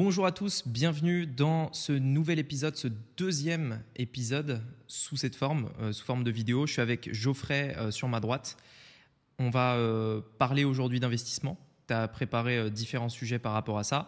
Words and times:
Bonjour 0.00 0.26
à 0.26 0.30
tous, 0.30 0.62
bienvenue 0.64 1.26
dans 1.26 1.72
ce 1.72 1.90
nouvel 1.90 2.38
épisode, 2.38 2.76
ce 2.76 2.86
deuxième 3.16 3.82
épisode 3.96 4.62
sous 4.86 5.16
cette 5.16 5.34
forme, 5.34 5.70
euh, 5.80 5.92
sous 5.92 6.04
forme 6.04 6.22
de 6.22 6.30
vidéo. 6.30 6.68
Je 6.68 6.74
suis 6.74 6.80
avec 6.80 7.12
Geoffrey 7.12 7.74
euh, 7.76 7.90
sur 7.90 8.06
ma 8.06 8.20
droite. 8.20 8.58
On 9.40 9.50
va 9.50 9.74
euh, 9.74 10.20
parler 10.38 10.62
aujourd'hui 10.62 11.00
d'investissement. 11.00 11.58
Tu 11.88 11.94
as 11.94 12.06
préparé 12.08 12.70
différents 12.70 13.08
sujets 13.08 13.38
par 13.38 13.52
rapport 13.52 13.78
à 13.78 13.84
ça. 13.84 14.06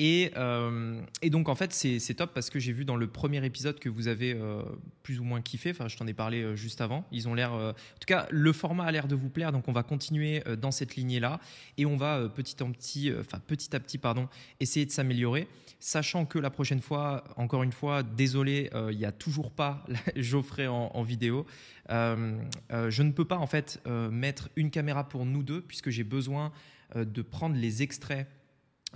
Et, 0.00 0.30
euh, 0.36 1.00
et, 1.22 1.30
donc 1.30 1.48
en 1.48 1.56
fait 1.56 1.72
c'est 1.72 2.14
top 2.14 2.32
parce 2.32 2.50
que 2.50 2.60
j'ai 2.60 2.72
vu 2.72 2.84
dans 2.84 2.94
le 2.94 3.08
premier 3.08 3.44
épisode 3.44 3.80
que 3.80 3.88
vous 3.88 4.06
avez 4.06 4.32
euh, 4.32 4.62
plus 5.02 5.18
ou 5.18 5.24
moins 5.24 5.42
kiffé, 5.42 5.72
enfin 5.72 5.88
je 5.88 5.96
t'en 5.96 6.06
ai 6.06 6.12
parlé 6.12 6.40
euh, 6.40 6.54
juste 6.54 6.80
avant, 6.80 7.04
ils 7.10 7.28
ont 7.28 7.34
l'air, 7.34 7.52
en 7.52 7.72
tout 7.72 8.06
cas 8.06 8.28
le 8.30 8.52
format 8.52 8.84
a 8.84 8.92
l'air 8.92 9.08
de 9.08 9.16
vous 9.16 9.28
plaire 9.28 9.50
donc 9.50 9.66
on 9.66 9.72
va 9.72 9.82
continuer 9.82 10.40
dans 10.56 10.70
cette 10.70 10.94
lignée 10.94 11.18
là 11.18 11.40
et 11.78 11.84
on 11.84 11.96
va 11.96 12.28
petit 12.28 12.62
à 12.62 12.66
petit, 12.66 13.12
enfin 13.18 13.40
petit 13.44 13.74
à 13.74 13.80
petit 13.80 13.98
pardon, 13.98 14.28
essayer 14.60 14.86
de 14.86 14.92
s'améliorer, 14.92 15.48
sachant 15.80 16.26
que 16.26 16.38
la 16.38 16.50
prochaine 16.50 16.80
fois, 16.80 17.24
encore 17.36 17.64
une 17.64 17.72
fois, 17.72 18.04
désolé, 18.04 18.70
il 18.90 18.96
n'y 18.96 19.04
a 19.04 19.12
toujours 19.12 19.50
pas 19.50 19.84
Geoffrey 20.16 20.68
en, 20.68 20.92
en 20.94 21.02
vidéo, 21.02 21.44
je 21.88 23.02
ne 23.02 23.10
peux 23.10 23.24
pas 23.24 23.38
en 23.38 23.48
fait 23.48 23.82
mettre 24.12 24.48
une 24.54 24.70
caméra 24.70 25.08
pour 25.08 25.26
nous 25.26 25.42
deux 25.42 25.60
puisque 25.60 25.90
j'ai 25.90 26.04
besoin 26.04 26.52
de 26.94 27.22
prendre 27.22 27.56
les 27.56 27.82
extraits 27.82 28.26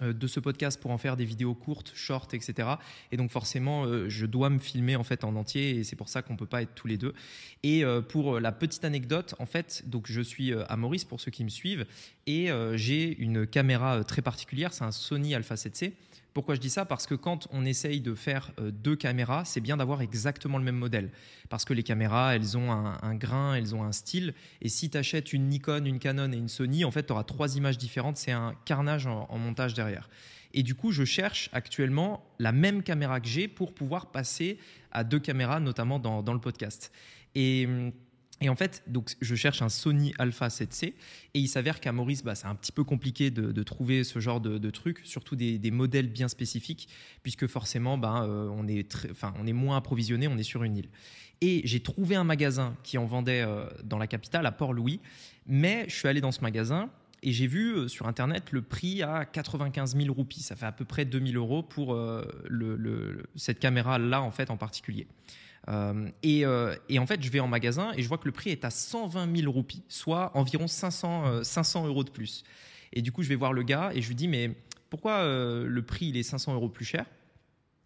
euh, 0.00 0.14
de 0.14 0.26
ce 0.26 0.40
podcast 0.40 0.80
pour 0.80 0.90
en 0.90 0.96
faire 0.96 1.18
des 1.18 1.26
vidéos 1.26 1.54
courtes, 1.54 1.92
short, 1.94 2.32
etc. 2.32 2.66
Et 3.10 3.18
donc 3.18 3.30
forcément, 3.30 3.84
euh, 3.84 4.08
je 4.08 4.24
dois 4.24 4.48
me 4.48 4.58
filmer 4.58 4.96
en 4.96 5.02
fait 5.02 5.22
en 5.22 5.36
entier 5.36 5.76
et 5.76 5.84
c'est 5.84 5.96
pour 5.96 6.08
ça 6.08 6.22
qu'on 6.22 6.34
peut 6.34 6.46
pas 6.46 6.62
être 6.62 6.74
tous 6.74 6.86
les 6.86 6.96
deux. 6.96 7.12
Et 7.62 7.84
euh, 7.84 8.00
pour 8.00 8.40
la 8.40 8.52
petite 8.52 8.86
anecdote, 8.86 9.34
en 9.38 9.44
fait, 9.44 9.82
donc 9.86 10.06
je 10.10 10.22
suis 10.22 10.54
à 10.54 10.76
Maurice 10.78 11.04
pour 11.04 11.20
ceux 11.20 11.30
qui 11.30 11.44
me 11.44 11.50
suivent 11.50 11.84
et 12.26 12.48
j'ai 12.74 13.18
une 13.18 13.46
caméra 13.46 14.02
très 14.02 14.22
particulière, 14.22 14.72
c'est 14.72 14.84
un 14.84 14.92
Sony 14.92 15.34
Alpha 15.34 15.56
7C 15.56 15.92
pourquoi 16.34 16.54
je 16.54 16.60
dis 16.60 16.70
ça? 16.70 16.84
Parce 16.84 17.06
que 17.06 17.14
quand 17.14 17.46
on 17.50 17.64
essaye 17.64 18.00
de 18.00 18.14
faire 18.14 18.52
euh, 18.58 18.70
deux 18.70 18.96
caméras, 18.96 19.44
c'est 19.44 19.60
bien 19.60 19.76
d'avoir 19.76 20.00
exactement 20.00 20.58
le 20.58 20.64
même 20.64 20.76
modèle. 20.76 21.10
Parce 21.50 21.64
que 21.64 21.74
les 21.74 21.82
caméras, 21.82 22.34
elles 22.34 22.56
ont 22.56 22.70
un, 22.72 23.14
grain, 23.14 23.54
elles 23.54 23.74
ont 23.74 23.84
un 23.84 23.92
style. 23.92 24.32
Et 24.62 24.68
si 24.68 24.88
tu 24.88 24.96
achètes 24.96 25.32
une 25.32 25.48
Nikon, 25.48 25.84
une 25.84 25.98
Canon 25.98 26.32
et 26.32 26.36
une 26.36 26.48
Sony, 26.48 26.84
en 26.84 26.90
fait, 26.90 27.06
tu 27.06 27.12
auras 27.12 27.24
trois 27.24 27.56
images 27.56 27.76
différentes. 27.76 28.16
C'est 28.16 28.32
un 28.32 28.54
carnage 28.64 29.06
en, 29.06 29.38
montage 29.38 29.74
derrière. 29.74 30.08
Et 30.54 30.62
du 30.62 30.74
coup, 30.74 30.92
je 30.92 31.04
cherche 31.04 31.50
actuellement 31.52 32.24
la 32.38 32.52
même 32.52 32.82
caméra 32.82 33.20
que 33.20 33.28
j'ai 33.28 33.48
pour 33.48 33.74
pouvoir 33.74 34.10
passer 34.10 34.58
à 34.90 35.04
deux 35.04 35.18
caméras, 35.18 35.60
notamment 35.60 35.98
dans, 35.98 36.22
dans 36.22 36.34
le 36.34 36.40
podcast. 36.40 36.92
Et 37.34 37.66
hum, 37.66 37.92
et 38.42 38.48
en 38.48 38.56
fait, 38.56 38.82
donc, 38.88 39.14
je 39.20 39.34
cherche 39.36 39.62
un 39.62 39.68
Sony 39.68 40.12
Alpha 40.18 40.48
7C 40.48 40.86
et 40.86 40.94
il 41.34 41.46
s'avère 41.46 41.78
qu'à 41.78 41.92
Maurice, 41.92 42.24
bah, 42.24 42.34
c'est 42.34 42.48
un 42.48 42.56
petit 42.56 42.72
peu 42.72 42.82
compliqué 42.82 43.30
de, 43.30 43.62
trouver 43.62 44.02
ce 44.02 44.18
genre 44.18 44.40
de, 44.40 44.70
trucs, 44.70 45.00
surtout 45.04 45.36
des, 45.36 45.70
modèles 45.70 46.08
bien 46.08 46.26
spécifiques, 46.26 46.88
puisque 47.22 47.46
forcément, 47.46 47.96
bah, 47.98 48.24
euh, 48.24 48.48
on, 48.52 48.66
est 48.66 48.96
on 49.38 49.46
est 49.46 49.52
moins 49.52 49.76
approvisionné, 49.76 50.26
on 50.26 50.36
est 50.38 50.42
sur 50.42 50.64
une 50.64 50.76
île. 50.76 50.88
Et 51.40 51.62
j'ai 51.64 51.80
trouvé 51.80 52.16
un 52.16 52.24
magasin 52.24 52.76
qui 52.82 52.98
en 52.98 53.06
vendait 53.06 53.42
euh, 53.42 53.64
dans 53.84 53.98
la 53.98 54.08
capitale, 54.08 54.44
à 54.44 54.50
Port-Louis, 54.50 55.00
mais 55.46 55.84
je 55.88 55.94
suis 55.94 56.08
allé 56.08 56.20
dans 56.20 56.32
ce 56.32 56.40
magasin 56.40 56.90
et 57.22 57.30
j'ai 57.30 57.46
vu 57.46 57.76
euh, 57.76 57.88
sur 57.88 58.08
Internet 58.08 58.50
le 58.50 58.62
prix 58.62 59.04
à 59.04 59.24
95 59.24 59.96
000 59.96 60.12
roupies. 60.12 60.42
Ça 60.42 60.56
fait 60.56 60.66
à 60.66 60.72
peu 60.72 60.84
près 60.84 61.04
2000 61.04 61.36
euros 61.36 61.62
pour 61.62 61.96
cette 63.36 63.60
caméra-là, 63.60 64.20
en 64.20 64.32
fait, 64.32 64.50
en 64.50 64.56
particulier. 64.56 65.06
Euh, 65.68 66.08
euh, 66.24 66.76
et, 66.88 66.98
en 66.98 67.06
fait, 67.06 67.22
je 67.22 67.30
vais 67.30 67.40
en 67.40 67.48
magasin 67.48 67.92
et 67.96 68.02
je 68.02 68.08
vois 68.08 68.18
que 68.18 68.26
le 68.26 68.32
prix 68.32 68.50
est 68.50 68.64
à 68.64 68.70
120 68.70 69.36
000 69.36 69.50
roupies, 69.50 69.82
soit 69.88 70.36
environ 70.36 70.66
500, 70.66 71.44
500 71.44 71.84
euh, 71.84 71.88
euros 71.88 72.04
de 72.04 72.10
plus. 72.10 72.44
Et 72.92 73.02
du 73.02 73.12
coup, 73.12 73.22
je 73.22 73.28
vais 73.28 73.36
voir 73.36 73.52
le 73.52 73.62
gars 73.62 73.90
et 73.94 74.02
je 74.02 74.08
lui 74.08 74.14
dis, 74.14 74.28
mais 74.28 74.54
pourquoi 74.90 75.24
le 75.24 75.82
prix 75.82 76.06
il 76.06 76.16
est 76.16 76.22
500 76.22 76.54
euros 76.54 76.68
plus 76.68 76.84
cher? 76.84 77.06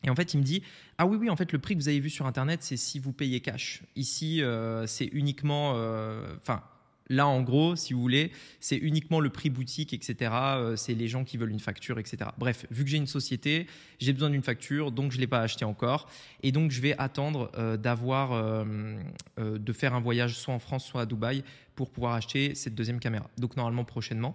Et 0.02 0.10
en 0.10 0.16
fait, 0.16 0.34
il 0.34 0.38
me 0.38 0.42
dit 0.42 0.62
Ah 0.98 1.06
oui, 1.06 1.16
oui, 1.16 1.30
en 1.30 1.36
fait, 1.36 1.52
le 1.52 1.58
prix 1.58 1.74
que 1.74 1.80
vous 1.80 1.88
avez 1.88 2.00
vu 2.00 2.10
sur 2.10 2.26
Internet, 2.26 2.62
c'est 2.62 2.76
si 2.76 2.98
vous 2.98 3.12
payez 3.12 3.40
cash. 3.40 3.82
Ici, 3.94 4.42
c'est 4.86 5.06
uniquement. 5.06 5.70
Enfin, 6.40 6.64
Là, 7.08 7.28
en 7.28 7.42
gros, 7.42 7.76
si 7.76 7.92
vous 7.92 8.00
voulez, 8.00 8.32
c'est 8.58 8.76
uniquement 8.76 9.20
le 9.20 9.30
prix 9.30 9.48
boutique, 9.48 9.92
etc. 9.92 10.30
Euh, 10.32 10.76
c'est 10.76 10.94
les 10.94 11.06
gens 11.06 11.24
qui 11.24 11.36
veulent 11.36 11.52
une 11.52 11.60
facture, 11.60 11.98
etc. 12.00 12.30
Bref, 12.36 12.66
vu 12.70 12.82
que 12.84 12.90
j'ai 12.90 12.96
une 12.96 13.06
société, 13.06 13.68
j'ai 14.00 14.12
besoin 14.12 14.30
d'une 14.30 14.42
facture, 14.42 14.90
donc 14.90 15.12
je 15.12 15.16
ne 15.16 15.20
l'ai 15.20 15.26
pas 15.28 15.40
acheté 15.40 15.64
encore. 15.64 16.08
Et 16.42 16.50
donc, 16.50 16.72
je 16.72 16.80
vais 16.80 16.98
attendre 16.98 17.52
euh, 17.56 17.76
d'avoir, 17.76 18.32
euh, 18.32 18.96
de 19.38 19.72
faire 19.72 19.94
un 19.94 20.00
voyage 20.00 20.34
soit 20.34 20.52
en 20.52 20.58
France, 20.58 20.84
soit 20.84 21.02
à 21.02 21.06
Dubaï 21.06 21.44
pour 21.76 21.90
pouvoir 21.90 22.14
acheter 22.14 22.54
cette 22.54 22.74
deuxième 22.74 22.98
caméra. 22.98 23.30
Donc, 23.38 23.56
normalement, 23.56 23.84
prochainement, 23.84 24.34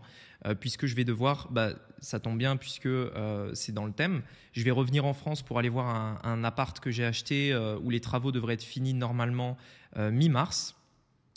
puisque 0.59 0.85
je 0.85 0.95
vais 0.95 1.03
devoir, 1.03 1.47
bah, 1.51 1.71
ça 1.99 2.19
tombe 2.19 2.37
bien, 2.37 2.55
puisque 2.55 2.89
c'est 3.53 3.71
dans 3.71 3.85
le 3.85 3.91
thème, 3.91 4.21
je 4.53 4.63
vais 4.63 4.69
revenir 4.69 5.05
en 5.05 5.13
France 5.15 5.41
pour 5.41 5.57
aller 5.57 5.69
voir 5.69 6.23
un 6.23 6.43
appart 6.43 6.79
que 6.79 6.91
j'ai 6.91 7.03
acheté 7.03 7.55
où 7.81 7.89
les 7.89 7.99
travaux 7.99 8.31
devraient 8.31 8.53
être 8.53 8.63
finis 8.63 8.93
normalement 8.93 9.57
mi-mars 9.97 10.75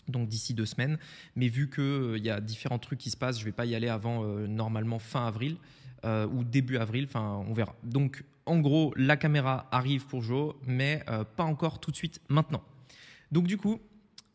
donc 0.09 0.29
d'ici 0.29 0.55
deux 0.55 0.67
semaines. 0.67 0.99
Mais 1.37 1.49
vu 1.49 1.69
qu'il 1.69 1.83
euh, 1.83 2.19
y 2.19 2.31
a 2.31 2.41
différents 2.41 2.79
trucs 2.79 2.99
qui 2.99 3.11
se 3.11 3.17
passent, 3.17 3.37
je 3.37 3.43
ne 3.43 3.47
vais 3.47 3.53
pas 3.53 3.67
y 3.67 3.75
aller 3.75 3.89
avant 3.89 4.25
euh, 4.25 4.47
normalement 4.47 4.99
fin 4.99 5.27
avril 5.27 5.57
euh, 6.05 6.27
ou 6.27 6.45
début 6.45 6.77
avril, 6.77 7.07
enfin 7.09 7.43
on 7.49 7.53
verra. 7.53 7.75
Donc 7.83 8.25
en 8.47 8.59
gros, 8.59 8.93
la 8.97 9.17
caméra 9.17 9.67
arrive 9.71 10.07
pour 10.07 10.23
Joe, 10.23 10.55
mais 10.67 11.03
pas 11.37 11.45
encore 11.45 11.79
tout 11.79 11.91
de 11.91 11.97
suite 11.97 12.21
maintenant. 12.29 12.63
Donc 13.33 13.47
du 13.47 13.57
coup, 13.57 13.81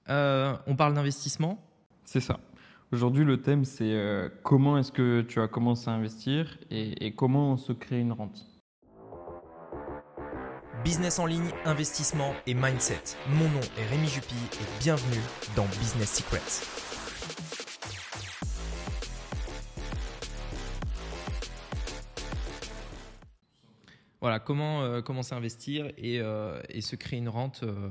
on 0.07 0.75
parle 0.75 0.95
d'investissement. 0.95 1.63
C'est 2.05 2.19
ça. 2.19 2.39
Aujourd'hui, 2.91 3.23
le 3.23 3.39
thème, 3.39 3.65
c'est 3.65 3.95
comment 4.41 4.79
est-ce 4.79 4.91
que 4.91 5.21
tu 5.21 5.39
as 5.39 5.47
commencé 5.47 5.91
à 5.91 5.93
investir 5.93 6.57
et 6.71 7.13
comment 7.15 7.51
on 7.51 7.57
se 7.57 7.71
crée 7.71 7.99
une 7.99 8.13
rente? 8.13 8.49
Business 10.83 11.19
en 11.19 11.25
ligne, 11.25 11.51
investissement 11.65 12.33
et 12.47 12.53
mindset. 12.53 13.01
Mon 13.27 13.49
nom 13.49 13.59
est 13.77 13.85
Rémi 13.87 14.07
Jupy 14.07 14.33
et 14.33 14.79
bienvenue 14.81 15.21
dans 15.53 15.65
Business 15.65 16.15
Secrets. 16.15 16.39
Voilà, 24.21 24.39
comment 24.39 24.83
euh, 24.83 25.01
commencer 25.01 25.35
à 25.35 25.37
investir 25.37 25.91
et, 25.97 26.21
euh, 26.21 26.61
se 26.79 26.95
créer 26.95 27.19
une 27.19 27.29
rente 27.29 27.63
euh, 27.63 27.89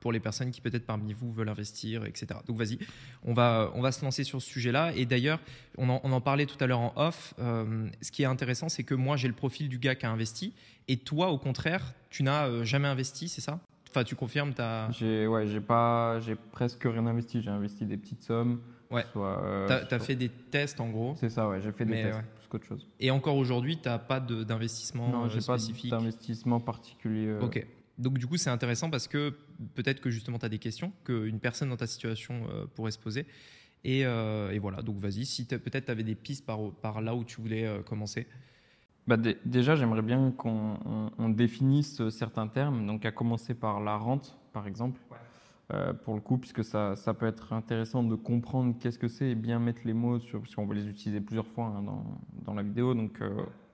pour 0.00 0.12
les 0.12 0.20
personnes 0.20 0.50
qui 0.50 0.60
peut-être 0.60 0.86
parmi 0.86 1.12
vous 1.12 1.32
veulent 1.32 1.48
investir, 1.48 2.04
etc. 2.04 2.40
Donc 2.46 2.56
vas-y, 2.56 2.78
on 3.24 3.34
va, 3.34 3.70
on 3.74 3.80
va 3.80 3.92
se 3.92 4.04
lancer 4.04 4.24
sur 4.24 4.40
ce 4.42 4.48
sujet-là. 4.48 4.92
Et 4.96 5.06
d'ailleurs, 5.06 5.40
on 5.76 5.88
en, 5.88 6.20
parlait 6.20 6.46
tout 6.46 6.56
à 6.60 6.66
l'heure 6.66 6.80
en 6.80 6.92
off. 6.96 7.34
Euh, 7.38 7.88
ce 8.02 8.10
qui 8.10 8.22
est 8.22 8.26
intéressant, 8.26 8.68
c'est 8.68 8.82
que 8.82 8.94
moi, 8.94 9.16
j'ai 9.16 9.28
le 9.28 9.34
profil 9.34 9.68
du 9.68 9.78
gars 9.78 9.94
qui 9.94 10.06
a 10.06 10.10
investi. 10.10 10.52
Et 10.88 10.96
toi, 10.96 11.28
au 11.28 11.38
contraire, 11.38 11.94
tu 12.10 12.22
n'as 12.22 12.46
euh, 12.46 12.64
jamais 12.64 12.88
investi, 12.88 13.28
c'est 13.28 13.40
ça? 13.40 13.60
Enfin, 13.90 14.04
tu 14.04 14.14
confirmes 14.16 14.52
ta... 14.52 14.90
J'ai 14.90 15.26
ouais, 15.26 15.46
j'ai 15.46 15.60
pas, 15.60 16.20
j'ai 16.20 16.34
presque 16.34 16.84
rien 16.84 17.06
investi. 17.06 17.42
J'ai 17.42 17.50
investi 17.50 17.86
des 17.86 17.96
petites 17.96 18.22
sommes. 18.22 18.60
Ouais. 18.90 19.04
Euh, 19.16 19.84
tu 19.86 19.94
as, 19.94 19.98
fait 19.98 20.14
des 20.14 20.28
tests 20.28 20.80
en 20.80 20.88
gros. 20.88 21.14
C'est 21.18 21.30
ça, 21.30 21.48
ouais. 21.48 21.60
J'ai 21.60 21.72
fait 21.72 21.84
des 21.84 22.02
tests 22.02 22.18
plus 22.18 22.48
qu'autre 22.48 22.66
chose. 22.66 22.86
Et 23.00 23.10
encore 23.10 23.36
aujourd'hui, 23.36 23.78
tu 23.78 23.88
n'as 23.88 23.98
pas 23.98 24.20
d'investissement 24.20 25.08
Non, 25.08 25.28
j'ai 25.28 25.40
pas 25.40 25.56
d'investissement 25.90 26.60
particulier. 26.60 27.34
Ok. 27.40 27.66
Donc 27.98 28.18
du 28.18 28.26
coup, 28.26 28.36
c'est 28.36 28.50
intéressant 28.50 28.90
parce 28.90 29.08
que 29.08 29.34
peut-être 29.74 30.00
que 30.00 30.10
justement 30.10 30.38
tu 30.38 30.46
as 30.46 30.48
des 30.48 30.58
questions 30.58 30.92
qu'une 31.04 31.40
personne 31.40 31.68
dans 31.68 31.76
ta 31.76 31.86
situation 31.86 32.46
euh, 32.50 32.66
pourrait 32.74 32.92
se 32.92 32.98
poser. 32.98 33.26
Et, 33.84 34.06
euh, 34.06 34.56
voilà, 34.60 34.82
donc 34.82 34.98
vas-y, 34.98 35.24
si 35.24 35.44
peut-être 35.46 35.86
tu 35.86 35.90
avais 35.90 36.04
des 36.04 36.14
pistes 36.14 36.46
par, 36.46 36.58
par, 36.82 37.00
là 37.00 37.14
où 37.14 37.24
tu 37.24 37.40
voulais 37.40 37.66
euh, 37.66 37.82
commencer. 37.82 38.26
Bah 39.06 39.16
déjà, 39.16 39.74
j'aimerais 39.74 40.02
bien 40.02 40.32
qu'on 40.32 41.28
définisse 41.30 42.06
certains 42.10 42.46
termes, 42.46 42.86
donc 42.86 43.06
à 43.06 43.10
commencer 43.10 43.54
par 43.54 43.80
la 43.80 43.96
rente, 43.96 44.36
par 44.52 44.66
exemple, 44.66 45.00
pour 46.04 46.14
le 46.14 46.20
coup, 46.20 46.36
puisque 46.36 46.62
ça, 46.62 46.94
ça, 46.94 47.14
peut 47.14 47.24
être 47.24 47.54
intéressant 47.54 48.02
de 48.02 48.14
comprendre 48.16 48.76
qu'est-ce 48.78 48.98
que 48.98 49.08
c'est 49.08 49.30
et 49.30 49.34
bien 49.34 49.60
mettre 49.60 49.80
les 49.86 49.94
mots 49.94 50.18
sur, 50.18 50.40
parce 50.40 50.54
qu'on 50.54 50.66
va 50.66 50.74
les 50.74 50.88
utiliser 50.88 51.22
plusieurs 51.22 51.46
fois 51.46 51.72
hein, 51.74 51.82
dans, 51.82 52.20
dans, 52.44 52.52
la 52.52 52.62
vidéo, 52.62 52.92
donc 52.92 53.22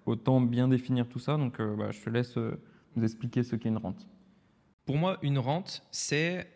autant 0.07 0.41
bien 0.41 0.69
définir 0.69 1.09
tout 1.09 1.19
ça. 1.19 1.37
Donc 1.37 1.61
bah, 1.61 1.91
je 1.91 2.01
te 2.01 2.11
laisse 2.11 2.37
nous 2.37 3.03
expliquer 3.03 3.43
ce 3.43 3.57
qu'est 3.57 3.71
une 3.71 3.79
rente. 3.79 4.07
Pour 4.87 4.97
moi, 4.97 5.19
une 5.23 5.39
rente, 5.39 5.83
c'est 5.91 6.47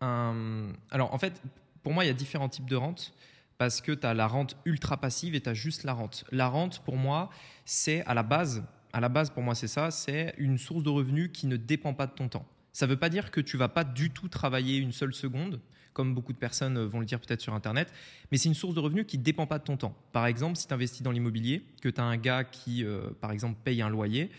un. 0.00 0.72
Alors, 0.90 1.14
en 1.14 1.18
fait, 1.18 1.40
pour 1.82 1.92
moi, 1.92 2.04
il 2.04 2.08
y 2.08 2.10
a 2.10 2.14
différents 2.14 2.48
types 2.48 2.68
de 2.68 2.76
rentes 2.76 3.14
parce 3.58 3.80
que 3.80 3.92
tu 3.92 4.06
as 4.06 4.14
la 4.14 4.26
rente 4.26 4.56
ultra 4.64 4.96
passive 4.96 5.34
et 5.34 5.40
tu 5.40 5.48
as 5.48 5.54
juste 5.54 5.84
la 5.84 5.92
rente. 5.92 6.24
La 6.32 6.48
rente, 6.48 6.80
pour 6.80 6.96
moi, 6.96 7.30
c'est 7.64 8.04
à 8.06 8.14
la 8.14 8.22
base, 8.22 8.64
à 8.92 9.00
la 9.00 9.08
base, 9.08 9.30
pour 9.30 9.42
moi, 9.42 9.54
c'est 9.54 9.68
ça, 9.68 9.90
c'est 9.90 10.34
une 10.36 10.58
source 10.58 10.82
de 10.82 10.90
revenus 10.90 11.30
qui 11.32 11.46
ne 11.46 11.56
dépend 11.56 11.94
pas 11.94 12.06
de 12.06 12.12
ton 12.12 12.28
temps. 12.28 12.46
Ça 12.72 12.86
ne 12.86 12.90
veut 12.90 12.98
pas 12.98 13.08
dire 13.08 13.30
que 13.30 13.40
tu 13.40 13.56
vas 13.56 13.68
pas 13.68 13.84
du 13.84 14.10
tout 14.10 14.28
travailler 14.28 14.78
une 14.78 14.92
seule 14.92 15.14
seconde, 15.14 15.60
comme 15.92 16.14
beaucoup 16.14 16.32
de 16.32 16.38
personnes 16.38 16.82
vont 16.84 17.00
le 17.00 17.06
dire 17.06 17.20
peut-être 17.20 17.40
sur 17.40 17.54
Internet, 17.54 17.92
mais 18.30 18.38
c'est 18.38 18.48
une 18.48 18.54
source 18.54 18.74
de 18.74 18.80
revenus 18.80 19.04
qui 19.06 19.18
ne 19.18 19.22
dépend 19.22 19.46
pas 19.46 19.58
de 19.58 19.64
ton 19.64 19.76
temps. 19.76 19.94
Par 20.12 20.26
exemple, 20.26 20.56
si 20.56 20.66
tu 20.66 20.74
investis 20.74 21.02
dans 21.02 21.10
l'immobilier, 21.10 21.62
que 21.82 21.88
tu 21.88 22.00
as 22.00 22.04
un 22.04 22.16
gars 22.16 22.44
qui, 22.44 22.84
euh, 22.84 23.10
par 23.20 23.30
exemple, 23.30 23.58
paye 23.62 23.82
un 23.82 23.90
loyer, 23.90 24.30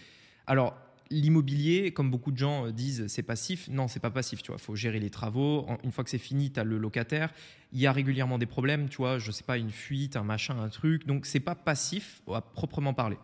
alors 0.47 0.75
l'immobilier, 1.09 1.91
comme 1.91 2.09
beaucoup 2.09 2.31
de 2.31 2.37
gens 2.37 2.67
euh, 2.67 2.71
disent, 2.71 3.07
c'est 3.07 3.23
passif. 3.23 3.67
Non, 3.69 3.87
c'est 3.87 3.99
pas 3.99 4.11
passif. 4.11 4.41
Tu 4.41 4.51
vois, 4.51 4.57
faut 4.57 4.75
gérer 4.75 4.99
les 4.99 5.09
travaux. 5.09 5.67
Une 5.83 5.91
fois 5.91 6.03
que 6.03 6.09
c'est 6.09 6.17
fini, 6.17 6.51
tu 6.51 6.59
as 6.59 6.63
le 6.63 6.77
locataire. 6.77 7.33
Il 7.71 7.79
y 7.79 7.87
a 7.87 7.91
régulièrement 7.91 8.37
des 8.37 8.45
problèmes. 8.45 8.89
Tu 8.89 8.97
vois, 8.97 9.19
je 9.19 9.31
sais 9.31 9.43
pas, 9.43 9.57
une 9.57 9.71
fuite, 9.71 10.15
un 10.15 10.23
machin, 10.23 10.59
un 10.59 10.69
truc. 10.69 11.05
Donc 11.05 11.25
c'est 11.25 11.39
pas 11.39 11.55
passif 11.55 12.21
à 12.31 12.41
proprement 12.41 12.93
parler. 12.93 13.17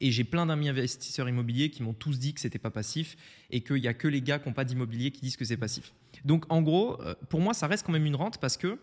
Et 0.00 0.10
j'ai 0.10 0.24
plein 0.24 0.46
d'amis 0.46 0.68
investisseurs 0.68 1.28
immobiliers 1.28 1.70
qui 1.70 1.82
m'ont 1.82 1.94
tous 1.94 2.18
dit 2.18 2.34
que 2.34 2.40
c'était 2.40 2.58
pas 2.58 2.70
passif 2.70 3.16
et 3.50 3.62
qu'il 3.62 3.80
n'y 3.80 3.88
a 3.88 3.94
que 3.94 4.08
les 4.08 4.20
gars 4.20 4.38
qui 4.38 4.48
n'ont 4.48 4.54
pas 4.54 4.64
d'immobilier 4.64 5.10
qui 5.10 5.22
disent 5.22 5.36
que 5.36 5.44
c'est 5.44 5.56
passif. 5.56 5.94
Donc 6.24 6.44
en 6.50 6.60
gros, 6.60 7.00
euh, 7.02 7.14
pour 7.28 7.40
moi, 7.40 7.54
ça 7.54 7.66
reste 7.66 7.86
quand 7.86 7.92
même 7.92 8.06
une 8.06 8.16
rente 8.16 8.38
parce 8.38 8.56
que 8.56 8.78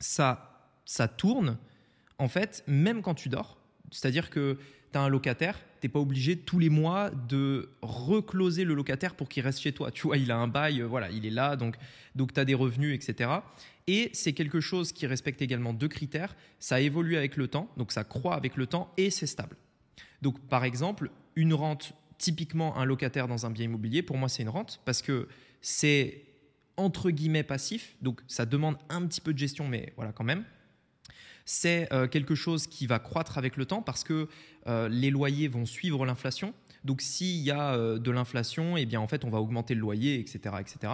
ça, 0.00 0.72
ça 0.84 1.06
tourne, 1.08 1.58
en 2.18 2.28
fait, 2.28 2.64
même 2.66 3.02
quand 3.02 3.14
tu 3.14 3.28
dors. 3.28 3.58
C'est-à-dire 3.90 4.30
que 4.30 4.58
tu 4.92 4.98
as 4.98 5.02
un 5.02 5.08
locataire, 5.08 5.58
tu 5.80 5.86
n'es 5.86 5.92
pas 5.92 6.00
obligé 6.00 6.36
tous 6.36 6.58
les 6.58 6.70
mois 6.70 7.10
de 7.10 7.70
recloser 7.82 8.64
le 8.64 8.74
locataire 8.74 9.14
pour 9.14 9.28
qu'il 9.28 9.42
reste 9.42 9.60
chez 9.60 9.72
toi. 9.72 9.90
Tu 9.90 10.06
vois, 10.06 10.16
il 10.16 10.30
a 10.30 10.36
un 10.36 10.48
bail, 10.48 10.80
euh, 10.80 10.86
voilà, 10.86 11.10
il 11.10 11.26
est 11.26 11.30
là, 11.30 11.56
donc, 11.56 11.76
donc 12.14 12.32
tu 12.32 12.40
as 12.40 12.44
des 12.44 12.54
revenus, 12.54 12.94
etc. 12.94 13.30
Et 13.86 14.10
c'est 14.12 14.32
quelque 14.32 14.60
chose 14.60 14.92
qui 14.92 15.06
respecte 15.06 15.40
également 15.40 15.72
deux 15.72 15.88
critères. 15.88 16.36
Ça 16.58 16.80
évolue 16.80 17.16
avec 17.16 17.36
le 17.36 17.48
temps, 17.48 17.70
donc 17.76 17.92
ça 17.92 18.04
croît 18.04 18.34
avec 18.34 18.56
le 18.56 18.66
temps 18.66 18.92
et 18.96 19.10
c'est 19.10 19.26
stable. 19.26 19.56
Donc 20.22 20.40
par 20.48 20.64
exemple, 20.64 21.10
une 21.36 21.54
rente, 21.54 21.92
typiquement 22.18 22.76
un 22.76 22.84
locataire 22.84 23.28
dans 23.28 23.46
un 23.46 23.50
bien 23.50 23.64
immobilier, 23.64 24.02
pour 24.02 24.16
moi 24.16 24.28
c'est 24.28 24.42
une 24.42 24.48
rente 24.48 24.80
parce 24.84 25.02
que 25.02 25.28
c'est 25.60 26.24
entre 26.76 27.10
guillemets 27.10 27.42
passif, 27.42 27.96
donc 28.02 28.20
ça 28.26 28.46
demande 28.46 28.76
un 28.88 29.06
petit 29.06 29.20
peu 29.20 29.32
de 29.32 29.38
gestion, 29.38 29.66
mais 29.66 29.92
voilà 29.96 30.12
quand 30.12 30.24
même 30.24 30.44
c'est 31.48 31.90
euh, 31.94 32.06
quelque 32.08 32.34
chose 32.34 32.66
qui 32.66 32.86
va 32.86 32.98
croître 32.98 33.38
avec 33.38 33.56
le 33.56 33.64
temps 33.64 33.80
parce 33.80 34.04
que 34.04 34.28
euh, 34.66 34.86
les 34.90 35.08
loyers 35.08 35.48
vont 35.48 35.64
suivre 35.64 36.04
l'inflation. 36.04 36.52
Donc 36.84 37.00
s'il 37.00 37.38
y 37.38 37.50
a 37.50 37.72
euh, 37.72 37.98
de 37.98 38.10
l'inflation, 38.10 38.76
eh 38.76 38.84
bien 38.84 39.00
en 39.00 39.08
fait 39.08 39.24
on 39.24 39.30
va 39.30 39.40
augmenter 39.40 39.74
le 39.74 39.80
loyer, 39.80 40.20
etc., 40.20 40.56
etc. 40.60 40.92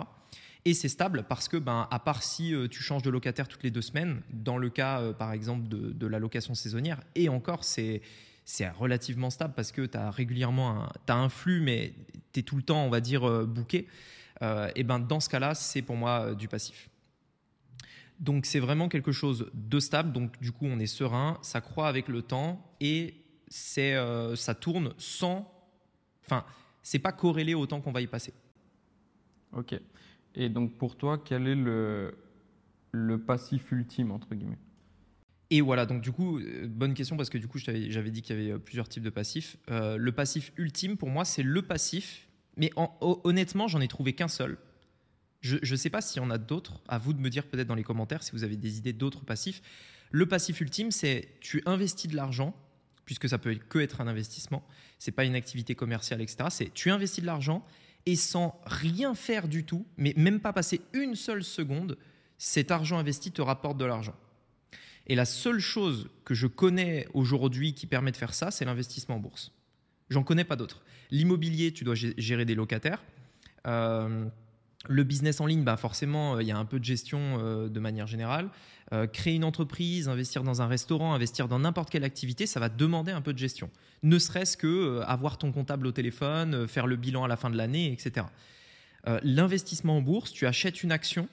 Et 0.65 0.73
c'est 0.73 0.89
stable 0.89 1.25
parce 1.29 1.49
que, 1.49 1.56
ben, 1.56 1.89
à 1.91 1.99
part 1.99 2.23
si 2.23 2.55
tu 2.71 2.85
changes 2.85 3.03
de 3.03 3.11
locataire 3.11 3.49
toutes 3.49 3.65
les 3.65 3.73
deux 3.73 3.83
semaines, 3.83 4.23
dans 4.33 4.56
le 4.56 4.71
cas 4.71 5.12
par 5.15 5.33
exemple 5.33 5.67
de, 5.69 6.06
la 6.06 6.21
location 6.21 6.55
saisonnière, 6.55 7.01
et 7.17 7.29
encore 7.29 7.65
c'est 7.65 8.01
c'est 8.45 8.69
relativement 8.69 9.31
stable 9.31 9.55
parce 9.56 9.73
que 9.73 9.83
tu 9.83 9.99
as 9.99 10.11
régulièrement 10.11 10.85
un, 11.09 11.15
un 11.15 11.29
flux, 11.29 11.61
mais 11.61 11.95
tu 12.33 12.41
es 12.41 12.43
tout 12.45 12.56
le 12.56 12.62
temps, 12.62 12.85
on 12.85 12.91
va 12.91 13.01
dire, 13.01 13.45
bouqué. 13.45 13.89
et 14.41 14.85
ben 14.85 15.01
dans 15.01 15.21
ce 15.21 15.29
cas-là, 15.29 15.55
c'est 15.55 15.83
pour 15.83 15.97
moi 15.97 16.35
du 16.35 16.47
passif. 16.47 16.89
Donc 18.21 18.47
c'est 18.47 18.61
vraiment 18.61 18.89
quelque 18.89 19.13
chose 19.13 19.51
de 19.55 19.81
stable. 19.81 20.13
Donc 20.13 20.41
du 20.41 20.53
coup, 20.53 20.67
on 20.67 20.79
est 20.79 20.87
serein, 20.87 21.39
ça 21.43 21.61
croît 21.61 21.89
avec 21.89 22.09
le 22.09 22.23
temps 22.23 22.65
et 22.81 23.15
c'est 23.49 23.95
euh, 23.95 24.37
ça 24.37 24.55
tourne 24.55 24.95
sans. 24.99 25.51
Enfin, 26.25 26.45
c'est 26.83 26.99
pas 26.99 27.13
corrélé 27.13 27.55
au 27.55 27.67
temps 27.67 27.81
qu'on 27.81 27.93
va 27.93 28.01
y 28.01 28.07
passer. 28.07 28.33
Ok. 29.53 29.79
Et 30.35 30.49
donc 30.49 30.77
pour 30.79 30.97
toi, 30.97 31.23
quel 31.25 31.47
est 31.47 31.55
le, 31.55 32.17
le 32.93 33.21
passif 33.21 33.71
ultime 33.73 34.11
entre 34.11 34.35
guillemets? 34.35 34.59
Et 35.51 35.61
voilà, 35.61 35.87
donc 35.87 36.01
du 36.01 36.11
coup, 36.11 36.39
euh, 36.39 36.67
bonne 36.67 36.95
question 36.95 37.17
parce 37.17 37.31
que 37.31 37.39
du 37.39 37.47
coup, 37.47 37.59
j'avais 37.59 38.11
dit 38.11 38.23
qu'il 38.23 38.37
y 38.37 38.39
avait 38.41 38.53
euh, 38.53 38.59
plusieurs 38.59 38.89
types 38.89 39.05
de 39.05 39.11
passifs. 39.11 39.57
le 39.69 40.11
passif 40.11 40.53
ultime, 40.57 40.97
pour 40.97 41.11
moi, 41.11 41.25
c'est 41.25 41.43
le 41.43 41.63
passif, 41.63 42.29
mais 42.57 42.71
honnêtement, 43.01 43.69
j'en 43.69 43.81
ai 43.81 43.89
trouvé 43.89 44.15
qu'un 44.15 44.29
seul. 44.29 44.59
Je 45.44 45.58
ne 45.70 45.76
sais 45.76 45.91
pas 45.91 46.00
s'il 46.00 46.23
y 46.23 46.25
en 46.25 46.31
a 46.31 46.38
d'autres. 46.38 46.81
À 46.88 46.96
vous 46.96 47.12
de 47.12 47.20
me 47.20 47.29
dire 47.29 47.46
peut-être 47.46 47.67
dans 47.67 47.75
les 47.75 47.85
commentaires 47.85 48.23
si 48.23 48.32
vous 48.32 48.44
avez 48.44 48.56
des 48.56 48.79
idées 48.79 48.94
d'autres 48.94 49.26
passifs. 49.26 49.61
Le 50.11 50.25
passif 50.25 50.62
ultime, 50.62 50.91
c'est 50.91 51.29
tu 51.41 51.62
investis 51.67 52.11
de 52.11 52.17
l'argent, 52.17 52.56
puisque 53.05 53.29
ça 53.29 53.37
peut 53.37 53.55
que 53.55 53.79
être 53.79 54.00
un 54.00 54.06
investissement. 54.06 54.67
C'est 54.99 55.12
pas 55.12 55.26
une 55.26 55.35
activité 55.35 55.75
commerciale, 55.75 56.23
etc. 56.23 56.46
C'est 56.49 56.73
tu 56.73 56.91
investis 56.91 57.20
de 57.20 57.26
l'argent 57.26 57.62
et 58.06 58.17
sans 58.17 58.58
rien 58.64 59.14
faire 59.14 59.46
du 59.46 59.64
tout, 59.64 59.87
mais 59.99 60.14
même 60.17 60.41
pas 60.41 60.55
passer 60.55 60.81
une 60.94 61.14
seule 61.14 61.44
seconde, 61.44 61.99
cet 62.38 62.70
argent 62.70 62.96
investi 62.96 63.31
te 63.31 63.43
rapporte 63.43 63.76
de 63.76 63.85
l'argent. 63.85 64.14
Et 65.06 65.14
la 65.14 65.26
seule 65.26 65.61
chose 65.61 66.08
que 66.25 66.32
je 66.32 66.46
connais 66.46 67.06
aujourd'hui 67.12 67.75
qui 67.75 67.87
permet 67.87 68.12
de 68.12 68.17
faire 68.17 68.32
ça, 68.32 68.50
c'est 68.50 68.64
l'investissement 68.64 69.17
en 69.17 69.20
bourse. 69.20 69.52
J'en 70.08 70.23
connais 70.23 70.44
pas 70.44 70.56
d'autres. 70.56 70.82
L'immobilier, 71.11 71.70
tu 71.73 71.85
dois 71.85 71.94
gérer 71.94 72.46
des 72.46 72.55
locataires. 72.55 73.02
Euh, 73.67 74.26
le 74.89 75.05
business 75.05 75.41
en 75.41 75.47
ligne, 75.47 75.65
bah 75.65 75.77
forcément, 75.77 76.37
euh, 76.37 76.43
il 76.43 76.49
y 76.49 76.53
a 76.53 76.57
un 76.57 76.65
peu 76.65 76.79
de 76.79 76.85
gestion 76.85 77.39
euh, 77.39 77.69
de 77.69 77.81
manière 77.81 78.07
générale. 78.07 78.49
Euh, 78.93 79.07
créer 79.07 79.35
une 79.35 79.45
entreprise, 79.45 80.09
investir 80.09 80.43
dans 80.43 80.63
un 80.63 80.67
restaurant, 80.67 81.15
investir 81.15 81.49
dans 81.49 81.59
n'importe 81.59 81.91
quelle 81.91 82.05
activité, 82.05 82.47
ça 82.47 82.61
va 82.61 82.69
demander 82.69 83.13
un 83.13 83.23
peu 83.23 83.33
de 83.33 83.39
gestion. 83.39 83.71
Ne 84.03 84.19
serait-ce 84.19 84.57
que 84.57 85.01
avoir 85.07 85.39
ton 85.39 85.53
comptable 85.53 85.87
au 85.87 85.93
téléphone, 85.93 86.69
faire 86.69 86.87
le 86.87 86.97
bilan 86.97 87.25
à 87.25 87.29
la 87.29 87.37
fin 87.37 87.49
de 87.49 87.57
l'année, 87.57 87.91
etc. 87.91 88.27
L'investissement 89.23 89.99
en 89.99 90.03
bourse, 90.03 90.33
tu 90.33 90.47
achètes 90.47 90.83
une 90.83 90.93
action. 90.93 91.29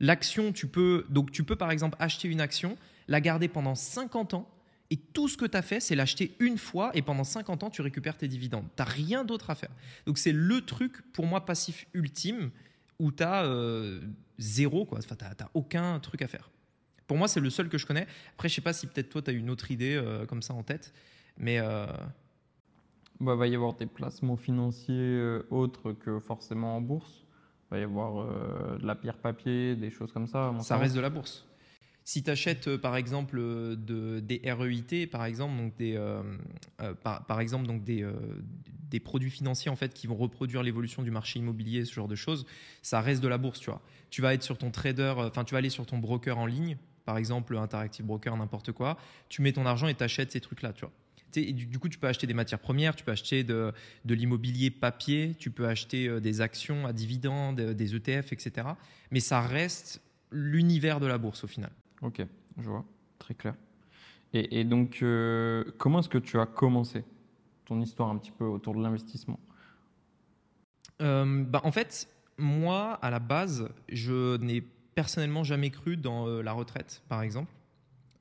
L'action, 0.00 0.52
tu 0.52 0.66
peux 0.66 1.04
donc 1.10 1.30
tu 1.30 1.44
peux 1.44 1.56
par 1.56 1.70
exemple 1.70 1.96
acheter 2.00 2.28
une 2.28 2.40
action, 2.40 2.78
la 3.08 3.20
garder 3.20 3.48
pendant 3.48 3.74
50 3.74 4.32
ans 4.32 4.48
et 4.90 4.96
tout 4.96 5.28
ce 5.28 5.36
que 5.36 5.44
tu 5.44 5.56
as 5.56 5.62
fait, 5.62 5.78
c'est 5.78 5.94
l'acheter 5.94 6.34
une 6.40 6.58
fois 6.58 6.90
et 6.94 7.02
pendant 7.02 7.22
50 7.22 7.62
ans, 7.62 7.70
tu 7.70 7.80
récupères 7.80 8.16
tes 8.16 8.26
dividendes. 8.26 8.66
Tu 8.76 8.82
rien 8.82 9.24
d'autre 9.24 9.50
à 9.50 9.54
faire. 9.54 9.70
Donc 10.04 10.18
c'est 10.18 10.32
le 10.32 10.60
truc 10.62 11.02
pour 11.12 11.26
moi 11.26 11.46
passif 11.46 11.86
ultime 11.94 12.50
où 13.00 13.10
tu 13.10 13.22
as 13.24 13.44
euh, 13.44 14.00
zéro, 14.38 14.84
quoi. 14.84 14.98
Enfin, 14.98 15.16
tu 15.16 15.24
n'as 15.24 15.48
aucun 15.54 15.98
truc 15.98 16.22
à 16.22 16.28
faire. 16.28 16.50
Pour 17.08 17.16
moi, 17.16 17.26
c'est 17.26 17.40
le 17.40 17.50
seul 17.50 17.68
que 17.68 17.78
je 17.78 17.86
connais. 17.86 18.06
Après, 18.34 18.48
je 18.48 18.54
sais 18.54 18.60
pas 18.60 18.72
si 18.72 18.86
peut-être 18.86 19.08
toi, 19.08 19.22
tu 19.22 19.30
as 19.30 19.32
une 19.32 19.50
autre 19.50 19.72
idée 19.72 19.96
euh, 19.96 20.26
comme 20.26 20.42
ça 20.42 20.54
en 20.54 20.62
tête, 20.62 20.92
mais. 21.36 21.58
Euh... 21.58 21.86
Bah, 23.18 23.34
va 23.34 23.46
y 23.46 23.54
avoir 23.54 23.74
des 23.74 23.84
placements 23.84 24.38
financiers 24.38 25.40
autres 25.50 25.92
que 25.92 26.20
forcément 26.20 26.76
en 26.76 26.80
bourse. 26.80 27.26
Il 27.66 27.74
va 27.74 27.78
y 27.78 27.82
avoir 27.82 28.26
de 28.78 28.86
la 28.86 28.94
pierre 28.94 29.18
papier, 29.18 29.76
des 29.76 29.90
choses 29.90 30.10
comme 30.10 30.26
ça. 30.26 30.54
Ça 30.60 30.78
reste 30.78 30.96
de 30.96 31.00
la 31.00 31.10
bourse. 31.10 31.46
Si 32.10 32.24
tu 32.24 32.30
achètes 32.32 32.76
par 32.76 32.96
exemple 32.96 33.36
de, 33.38 34.18
des 34.18 34.42
REIT, 34.44 35.06
par 35.06 35.26
exemple, 35.26 35.56
donc 35.56 35.76
donc 37.68 37.84
des, 37.84 38.98
produits 38.98 39.30
financiers 39.30 39.70
en 39.70 39.76
fait 39.76 39.94
qui 39.94 40.08
vont 40.08 40.16
reproduire 40.16 40.64
l'évolution 40.64 41.04
du 41.04 41.12
marché 41.12 41.38
immobilier, 41.38 41.84
ce 41.84 41.94
genre 41.94 42.08
de 42.08 42.16
choses, 42.16 42.46
ça 42.82 43.00
reste 43.00 43.22
de 43.22 43.28
la 43.28 43.38
bourse, 43.38 43.60
tu. 43.60 43.70
Tu 44.10 44.22
vas 44.22 44.34
être 44.34 44.42
sur 44.42 44.58
ton 44.58 44.72
trader, 44.72 45.14
euh, 45.18 45.28
enfin 45.28 45.44
tu 45.44 45.52
vas 45.52 45.58
aller 45.58 45.70
sur 45.70 45.86
ton 45.86 45.98
broker 45.98 46.36
en 46.36 46.46
ligne, 46.46 46.78
par 47.04 47.16
exemple 47.16 47.56
Interactive 47.56 48.04
Broker, 48.04 48.36
n'importe 48.36 48.72
quoi, 48.72 48.98
tu 49.28 49.40
mets 49.40 49.52
ton 49.52 49.64
argent 49.64 49.86
et 49.86 49.94
tu 49.94 50.02
achètes 50.02 50.32
ces 50.32 50.40
trucs-là. 50.40 50.72
Et 51.36 51.52
du, 51.52 51.78
coup, 51.78 51.88
tu 51.88 51.98
peux 51.98 52.08
acheter 52.08 52.26
des 52.26 52.34
matières 52.34 52.58
premières, 52.58 52.96
tu 52.96 53.04
peux 53.04 53.12
acheter 53.12 53.44
de, 53.44 53.72
de 54.04 54.14
l'immobilier 54.14 54.72
papier, 54.72 55.36
tu 55.38 55.52
peux 55.52 55.68
acheter 55.68 56.08
euh, 56.08 56.18
des 56.18 56.40
actions 56.40 56.88
à 56.88 56.92
dividendes, 56.92 57.60
euh, 57.60 57.72
des 57.72 57.94
ETF, 57.94 58.32
etc. 58.32 58.66
Mais 59.12 59.20
ça 59.20 59.40
reste 59.40 60.02
l'univers 60.32 60.98
de 60.98 61.06
la 61.06 61.16
bourse 61.16 61.44
au 61.44 61.46
final. 61.46 61.70
Ok, 62.02 62.24
je 62.58 62.68
vois, 62.68 62.84
très 63.18 63.34
clair. 63.34 63.54
Et, 64.32 64.62
donc, 64.62 65.04
comment 65.78 65.98
est-ce 65.98 66.08
que 66.08 66.18
tu 66.18 66.38
as 66.38 66.46
commencé 66.46 67.04
ton 67.64 67.80
histoire 67.80 68.10
un 68.10 68.16
petit 68.16 68.30
peu 68.30 68.44
autour 68.44 68.74
de 68.74 68.82
l'investissement? 68.82 69.40
Euh, 71.00 71.44
bah, 71.44 71.60
En 71.64 71.72
fait, 71.72 72.08
moi, 72.38 72.94
à 73.02 73.10
la 73.10 73.18
base, 73.18 73.68
je 73.88 74.36
n'ai 74.38 74.62
personnellement 74.94 75.44
jamais 75.44 75.70
cru 75.70 75.96
dans 75.96 76.26
euh, 76.26 76.42
la 76.42 76.52
retraite, 76.52 77.02
par 77.08 77.22
exemple. 77.22 77.52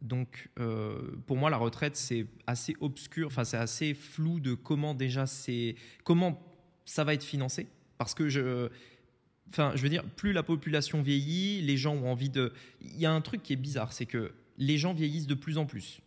Donc, 0.01 0.49
euh, 0.59 1.11
pour 1.27 1.35
moi, 1.35 1.49
la 1.49 1.57
retraite, 1.57 1.95
c'est 1.95 2.25
assez 2.47 2.75
obscur, 2.79 3.27
enfin, 3.27 3.43
c'est 3.43 3.57
assez 3.57 3.93
flou 3.93 4.39
de 4.39 4.53
comment 4.53 4.93
déjà 4.93 5.25
c'est, 5.25 5.75
comment 6.03 6.41
ça 6.85 7.03
va 7.03 7.13
être 7.13 7.23
financé. 7.23 7.67
Parce 7.97 8.13
que 8.13 8.29
je, 8.29 8.69
enfin, 9.49 9.71
je 9.75 9.81
veux 9.81 9.89
dire, 9.89 10.03
plus 10.03 10.33
la 10.33 10.43
population 10.43 11.01
vieillit, 11.01 11.61
les 11.61 11.77
gens 11.77 11.95
ont 11.95 12.11
envie 12.11 12.29
de. 12.29 12.53
Il 12.81 12.99
y 12.99 13.05
a 13.05 13.11
un 13.11 13.21
truc 13.21 13.43
qui 13.43 13.53
est 13.53 13.57
bizarre, 13.57 13.93
c'est 13.93 14.05
que 14.05 14.31
les 14.57 14.77
gens 14.77 14.93
vieillissent 14.93 15.27
de 15.27 15.35
plus 15.35 15.57
en 15.57 15.65
plus. 15.65 16.01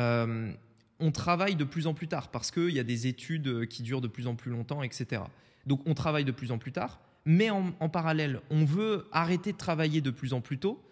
Euh, 0.00 0.52
on 1.00 1.10
travaille 1.12 1.56
de 1.56 1.64
plus 1.64 1.86
en 1.86 1.94
plus 1.94 2.08
tard 2.08 2.28
parce 2.28 2.50
qu'il 2.50 2.70
y 2.70 2.78
a 2.78 2.84
des 2.84 3.06
études 3.06 3.66
qui 3.66 3.82
durent 3.82 4.00
de 4.00 4.08
plus 4.08 4.26
en 4.26 4.34
plus 4.34 4.50
longtemps, 4.50 4.82
etc. 4.82 5.22
Donc 5.66 5.80
on 5.86 5.94
travaille 5.94 6.24
de 6.24 6.32
plus 6.32 6.50
en 6.50 6.58
plus 6.58 6.72
tard, 6.72 7.00
mais 7.24 7.50
en, 7.50 7.88
parallèle, 7.88 8.40
on 8.50 8.64
veut 8.64 9.06
arrêter 9.12 9.52
de 9.52 9.58
travailler 9.58 10.00
de 10.00 10.10
plus 10.10 10.32
en 10.32 10.40
plus 10.40 10.58
tôt 10.58 10.82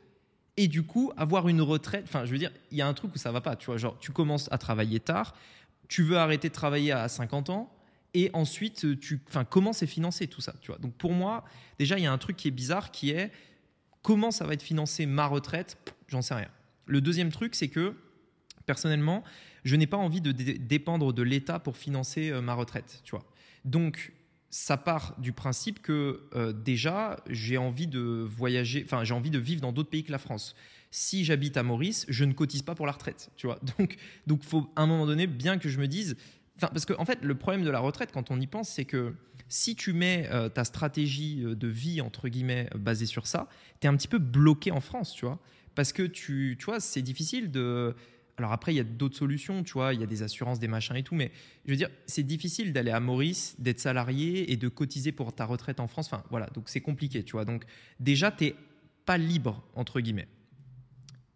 et 0.57 0.69
du 0.69 0.83
coup 0.83 1.13
avoir 1.17 1.49
une 1.49 1.61
retraite. 1.61 2.05
Enfin, 2.05 2.25
je 2.25 2.31
veux 2.31 2.39
dire, 2.39 2.53
il 2.71 2.79
y 2.79 2.83
a 2.83 2.87
un 2.87 2.95
truc 2.95 3.15
où 3.15 3.19
ça 3.19 3.33
va 3.33 3.41
pas, 3.41 3.57
tu 3.57 3.67
vois. 3.67 3.79
Genre, 3.79 3.99
tu 3.99 4.13
commences 4.13 4.49
à 4.53 4.59
travailler 4.59 5.01
tard, 5.01 5.35
tu 5.89 6.03
veux 6.03 6.19
arrêter 6.19 6.49
de 6.49 6.55
travailler 6.55 6.93
à 6.93 7.09
50 7.09 7.51
ans 7.51 7.73
et 8.17 8.31
ensuite, 8.33 8.87
comment 9.51 9.75
c'est 9.75 9.87
financé 9.87 10.27
tout 10.27 10.41
ça. 10.41 10.55
Donc 10.81 10.95
pour 10.95 11.13
moi, 11.13 11.45
déjà, 11.79 11.99
il 11.99 12.03
y 12.03 12.07
a 12.07 12.13
un 12.13 12.17
truc 12.17 12.39
qui 12.39 12.49
est 12.49 12.53
bizarre 12.53 12.91
qui 12.91 13.11
est 13.11 13.31
comment 14.01 14.31
ça 14.31 14.47
va 14.47 14.55
être 14.55 14.63
financé 14.63 15.05
ma 15.05 15.27
retraite, 15.27 15.77
j'en 16.09 16.23
sais 16.23 16.33
rien. 16.33 16.49
Le 16.87 17.03
deuxième 17.03 17.31
truc, 17.31 17.55
c'est 17.55 17.69
que 17.69 17.95
personnellement, 18.65 19.23
je 19.65 19.77
n'ai 19.77 19.87
pas 19.87 19.99
envie 19.99 20.23
de 20.23 20.33
dépendre 20.33 21.13
de 21.13 21.23
l'État 21.23 21.59
pour 21.59 21.77
financer 21.77 22.31
euh, 22.31 22.41
ma 22.41 22.55
retraite. 22.55 23.03
Donc, 23.67 24.15
ça 24.49 24.79
part 24.79 25.15
du 25.19 25.33
principe 25.33 25.83
que 25.83 26.23
euh, 26.35 26.55
déjà, 26.55 27.23
j'ai 27.29 27.59
envie 27.59 27.87
de 27.87 28.27
voyager, 28.27 28.87
j'ai 29.03 29.15
envie 29.15 29.31
de 29.31 29.39
vivre 29.39 29.61
dans 29.61 29.73
d'autres 29.73 29.91
pays 29.91 30.05
que 30.05 30.13
la 30.13 30.19
France. 30.19 30.55
Si 30.91 31.25
j'habite 31.25 31.59
à 31.59 31.63
Maurice, 31.63 32.07
je 32.09 32.25
ne 32.25 32.33
cotise 32.33 32.63
pas 32.63 32.75
pour 32.75 32.87
la 32.87 32.93
retraite. 32.93 33.31
Donc, 33.79 33.97
donc, 34.27 34.43
faut 34.43 34.73
à 34.75 34.83
un 34.83 34.87
moment 34.87 35.05
donné 35.05 35.27
bien 35.27 35.59
que 35.59 35.69
je 35.69 35.79
me 35.79 35.87
dise, 35.87 36.17
enfin, 36.57 36.69
parce 36.69 36.87
qu'en 36.87 37.01
en 37.01 37.05
fait, 37.05 37.23
le 37.23 37.35
problème 37.35 37.65
de 37.65 37.71
la 37.71 37.81
retraite, 37.81 38.11
quand 38.13 38.31
on 38.31 38.41
y 38.41 38.47
pense, 38.47 38.69
c'est 38.69 38.85
que 38.85 39.15
si 39.49 39.77
tu 39.77 39.93
mets 39.93 40.29
euh, 40.33 40.49
ta 40.49 40.65
stratégie 40.65 41.45
de 41.45 41.69
vie 41.69 42.01
entre 42.01 42.29
guillemets 42.29 42.69
basée 42.75 43.07
sur 43.07 43.27
ça, 43.27 43.49
tu 43.81 43.87
es 43.87 43.91
un 43.91 43.97
petit 43.97 44.09
peu 44.09 44.19
bloqué 44.19 44.71
en 44.71 44.81
France, 44.81 45.13
tu 45.13 45.25
vois, 45.25 45.39
parce 45.75 45.93
que 45.93 46.03
tu, 46.03 46.57
tu 46.59 46.65
vois, 46.65 46.81
c'est 46.81 47.03
difficile 47.03 47.51
de 47.51 47.95
alors 48.39 48.53
après, 48.53 48.75
il 48.75 48.77
y 48.77 48.81
a 48.81 48.85
d'autres 48.85 49.17
solutions, 49.17 49.63
tu 49.63 49.73
vois, 49.73 49.95
il 49.95 50.01
y 50.01 50.03
a 50.03 50.07
des 50.07 50.23
assurances, 50.23 50.59
des 50.59 50.69
machins 50.69 50.97
et 50.97 51.03
tout, 51.03 51.15
mais 51.15 51.31
je 51.65 51.71
veux 51.71 51.77
dire, 51.77 51.89
c'est 52.07 52.23
difficile 52.23 52.73
d'aller 52.73 52.91
à 52.91 53.01
Maurice, 53.01 53.57
d'être 53.59 53.81
salarié 53.81 54.53
et 54.53 54.57
de 54.57 54.69
cotiser 54.69 55.13
pour 55.13 55.35
ta 55.35 55.47
retraite 55.47 55.81
en 55.81 55.89
France. 55.89 56.07
Enfin, 56.13 56.23
voilà, 56.31 56.47
donc 56.49 56.69
c'est 56.69 56.81
compliqué, 56.81 57.23
tu 57.23 57.33
vois. 57.33 57.45
Donc 57.45 57.65
déjà, 57.99 58.31
tu 58.31 58.45
n'es 58.45 58.55
pas 59.07 59.17
libre, 59.17 59.65
entre 59.75 60.01
guillemets. 60.01 60.29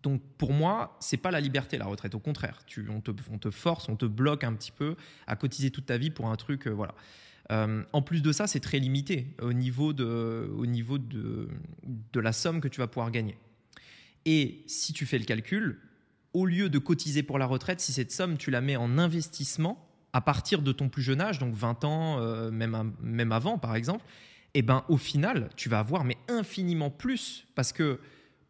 Donc 0.02 0.22
pour 0.38 0.52
moi, 0.52 0.96
c'est 1.00 1.16
pas 1.16 1.30
la 1.30 1.40
liberté 1.40 1.76
la 1.78 1.86
retraite, 1.86 2.14
au 2.14 2.20
contraire. 2.20 2.62
On, 2.88 3.00
te, 3.00 3.50
force, 3.50 3.88
on 3.88 3.96
te 3.96 4.06
bloque 4.06 4.44
un 4.44 4.54
petit 4.54 4.72
peu 4.72 4.96
à 5.26 5.36
cotiser 5.36 5.70
toute 5.70 5.86
ta 5.86 5.98
vie 5.98 6.10
pour 6.10 6.28
un 6.28 6.36
truc, 6.36 6.66
euh, 6.66 6.70
voilà. 6.70 6.94
Euh, 7.50 7.82
en 7.92 8.00
plus 8.00 8.22
de 8.22 8.30
ça, 8.32 8.46
c'est 8.46 8.60
très 8.60 8.78
limité 8.78 9.34
au 9.42 9.52
niveau, 9.52 9.92
de, 9.92 10.50
au 10.56 10.66
niveau 10.66 10.98
de, 10.98 11.48
de 11.84 12.20
la 12.20 12.32
somme 12.32 12.60
que 12.60 12.68
tu 12.68 12.80
vas 12.80 12.86
pouvoir 12.86 13.10
gagner. 13.10 13.36
Et 14.24 14.62
si 14.66 14.92
tu 14.92 15.04
fais 15.04 15.18
le 15.18 15.24
calcul, 15.24 15.80
au 16.32 16.46
lieu 16.46 16.68
de 16.68 16.78
cotiser 16.78 17.22
pour 17.22 17.38
la 17.38 17.46
retraite, 17.46 17.80
si 17.80 17.92
cette 17.92 18.12
somme, 18.12 18.36
tu 18.36 18.50
la 18.50 18.60
mets 18.60 18.76
en 18.76 18.98
investissement 18.98 19.86
à 20.12 20.20
partir 20.20 20.62
de 20.62 20.72
ton 20.72 20.88
plus 20.88 21.02
jeune 21.02 21.20
âge, 21.20 21.38
donc 21.38 21.54
20 21.54 21.84
ans, 21.84 22.18
euh, 22.20 22.50
même, 22.50 22.92
même 23.00 23.32
avant 23.32 23.58
par 23.58 23.74
exemple, 23.74 24.04
eh 24.54 24.62
ben, 24.62 24.84
au 24.88 24.96
final, 24.96 25.48
tu 25.56 25.68
vas 25.68 25.78
avoir 25.78 26.04
mais 26.04 26.16
infiniment 26.28 26.90
plus 26.90 27.46
parce 27.54 27.72
que 27.72 28.00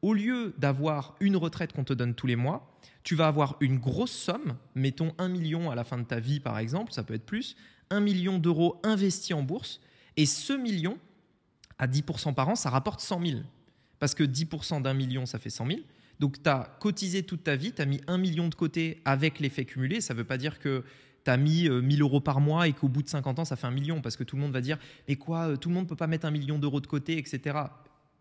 au 0.03 0.15
lieu 0.15 0.55
d'avoir 0.59 1.15
une 1.21 1.37
retraite 1.37 1.73
qu'on 1.73 1.85
te 1.85 1.93
donne 1.93 2.15
tous 2.15 2.27
les 2.27 2.37
mois, 2.37 2.75
tu 3.03 3.15
vas 3.15 3.27
avoir 3.27 3.57
une 3.61 3.79
grosse 3.79 4.13
somme, 4.13 4.57
mettons 4.75 5.15
1 5.19 5.29
million 5.29 5.71
à 5.71 5.75
la 5.75 5.85
fin 5.85 5.99
de 5.99 6.05
ta 6.05 6.21
vie 6.21 6.41
par 6.41 6.59
exemple, 6.59 6.93
ça 6.93 7.03
peut 7.03 7.15
être 7.15 7.27
plus, 7.27 7.57
1 7.91 8.01
million 8.01 8.39
d'euros 8.39 8.81
investis 8.83 9.35
en 9.35 9.43
bourse, 9.43 9.81
et 10.17 10.27
ce 10.27 10.53
million, 10.53 10.99
à 11.79 11.87
10% 11.87 12.35
par 12.35 12.49
an, 12.49 12.55
ça 12.55 12.71
rapporte 12.71 13.01
100 13.01 13.27
000. 13.27 13.41
Parce 13.99 14.15
que 14.15 14.25
10% 14.25 14.83
d'un 14.83 14.95
million, 14.95 15.27
ça 15.27 15.39
fait 15.39 15.51
100 15.51 15.67
000. 15.67 15.79
Donc, 16.19 16.43
tu 16.43 16.49
as 16.49 16.77
cotisé 16.81 17.23
toute 17.23 17.45
ta 17.45 17.57
vie, 17.57 17.73
tu 17.73 17.81
as 17.81 17.87
mis 17.87 18.01
un 18.07 18.19
million 18.19 18.49
de 18.49 18.55
côté 18.55 19.01
avec 19.05 19.41
l'effet 19.41 19.65
cumulé. 19.65 20.01
Ça 20.01 20.13
ne 20.13 20.19
veut 20.19 20.25
pas 20.25 20.37
dire 20.37 20.59
que 20.59 20.85
tu 21.25 21.31
as 21.31 21.37
mis 21.37 21.69
1000 21.69 22.03
euh, 22.03 22.05
euros 22.05 22.21
par 22.21 22.41
mois 22.41 22.69
et 22.69 22.73
qu'au 22.73 22.89
bout 22.89 23.03
de 23.03 23.09
50 23.09 23.39
ans, 23.39 23.45
ça 23.45 23.57
fait 23.57 23.67
un 23.67 23.71
million. 23.71 24.03
Parce 24.03 24.17
que 24.17 24.25
tout 24.25 24.37
le 24.37 24.43
monde 24.43 24.53
va 24.53 24.61
dire, 24.61 24.79
mais 25.09 25.17
quoi, 25.17 25.49
euh, 25.49 25.57
tout 25.57 25.71
le 25.71 25.75
monde 25.75 25.85
ne 25.85 25.89
peut 25.89 25.97
pas 25.97 26.07
mettre 26.07 26.27
un 26.27 26.31
million 26.31 26.59
d'euros 26.59 26.81
de 26.81 26.87
côté, 26.87 27.17
etc. 27.17 27.59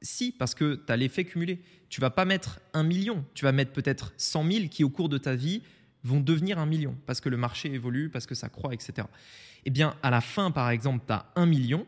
Si, 0.02 0.32
parce 0.32 0.56
que 0.56 0.76
tu 0.76 0.92
as 0.92 0.98
l'effet 0.98 1.26
cumulé. 1.26 1.62
Tu 1.90 2.02
vas 2.02 2.10
pas 2.10 2.26
mettre 2.26 2.60
un 2.74 2.84
million, 2.84 3.26
tu 3.34 3.46
vas 3.46 3.52
mettre 3.52 3.72
peut-être 3.72 4.14
100 4.18 4.52
000 4.52 4.68
qui, 4.70 4.84
au 4.84 4.90
cours 4.90 5.10
de 5.10 5.18
ta 5.18 5.36
vie, 5.36 5.62
vont 6.04 6.20
devenir 6.20 6.60
un 6.60 6.66
million, 6.66 6.96
parce 7.06 7.20
que 7.20 7.30
le 7.30 7.38
marché 7.38 7.74
évolue, 7.74 8.10
parce 8.10 8.26
que 8.26 8.36
ça 8.36 8.50
croît, 8.50 8.74
etc. 8.74 9.08
Eh 9.66 9.70
bien, 9.70 9.96
à 10.02 10.10
la 10.10 10.22
fin, 10.22 10.52
par 10.52 10.70
exemple, 10.70 11.04
tu 11.06 11.14
as 11.14 11.26
un 11.36 11.46
million, 11.46 11.86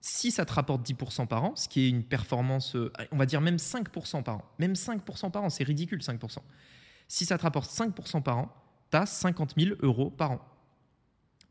si 0.00 0.30
ça 0.30 0.44
te 0.44 0.52
rapporte 0.52 0.86
10% 0.88 1.26
par 1.26 1.44
an, 1.44 1.56
ce 1.56 1.68
qui 1.68 1.82
est 1.82 1.88
une 1.88 2.04
performance, 2.04 2.76
euh, 2.76 2.92
on 3.10 3.16
va 3.16 3.26
dire 3.26 3.40
même 3.40 3.56
5% 3.56 4.22
par 4.22 4.36
an, 4.36 4.44
même 4.58 4.74
5% 4.74 5.30
par 5.30 5.44
an, 5.44 5.50
c'est 5.50 5.64
ridicule 5.64 6.00
5%. 6.00 6.38
Si 7.08 7.24
ça 7.24 7.38
te 7.38 7.42
rapporte 7.42 7.70
5% 7.70 8.22
par 8.22 8.38
an, 8.38 8.54
tu 8.90 8.96
as 8.96 9.06
50 9.06 9.54
000 9.58 9.76
euros 9.80 10.10
par 10.10 10.32
an. 10.32 10.40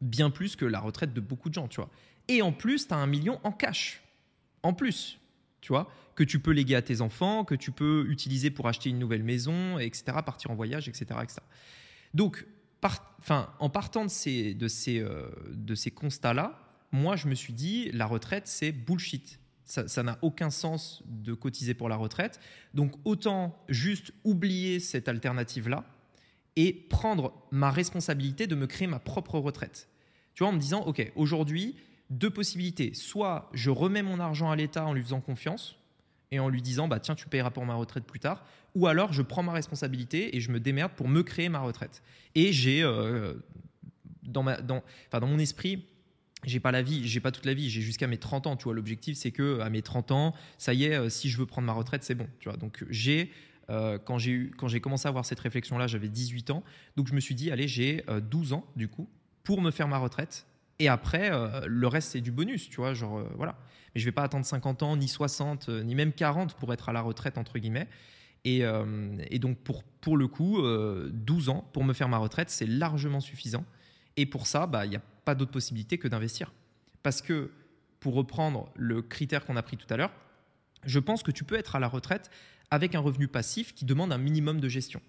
Bien 0.02 0.30
plus 0.30 0.56
que 0.56 0.66
la 0.66 0.80
retraite 0.80 1.14
de 1.14 1.22
beaucoup 1.22 1.50
de 1.50 1.54
gens, 1.54 1.68
tu 1.68 1.78
vois. 1.78 1.90
Et 2.28 2.42
en 2.42 2.52
plus, 2.52 2.88
tu 2.88 2.94
as 2.94 2.98
un 2.98 3.08
million 3.08 3.40
en 3.44 3.52
cash. 3.52 4.04
En 4.62 4.74
plus, 4.74 5.20
que 6.16 6.24
tu 6.24 6.40
peux 6.40 6.52
léguer 6.52 6.76
à 6.76 6.82
tes 6.82 7.02
enfants, 7.02 7.46
que 7.46 7.56
tu 7.56 7.72
peux 7.72 8.06
utiliser 8.10 8.52
pour 8.52 8.68
acheter 8.68 8.90
une 8.90 9.00
nouvelle 9.00 9.24
maison, 9.24 9.80
etc., 9.80 10.04
partir 10.26 10.52
en 10.52 10.56
voyage, 10.56 10.88
etc. 10.88 11.06
etc. 11.24 11.42
Donc, 12.14 12.46
en 13.60 13.70
partant 13.70 14.06
de 14.06 14.10
ces, 14.10 14.54
de 14.54 14.68
ces, 14.68 15.00
euh, 15.00 15.30
de 15.50 15.76
ces 15.76 15.92
constats-là, 15.92 16.60
moi, 16.92 17.16
je 17.16 17.28
me 17.28 17.36
suis 17.36 17.54
dit, 17.54 17.90
la 17.92 18.06
retraite, 18.06 18.48
c'est 18.48 18.72
bullshit. 18.72 19.40
Ça 19.66 20.04
n'a 20.04 20.20
aucun 20.22 20.50
sens 20.50 21.02
de 21.08 21.34
cotiser 21.34 21.74
pour 21.74 21.88
la 21.88 21.96
retraite. 21.96 22.40
Donc, 22.74 22.94
autant 23.06 23.58
juste 23.70 24.12
oublier 24.26 24.80
cette 24.80 25.08
alternative-là 25.08 25.86
et 26.56 26.74
prendre 26.74 27.34
ma 27.50 27.72
responsabilité 27.72 28.46
de 28.46 28.56
me 28.56 28.68
créer 28.68 28.88
ma 28.88 29.00
propre 29.00 29.40
retraite. 29.40 29.88
Tu 30.36 30.44
vois, 30.44 30.50
en 30.50 30.54
me 30.54 30.60
disant, 30.60 30.82
OK, 30.82 31.12
aujourd'hui, 31.16 31.76
deux 32.14 32.30
possibilités. 32.30 32.94
Soit 32.94 33.50
je 33.54 33.70
remets 33.70 34.04
mon 34.04 34.20
argent 34.20 34.50
à 34.50 34.56
l'État 34.56 34.86
en 34.86 34.94
lui 34.94 35.04
faisant 35.04 35.22
confiance 35.22 35.78
et 36.32 36.40
en 36.40 36.50
lui 36.50 36.62
disant, 36.62 36.88
bah, 36.88 37.00
tiens, 37.00 37.16
tu 37.16 37.28
payeras 37.28 37.52
pour 37.52 37.66
ma 37.66 37.76
retraite 37.76 38.06
plus 38.06 38.20
tard. 38.20 38.44
Ou 38.76 38.88
alors, 38.88 39.14
je 39.14 39.22
prends 39.22 39.44
ma 39.44 39.52
responsabilité 39.52 40.36
et 40.36 40.42
je 40.42 40.52
me 40.52 40.60
démerde 40.60 40.94
pour 40.94 41.08
me 41.08 41.22
créer 41.22 41.50
ma 41.50 41.60
retraite. 41.60 42.02
Et 42.34 42.52
j'ai, 42.52 42.82
euh, 42.82 43.34
dans, 44.24 44.44
ma, 44.44 44.60
dans, 44.60 44.84
dans 45.12 45.28
mon 45.28 45.38
esprit, 45.38 45.86
j'ai 46.44 46.60
pas 46.60 46.72
la 46.72 46.82
vie, 46.82 47.08
j'ai 47.08 47.20
pas 47.20 47.32
toute 47.32 47.46
la 47.46 47.54
vie, 47.54 47.70
j'ai 47.70 47.82
jusqu'à 47.82 48.08
mes 48.08 48.18
30 48.18 48.48
ans, 48.48 48.56
tu 48.56 48.66
vois. 48.66 48.74
L'objectif, 48.74 49.18
c'est 49.18 49.32
que 49.32 49.60
à 49.60 49.70
mes 49.70 49.82
30 49.82 50.12
ans, 50.12 50.34
ça 50.58 50.74
y 50.74 50.86
est, 50.86 50.96
euh, 50.96 51.10
si 51.10 51.30
je 51.30 51.38
veux 51.38 51.46
prendre 51.46 51.68
ma 51.68 51.74
retraite, 51.74 52.04
c'est 52.04 52.16
bon, 52.16 52.28
tu 52.40 52.50
vois. 52.50 52.58
Donc 52.58 52.84
j'ai 52.90 53.32
euh, 53.70 53.98
quand 53.98 54.18
j'ai 54.18 54.32
eu, 54.32 54.52
quand 54.58 54.68
j'ai 54.68 54.82
commencé 54.82 55.08
à 55.08 55.10
avoir 55.10 55.26
cette 55.26 55.40
réflexion 55.40 55.78
là, 55.78 55.88
j'avais 55.88 56.10
18 56.10 56.52
ans, 56.52 56.64
donc 56.98 57.08
je 57.08 57.14
me 57.14 57.20
suis 57.20 57.36
dit 57.36 57.52
allez, 57.52 57.68
j'ai 57.68 58.04
12 58.30 58.52
euh, 58.52 58.56
ans 58.56 58.66
du 58.76 58.88
coup 58.88 59.08
pour 59.44 59.62
me 59.62 59.72
faire 59.72 59.88
ma 59.88 59.98
retraite 59.98 60.46
et 60.80 60.88
après 60.88 61.32
le 61.66 61.88
reste 61.88 62.12
c'est 62.12 62.22
du 62.22 62.32
bonus, 62.32 62.70
tu 62.70 62.78
vois, 62.78 62.94
genre 62.94 63.24
voilà. 63.36 63.56
Mais 63.94 64.02
je 64.02 64.06
vais 64.06 64.12
pas 64.12 64.24
attendre 64.24 64.46
50 64.46 64.84
ans 64.84 64.98
ni 64.98 65.08
60 65.08 65.70
ni 65.70 65.96
même 65.96 66.14
40 66.14 66.56
pour 66.56 66.74
être 66.74 66.90
à 66.90 66.94
la 66.94 67.02
retraite 67.02 67.38
entre 67.38 67.60
guillemets. 67.60 67.88
Et, 68.46 68.64
donc 69.40 69.58
pour 69.60 69.84
pour 69.84 70.18
le 70.18 70.28
coup, 70.28 70.62
12 70.62 71.50
ans 71.50 71.70
pour 71.74 71.84
me 71.84 71.94
faire 71.94 72.10
ma 72.10 72.18
retraite, 72.18 72.50
c'est 72.50 72.66
largement 72.66 73.20
suffisant. 73.20 73.66
Et 74.18 74.26
pour 74.26 74.48
ça, 74.48 74.68
bah, 74.68 74.86
il 74.86 74.90
n'y 74.90 74.96
a 74.96 75.02
pas 75.26 75.36
d'autre 75.36 75.52
possibilité 75.52 75.98
que 75.98 76.08
d'investir. 76.08 76.52
Parce 77.02 77.22
que, 77.22 77.52
pour 78.00 78.16
reprendre 78.16 78.70
le 78.76 79.02
critère 79.02 79.46
qu'on 79.46 79.56
a 79.56 79.64
pris 79.64 79.78
tout 79.78 79.92
à 79.92 79.98
l'heure, 79.98 80.12
je 80.84 81.00
pense 81.00 81.24
que 81.24 81.32
tu 81.32 81.44
peux 81.44 81.56
être 81.56 81.76
à 81.76 81.80
la 81.80 81.88
retraite 81.88 82.30
avec 82.70 82.96
un 82.96 83.00
revenu 83.00 83.28
passif 83.28 83.74
qui 83.74 83.86
demande 83.86 84.12
un 84.12 84.18
minimum 84.18 84.60
de 84.60 84.68
gestion 84.68 85.02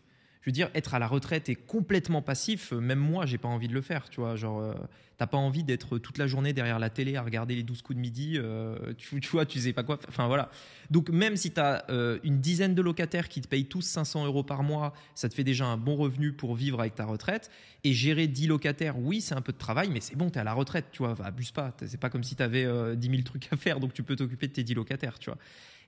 je 0.45 0.51
veux 0.51 0.53
dire, 0.53 0.69
être 0.75 0.93
à 0.93 0.99
la 0.99 1.07
retraite 1.07 1.49
et 1.49 1.55
complètement 1.55 2.21
passif, 2.21 2.75
euh, 2.75 2.79
même 2.79 2.99
moi, 2.99 3.25
j'ai 3.25 3.39
pas 3.39 3.49
envie 3.49 3.67
de 3.67 3.73
le 3.73 3.81
faire, 3.81 4.11
tu 4.11 4.21
vois. 4.21 4.37
Genre, 4.37 4.61
euh, 4.61 4.75
t'as 5.17 5.27
pas 5.27 5.39
envie 5.39 5.65
d'être 5.65 5.97
toute 5.97 6.19
la 6.19 6.27
journée 6.27 6.53
derrière 6.53 6.79
la 6.79 6.91
télé 6.91 7.17
à 7.17 7.23
regarder 7.23 7.55
les 7.55 7.63
12 7.63 7.81
coups 7.81 7.97
de 7.97 8.03
midi, 8.03 8.35
euh, 8.37 8.93
tu, 8.99 9.19
vois, 9.31 9.47
tu 9.47 9.59
sais 9.59 9.73
pas 9.73 9.85
quoi. 9.85 9.99
Enfin, 10.07 10.27
voilà. 10.27 10.51
Donc, 10.91 11.09
même 11.09 11.37
si 11.37 11.51
tu 11.51 11.61
as 11.61 11.87
une 12.25 12.43
dizaine 12.43 12.75
de 12.75 12.83
locataires 12.83 13.31
qui 13.31 13.41
te 13.41 13.49
payent 13.49 13.65
tous 13.65 13.81
500 13.81 14.27
euros 14.27 14.43
par 14.43 14.63
mois, 14.63 14.93
ça 15.15 15.31
te 15.31 15.35
fait 15.35 15.45
déjà 15.45 15.65
un 15.65 15.79
bon 15.79 15.97
revenu 15.97 16.35
pour 16.35 16.55
vivre 16.55 16.79
avec 16.79 16.95
ta 16.95 17.07
retraite. 17.07 17.51
Et 17.83 17.95
gérer 17.95 18.27
10 18.27 18.49
locataires, 18.49 18.99
oui, 18.99 19.23
c'est 19.23 19.35
un 19.35 19.41
peu 19.41 19.53
de 19.53 19.59
travail, 19.59 19.89
mais 19.91 20.03
c'est 20.03 20.15
bon, 20.15 20.29
tu 20.29 20.37
es 20.37 20.41
à 20.43 20.45
la 20.45 20.53
retraite, 20.53 20.89
tu 20.93 20.99
vois. 20.99 21.17
abuse 21.25 21.53
pas. 21.53 21.75
C'est 21.87 21.99
pas 21.99 22.11
comme 22.11 22.23
si 22.23 22.37
tu 22.37 22.43
avais 22.43 22.67
10 22.95 23.09
000 23.09 23.23
trucs 23.23 23.51
à 23.51 23.57
faire, 23.57 23.81
donc 23.81 23.95
tu 23.95 24.03
peux 24.03 24.15
t'occuper 24.15 24.49
de 24.49 24.53
tes 24.53 24.63
10 24.63 24.75
locataires, 24.75 25.19
tu 25.19 25.31
vois. 25.31 25.39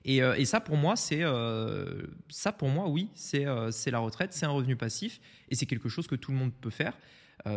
Euh, 0.07 0.35
et, 0.35 0.45
ça, 0.45 0.59
pour 0.59 0.77
moi, 0.77 0.95
c'est 0.95 1.23
euh, 1.23 2.03
ça 2.29 2.51
pour 2.51 2.69
moi, 2.69 2.87
oui, 2.87 3.09
euh, 3.35 3.71
c'est 3.71 3.91
la 3.91 3.99
retraite, 3.99 4.33
c'est 4.33 4.45
un 4.45 4.51
revenu 4.51 4.75
passif, 4.75 5.19
et 5.49 5.55
c'est 5.55 5.65
quelque 5.65 5.89
chose 5.89 6.07
que 6.07 6.15
tout 6.15 6.31
le 6.31 6.37
monde 6.37 6.53
peut 6.53 6.69
faire. 6.69 6.97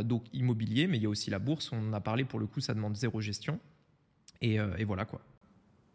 donc 0.05 0.25
immobilier, 0.33 0.87
mais 0.87 0.99
il 0.99 1.03
y 1.03 1.07
a 1.07 1.09
aussi 1.09 1.31
la 1.31 1.39
bourse. 1.39 1.73
On 1.73 1.89
en 1.89 1.93
a 1.93 2.01
parlé 2.01 2.25
pour 2.25 2.39
le 2.39 2.47
coup, 2.47 2.61
ça 2.61 2.75
demande 2.75 2.97
zéro 2.97 3.21
gestion. 3.21 3.59
Et, 4.41 4.57
et 4.79 4.85
voilà 4.85 5.05
quoi. 5.05 5.21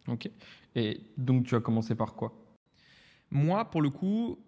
Ok. 0.07 0.29
Et 0.75 1.01
donc 1.17 1.45
tu 1.45 1.55
as 1.55 1.61
commencé 1.61 1.95
par 1.95 2.13
quoi? 2.13 2.33
Moi, 3.31 3.69
pour 3.69 3.81
le 3.81 3.89
coup, 3.89 4.39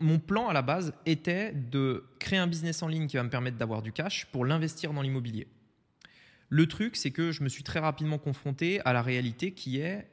mon 0.00 0.18
plan 0.18 0.48
à 0.48 0.52
la 0.52 0.62
base 0.62 0.94
était 1.06 1.52
de 1.52 2.04
créer 2.18 2.38
un 2.38 2.46
business 2.46 2.82
en 2.82 2.88
ligne 2.88 3.06
qui 3.06 3.16
va 3.16 3.22
me 3.22 3.30
permettre 3.30 3.56
d'avoir 3.56 3.82
du 3.82 3.92
cash 3.92 4.26
pour 4.26 4.44
l'investir 4.44 4.92
dans 4.92 5.02
l'immobilier. 5.02 5.46
Le 6.48 6.66
truc, 6.66 6.96
c'est 6.96 7.10
que 7.10 7.32
je 7.32 7.42
me 7.42 7.48
suis 7.48 7.62
très 7.62 7.80
rapidement 7.80 8.18
confronté 8.18 8.80
à 8.84 8.92
la 8.92 9.02
réalité 9.02 9.52
qui 9.52 9.78
est 9.78 10.06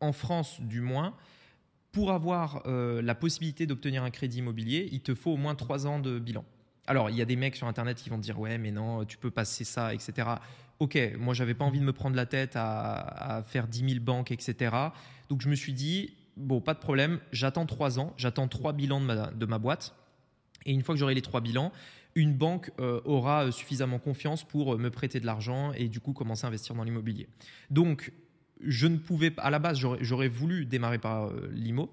en 0.00 0.12
France 0.12 0.60
du 0.60 0.80
moins, 0.80 1.14
pour 1.92 2.12
avoir 2.12 2.62
euh, 2.66 3.02
la 3.02 3.14
possibilité 3.14 3.66
d'obtenir 3.66 4.02
un 4.04 4.10
crédit 4.10 4.38
immobilier, 4.38 4.88
il 4.92 5.00
te 5.00 5.14
faut 5.14 5.32
au 5.32 5.36
moins 5.36 5.54
trois 5.54 5.86
ans 5.86 5.98
de 5.98 6.18
bilan. 6.18 6.44
Alors, 6.86 7.10
il 7.10 7.16
y 7.16 7.22
a 7.22 7.24
des 7.24 7.36
mecs 7.36 7.56
sur 7.56 7.66
Internet 7.66 7.98
qui 7.98 8.08
vont 8.08 8.16
te 8.16 8.22
dire 8.22 8.38
Ouais, 8.38 8.56
mais 8.56 8.70
non, 8.70 9.04
tu 9.04 9.18
peux 9.18 9.30
passer 9.30 9.64
ça, 9.64 9.92
etc. 9.92 10.28
Ok, 10.78 10.98
moi, 11.18 11.34
j'avais 11.34 11.54
pas 11.54 11.64
envie 11.64 11.80
de 11.80 11.84
me 11.84 11.92
prendre 11.92 12.16
la 12.16 12.24
tête 12.24 12.52
à, 12.54 13.42
faire 13.46 13.66
10 13.68 13.90
000 13.90 14.04
banques, 14.04 14.30
etc. 14.30 14.74
Donc, 15.28 15.42
je 15.42 15.48
me 15.48 15.54
suis 15.54 15.72
dit 15.72 16.14
Bon, 16.36 16.60
pas 16.60 16.74
de 16.74 16.78
problème, 16.78 17.20
j'attends 17.32 17.66
trois 17.66 17.98
ans, 17.98 18.14
j'attends 18.16 18.48
trois 18.48 18.72
bilans 18.72 19.00
de 19.00 19.46
ma, 19.46 19.58
boîte. 19.58 19.94
Et 20.64 20.72
une 20.72 20.82
fois 20.82 20.94
que 20.94 20.98
j'aurai 20.98 21.14
les 21.14 21.22
trois 21.22 21.40
bilans, 21.40 21.72
une 22.14 22.32
banque 22.32 22.70
euh, 22.80 23.00
aura 23.04 23.50
suffisamment 23.52 23.98
confiance 23.98 24.44
pour 24.44 24.78
me 24.78 24.90
prêter 24.90 25.20
de 25.20 25.26
l'argent 25.26 25.72
et 25.72 25.88
du 25.88 26.00
coup 26.00 26.12
commencer 26.12 26.44
à 26.44 26.48
investir 26.48 26.74
dans 26.74 26.84
l'immobilier. 26.84 27.28
Donc, 27.70 28.12
je 28.60 28.86
ne 28.86 28.96
pouvais 28.96 29.30
pas, 29.30 29.42
à 29.42 29.50
la 29.50 29.58
base, 29.58 29.78
j'aurais 30.00 30.28
voulu 30.28 30.66
démarrer 30.66 30.98
par 30.98 31.26
euh, 31.26 31.50
l'IMO, 31.52 31.90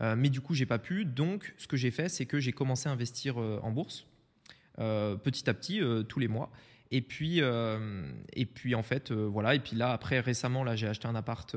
euh, 0.00 0.16
mais 0.16 0.30
du 0.30 0.40
coup, 0.40 0.54
j'ai 0.54 0.66
pas 0.66 0.78
pu. 0.78 1.04
Donc, 1.04 1.54
ce 1.58 1.66
que 1.66 1.76
j'ai 1.76 1.90
fait, 1.90 2.08
c'est 2.08 2.26
que 2.26 2.40
j'ai 2.40 2.52
commencé 2.52 2.88
à 2.88 2.92
investir 2.92 3.40
euh, 3.40 3.60
en 3.62 3.70
bourse 3.70 4.06
petit 5.24 5.50
à 5.50 5.52
petit, 5.52 5.82
tous 6.08 6.20
les 6.20 6.28
mois. 6.28 6.50
Et 6.90 7.02
puis, 7.02 7.40
et 7.40 8.46
puis 8.46 8.74
en 8.74 8.82
fait, 8.82 9.12
voilà. 9.12 9.54
Et 9.54 9.58
puis 9.58 9.76
là, 9.76 9.92
après, 9.92 10.20
récemment, 10.20 10.64
là, 10.64 10.74
j'ai 10.74 10.86
acheté 10.86 11.06
un 11.06 11.14
appart, 11.14 11.54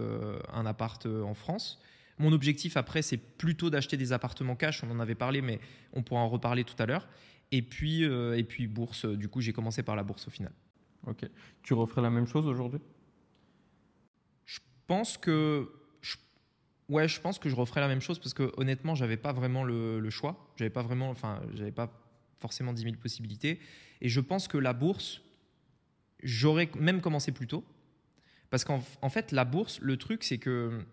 un 0.51 0.65
appart 0.65 1.05
en 1.05 1.33
France. 1.33 1.81
Mon 2.17 2.33
objectif 2.33 2.75
après, 2.75 3.01
c'est 3.01 3.15
plutôt 3.15 3.69
d'acheter 3.69 3.95
des 3.95 4.11
appartements 4.11 4.57
cash. 4.57 4.83
On 4.83 4.91
en 4.91 4.99
avait 4.99 5.15
parlé, 5.15 5.41
mais 5.41 5.61
on 5.93 6.03
pourra 6.03 6.19
en 6.19 6.27
reparler 6.27 6.65
tout 6.65 6.75
à 6.79 6.85
l'heure. 6.85 7.07
Et 7.53 7.61
puis, 7.61 8.03
et 8.03 8.43
puis 8.43 8.67
bourse. 8.67 9.05
Du 9.05 9.29
coup, 9.29 9.39
j'ai 9.39 9.53
commencé 9.53 9.83
par 9.83 9.95
la 9.95 10.03
bourse 10.03 10.27
au 10.27 10.31
final. 10.31 10.51
Ok. 11.07 11.25
Tu 11.61 11.73
referais 11.73 12.01
la 12.01 12.09
même 12.09 12.27
chose 12.27 12.45
aujourd'hui? 12.45 12.81
Pense 14.87 15.17
que 15.17 15.69
Ouais, 16.89 17.07
je 17.07 17.19
pense 17.21 17.39
que 17.39 17.49
je 17.49 17.55
referais 17.55 17.81
la 17.81 17.87
même 17.87 18.01
chose 18.01 18.19
parce 18.19 18.33
que 18.33 18.51
honnêtement, 18.57 18.93
j'avais 18.93 19.17
pas 19.17 19.31
vraiment 19.31 19.63
le, 19.63 20.09
choix. 20.09 20.53
J'avais 20.57 20.69
pas 20.69 20.83
vraiment, 20.83 21.09
enfin, 21.09 21.41
j'avais 21.55 21.71
pas 21.71 21.91
forcément 22.39 22.73
10 22.73 22.83
000 22.83 22.95
possibilités. 22.97 23.59
Et 24.01 24.09
je 24.09 24.19
pense 24.19 24.47
que 24.47 24.57
la 24.57 24.73
bourse, 24.73 25.21
j'aurais 26.21 26.69
même 26.77 27.01
commencé 27.01 27.31
plus 27.31 27.47
tôt. 27.47 27.63
Parce 28.49 28.65
qu'en 28.65 28.83
en 29.01 29.09
fait, 29.09 29.31
la 29.31 29.45
bourse, 29.45 29.79
le 29.79 29.97
truc, 29.97 30.23
c'est 30.23 30.37
que 30.37 30.85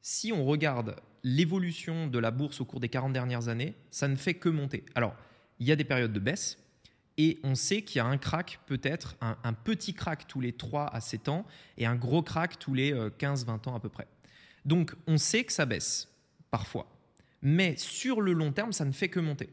si 0.00 0.32
on 0.32 0.44
regarde 0.44 0.96
l'évolution 1.24 2.06
de 2.06 2.18
la 2.18 2.30
bourse 2.30 2.60
au 2.60 2.64
cours 2.64 2.80
des 2.80 2.88
40 2.88 3.12
dernières 3.12 3.48
années, 3.48 3.74
ça 3.90 4.08
ne 4.08 4.16
fait 4.16 4.34
que 4.34 4.48
monter. 4.48 4.84
Alors, 4.94 5.14
il 5.58 5.66
y 5.66 5.72
a 5.72 5.76
des 5.76 5.84
périodes 5.84 6.12
de 6.12 6.20
baisse, 6.20 6.58
et 7.16 7.38
on 7.44 7.54
sait 7.54 7.82
qu'il 7.82 7.98
y 7.98 8.00
a 8.00 8.06
un 8.06 8.18
crack, 8.18 8.60
peut-être 8.66 9.16
un, 9.20 9.52
petit 9.52 9.94
crack 9.94 10.26
tous 10.26 10.40
les 10.40 10.52
3 10.52 10.86
à 10.86 11.00
7 11.00 11.28
ans, 11.28 11.46
et 11.78 11.86
un 11.86 11.94
gros 11.94 12.22
crack 12.22 12.58
tous 12.58 12.74
les 12.74 12.92
15-20 12.92 13.48
euh, 13.48 13.70
ans 13.70 13.76
à 13.76 13.80
peu 13.80 13.88
près. 13.88 14.08
Donc, 14.64 14.94
on 15.06 15.16
sait 15.16 15.44
que 15.44 15.52
ça 15.52 15.66
baisse, 15.66 16.08
parfois. 16.50 16.90
Mais 17.42 17.76
sur 17.76 18.20
le 18.20 18.32
long 18.32 18.52
terme, 18.52 18.72
ça 18.72 18.84
ne 18.84 18.92
fait 18.92 19.08
que 19.08 19.20
monter 19.20 19.50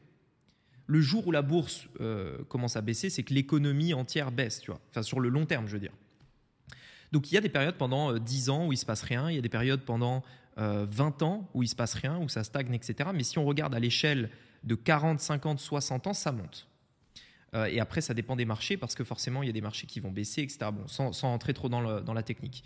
le 0.92 1.00
jour 1.00 1.26
où 1.26 1.32
la 1.32 1.42
bourse 1.42 1.88
euh, 2.02 2.44
commence 2.50 2.76
à 2.76 2.82
baisser, 2.82 3.10
c'est 3.10 3.24
que 3.24 3.34
l'économie 3.34 3.94
entière 3.94 4.30
baisse, 4.30 4.60
tu 4.60 4.72
vois. 4.72 4.82
Enfin, 4.90 5.04
sur 5.04 5.22
le 5.22 5.30
long 5.30 5.46
terme, 5.46 5.66
je 5.66 5.72
veux 5.72 5.80
dire. 5.80 5.94
Donc, 7.14 7.32
il 7.32 7.36
y 7.36 7.38
a 7.38 7.42
des 7.42 7.48
périodes 7.48 7.76
pendant 7.76 8.18
10 8.18 8.50
euh, 8.50 8.52
ans 8.52 8.68
où 8.68 8.74
il 8.74 8.78
se 8.78 8.86
passe 8.86 9.02
rien, 9.02 9.30
il 9.30 9.36
y 9.36 9.40
a 9.40 9.42
des 9.42 9.48
périodes 9.48 9.84
pendant 9.84 10.22
20 10.58 11.22
euh, 11.22 11.26
ans 11.26 11.50
où 11.54 11.64
il 11.64 11.70
se 11.70 11.78
passe 11.78 11.94
rien, 11.94 12.18
où 12.20 12.28
ça 12.28 12.44
stagne, 12.44 12.74
etc. 12.74 13.10
Mais 13.14 13.24
si 13.24 13.40
on 13.40 13.46
regarde 13.46 13.74
à 13.74 13.80
l'échelle 13.80 14.30
de 14.66 14.76
40, 14.76 15.22
50, 15.22 15.60
60 15.60 16.08
ans, 16.08 16.14
ça 16.14 16.34
monte. 16.34 16.68
Et 17.54 17.80
après, 17.80 18.02
ça 18.02 18.14
dépend 18.14 18.36
des 18.36 18.46
marchés 18.46 18.78
parce 18.78 18.96
que 18.96 19.04
forcément, 19.04 19.44
il 19.44 19.48
y 19.48 19.50
a 19.50 19.54
des 19.54 19.62
marchés 19.62 19.88
qui 19.88 20.00
vont 20.00 20.12
baisser, 20.12 20.42
etc. 20.42 20.72
Bon, 20.74 20.88
sans, 20.88 21.24
entrer 21.24 21.54
trop 21.54 21.70
dans, 21.70 21.82
la 21.82 22.24
technique. 22.24 22.64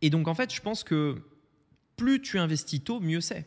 Et 0.00 0.10
donc, 0.10 0.28
en 0.28 0.34
fait, 0.34 0.52
je 0.52 0.60
pense 0.60 0.82
que 0.82 1.22
plus 1.96 2.20
tu 2.20 2.38
investis 2.38 2.82
tôt, 2.82 3.00
mieux 3.00 3.20
c'est. 3.20 3.46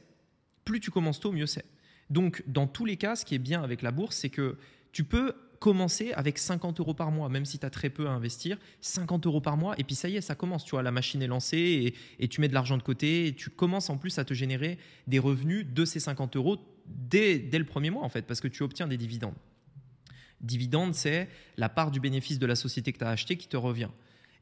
Plus 0.66 0.80
tu 0.80 0.92
commences 0.92 1.20
tôt, 1.20 1.32
mieux 1.32 1.48
c'est. 1.48 1.66
Donc, 2.10 2.44
dans 2.48 2.68
tous 2.68 2.86
les 2.86 2.98
cas, 2.98 3.16
ce 3.16 3.26
qui 3.26 3.36
est 3.36 3.40
bien 3.40 3.64
avec 3.64 3.82
la 3.82 3.92
bourse, 3.92 4.18
c'est 4.18 4.30
que 4.30 4.58
tu 4.92 5.04
peux 5.04 5.34
commencer 5.60 6.14
avec 6.14 6.38
50 6.38 6.80
euros 6.80 6.94
par 6.94 7.12
mois, 7.12 7.30
même 7.30 7.46
si 7.46 7.60
tu 7.60 7.66
as 7.66 7.70
très 7.70 7.90
peu 7.90 8.08
à 8.08 8.12
investir, 8.12 8.58
50 8.82 9.26
euros 9.26 9.42
par 9.42 9.58
mois, 9.58 9.76
et 9.80 9.84
puis 9.84 9.96
ça 9.96 10.08
y 10.10 10.16
est, 10.16 10.22
ça 10.22 10.36
commence, 10.36 10.64
tu 10.64 10.72
vois, 10.72 10.84
la 10.84 10.92
machine 10.92 11.22
est 11.22 11.28
lancée, 11.28 11.94
et, 12.20 12.28
tu 12.28 12.42
mets 12.42 12.48
de 12.48 12.54
l'argent 12.54 12.78
de 12.78 12.84
côté, 12.84 13.28
et 13.28 13.34
tu 13.34 13.50
commences 13.50 13.90
en 13.90 13.98
plus 13.98 14.20
à 14.20 14.26
te 14.26 14.34
générer 14.34 14.78
des 15.08 15.20
revenus 15.20 15.66
de 15.66 15.86
ces 15.86 16.00
50 16.00 16.36
euros 16.36 16.58
dès, 16.86 17.40
dès 17.40 17.60
le 17.60 17.66
premier 17.66 17.90
mois, 17.90 18.04
en 18.04 18.10
fait, 18.10 18.24
parce 18.24 18.40
que 18.40 18.48
tu 18.48 18.64
obtiens 18.64 18.88
des 18.88 18.98
dividendes. 18.98 19.36
Dividende, 20.42 20.94
c'est 20.94 21.30
la 21.58 21.70
part 21.70 21.92
du 21.92 22.00
bénéfice 22.00 22.40
de 22.40 22.46
la 22.46 22.56
société 22.56 22.94
que 22.94 23.00
tu 23.00 23.06
as 23.06 23.10
acheté 23.10 23.38
qui 23.38 23.48
te 23.48 23.58
revient. 23.58 23.90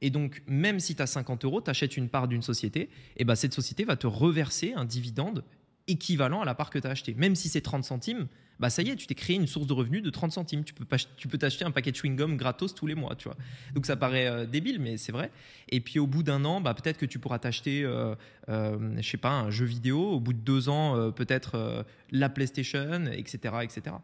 Et 0.02 0.10
donc, 0.10 0.42
même 0.48 0.80
si 0.80 0.96
tu 0.96 1.02
as 1.02 1.08
50 1.08 1.46
euros, 1.46 1.62
tu 1.62 1.70
achètes 1.70 1.98
une 1.98 2.10
part 2.10 2.28
d'une 2.28 2.42
société, 2.42 2.90
et 3.18 3.24
ben 3.24 3.36
cette 3.36 3.54
société 3.54 3.86
va 3.86 3.96
te 3.96 4.08
reverser 4.08 4.74
un 4.76 4.86
dividende 4.86 5.44
équivalent 5.88 6.42
à 6.42 6.46
la 6.46 6.56
part 6.56 6.70
que 6.70 6.80
tu 6.80 6.88
as 6.88 6.92
acheté. 6.92 7.14
Même 7.14 7.36
si 7.36 7.50
c'est 7.50 7.62
30 7.62 7.84
centimes, 7.84 8.28
bah 8.60 8.70
ça 8.70 8.82
y 8.82 8.90
est, 8.90 8.96
tu 8.96 9.06
t'es 9.06 9.16
créé 9.16 9.36
une 9.36 9.48
source 9.48 9.68
de 9.68 9.74
revenus 9.74 10.02
de 10.02 10.10
30 10.10 10.32
centimes. 10.32 10.64
Tu 10.64 10.74
peux, 10.74 11.38
t'acheter 11.38 11.66
un 11.66 11.72
paquet 11.72 11.92
de 11.92 11.98
chewing-gum 11.98 12.38
gratos 12.38 12.74
tous 12.74 12.88
les 12.88 12.96
mois, 12.96 13.16
tu 13.16 13.28
vois. 13.28 13.38
Donc 13.74 13.86
ça 13.86 13.96
paraît 13.96 14.28
euh, 14.28 14.46
débile, 14.46 14.80
mais 14.80 14.98
c'est 14.98 15.12
vrai. 15.12 15.32
Et 15.70 15.82
puis 15.82 16.00
au 16.00 16.08
bout 16.08 16.24
d'un 16.24 16.46
an, 16.46 16.62
bah, 16.62 16.74
peut-être 16.74 16.98
que 16.98 17.06
tu 17.06 17.20
pourras 17.20 17.40
t'acheter, 17.40 17.84
euh, 17.84 18.16
euh, 18.50 18.96
je 18.98 19.10
sais 19.10 19.18
pas, 19.18 19.32
un 19.32 19.52
jeu 19.52 19.66
vidéo. 19.66 20.12
Au 20.12 20.20
bout 20.20 20.34
de 20.34 20.40
deux 20.40 20.70
ans, 20.70 21.12
peut-être 21.12 21.86
la 22.12 22.30
PlayStation, 22.30 23.06
etc., 23.12 23.56
etc. 23.64 23.96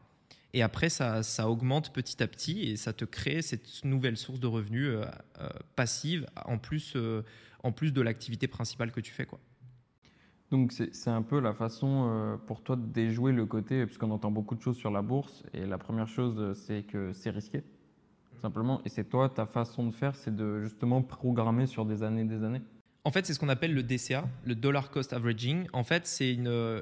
Et 0.53 0.61
après, 0.61 0.89
ça, 0.89 1.23
ça, 1.23 1.49
augmente 1.49 1.93
petit 1.93 2.21
à 2.21 2.27
petit 2.27 2.63
et 2.63 2.77
ça 2.77 2.93
te 2.93 3.05
crée 3.05 3.41
cette 3.41 3.85
nouvelle 3.85 4.17
source 4.17 4.39
de 4.39 4.47
revenus 4.47 4.97
passive 5.75 6.25
en 6.45 6.57
plus, 6.57 6.97
en 7.63 7.71
plus 7.71 7.93
de 7.93 8.01
l'activité 8.01 8.47
principale 8.47 8.91
que 8.91 8.99
tu 8.99 9.11
fais, 9.11 9.25
quoi. 9.25 9.39
Donc 10.51 10.73
c'est 10.73 11.09
un 11.09 11.21
peu 11.21 11.39
la 11.39 11.53
façon 11.53 12.09
euh, 12.09 12.35
pour 12.35 12.61
toi 12.61 12.75
de 12.75 12.85
déjouer 12.85 13.31
le 13.31 13.45
côté, 13.45 13.85
puisqu'on 13.85 14.11
entend 14.11 14.31
beaucoup 14.31 14.55
de 14.55 14.61
choses 14.61 14.75
sur 14.75 14.91
la 14.91 15.01
bourse, 15.01 15.43
et 15.53 15.65
la 15.65 15.77
première 15.77 16.09
chose 16.09 16.57
c'est 16.57 16.83
que 16.83 17.13
c'est 17.13 17.29
risqué, 17.29 17.63
simplement, 18.41 18.81
et 18.83 18.89
c'est 18.89 19.05
toi, 19.05 19.29
ta 19.29 19.45
façon 19.45 19.87
de 19.87 19.91
faire, 19.93 20.13
c'est 20.13 20.35
de 20.35 20.61
justement 20.61 21.01
programmer 21.01 21.67
sur 21.67 21.85
des 21.85 22.03
années 22.03 22.23
et 22.23 22.25
des 22.25 22.43
années. 22.43 22.61
En 23.03 23.11
fait, 23.11 23.25
c'est 23.25 23.33
ce 23.33 23.39
qu'on 23.39 23.49
appelle 23.49 23.73
le 23.73 23.81
DCA, 23.81 24.27
le 24.45 24.53
Dollar 24.53 24.91
Cost 24.91 25.11
Averaging. 25.13 25.65
En 25.73 25.83
fait, 25.83 26.05
c'est 26.05 26.37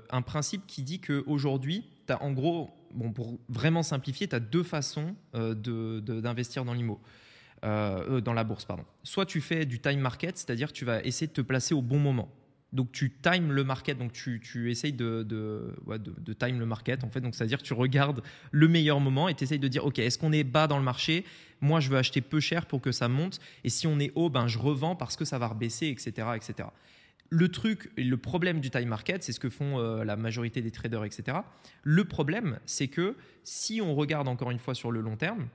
un 0.10 0.22
principe 0.22 0.68
qui 0.68 0.84
dit 0.84 1.00
qu'aujourd'hui, 1.00 1.86
tu 2.08 2.12
as 2.12 2.22
en 2.22 2.34
gros, 2.34 2.72
bon, 2.94 3.12
pour 3.12 3.40
vraiment 3.50 3.84
simplifier, 3.84 4.28
tu 4.28 4.36
as 4.36 4.40
deux 4.40 4.64
façons 4.64 5.16
euh, 5.36 5.54
d'investir 6.02 6.66
dans 6.66 6.74
l'IMO. 6.74 7.00
Euh, 7.66 8.22
dans 8.22 8.34
la 8.34 8.46
bourse, 8.46 8.64
pardon. 8.64 8.86
Soit 9.04 9.26
tu 9.26 9.42
fais 9.42 9.66
du 9.66 9.80
time 9.80 10.00
market, 10.00 10.38
c'est-à-dire 10.38 10.72
tu 10.72 10.86
vas 10.86 11.04
essayer 11.04 11.28
de 11.28 11.34
te 11.34 11.42
placer 11.42 11.74
au 11.74 11.82
bon 11.82 12.00
moment. 12.00 12.34
Donc 12.72 12.92
tu 12.92 13.12
times 13.12 13.52
le 13.52 13.64
market, 13.64 13.98
donc 13.98 14.14
tu, 14.14 14.40
tu 14.40 14.70
essayes 14.70 14.94
de, 14.94 15.24
de, 15.24 15.74
de, 15.98 16.34
time 16.34 16.60
le 16.60 16.66
market 16.66 17.04
en 17.04 17.10
fait. 17.10 17.20
Donc 17.20 17.34
c'est-à-dire 17.36 17.62
tu 17.64 17.74
regardes 17.74 18.22
le 18.52 18.68
meilleur 18.68 19.00
moment 19.00 19.28
et 19.28 19.34
tu 19.34 19.44
essayes 19.44 19.60
de 19.60 19.68
dire 19.68 19.86
ok 19.86 19.98
est-ce 20.00 20.20
qu'on 20.20 20.32
est 20.32 20.44
bas 20.44 20.68
dans 20.68 20.78
le 20.78 20.84
marché? 20.84 21.26
Moi 21.62 21.80
je 21.80 21.90
veux 21.90 21.98
acheter 21.98 22.22
peu 22.22 22.40
cher 22.40 22.68
pour 22.68 22.80
que 22.80 22.92
ça 22.92 23.08
monte 23.08 23.40
et 23.64 23.70
si 23.70 23.88
on 23.88 24.00
est 24.00 24.12
haut 24.14 24.30
ben 24.30 24.48
je 24.48 24.60
revends 24.60 24.96
parce 24.96 25.16
que 25.16 25.26
ça 25.26 25.40
va 25.40 25.48
rebaisser 25.48 25.88
etc 25.88 26.28
etc. 26.36 26.70
Le 27.30 27.50
truc, 27.50 27.92
le 27.96 28.18
problème 28.18 28.60
du 28.60 28.72
time 28.72 28.88
market, 28.88 29.24
c'est 29.24 29.34
ce 29.34 29.40
que 29.40 29.50
font 29.50 29.80
euh, 29.80 30.04
la 30.04 30.16
majorité 30.16 30.62
des 30.62 30.72
traders 30.72 31.04
etc. 31.04 31.38
Le 31.84 32.06
problème 32.06 32.60
c'est 32.66 32.88
que 32.88 33.16
si 33.44 33.82
on 33.82 33.96
regarde 33.96 34.28
encore 34.28 34.52
une 34.52 34.60
fois 34.60 34.74
sur 34.74 34.92
le 34.92 35.02
long 35.02 35.16
terme, 35.16 35.48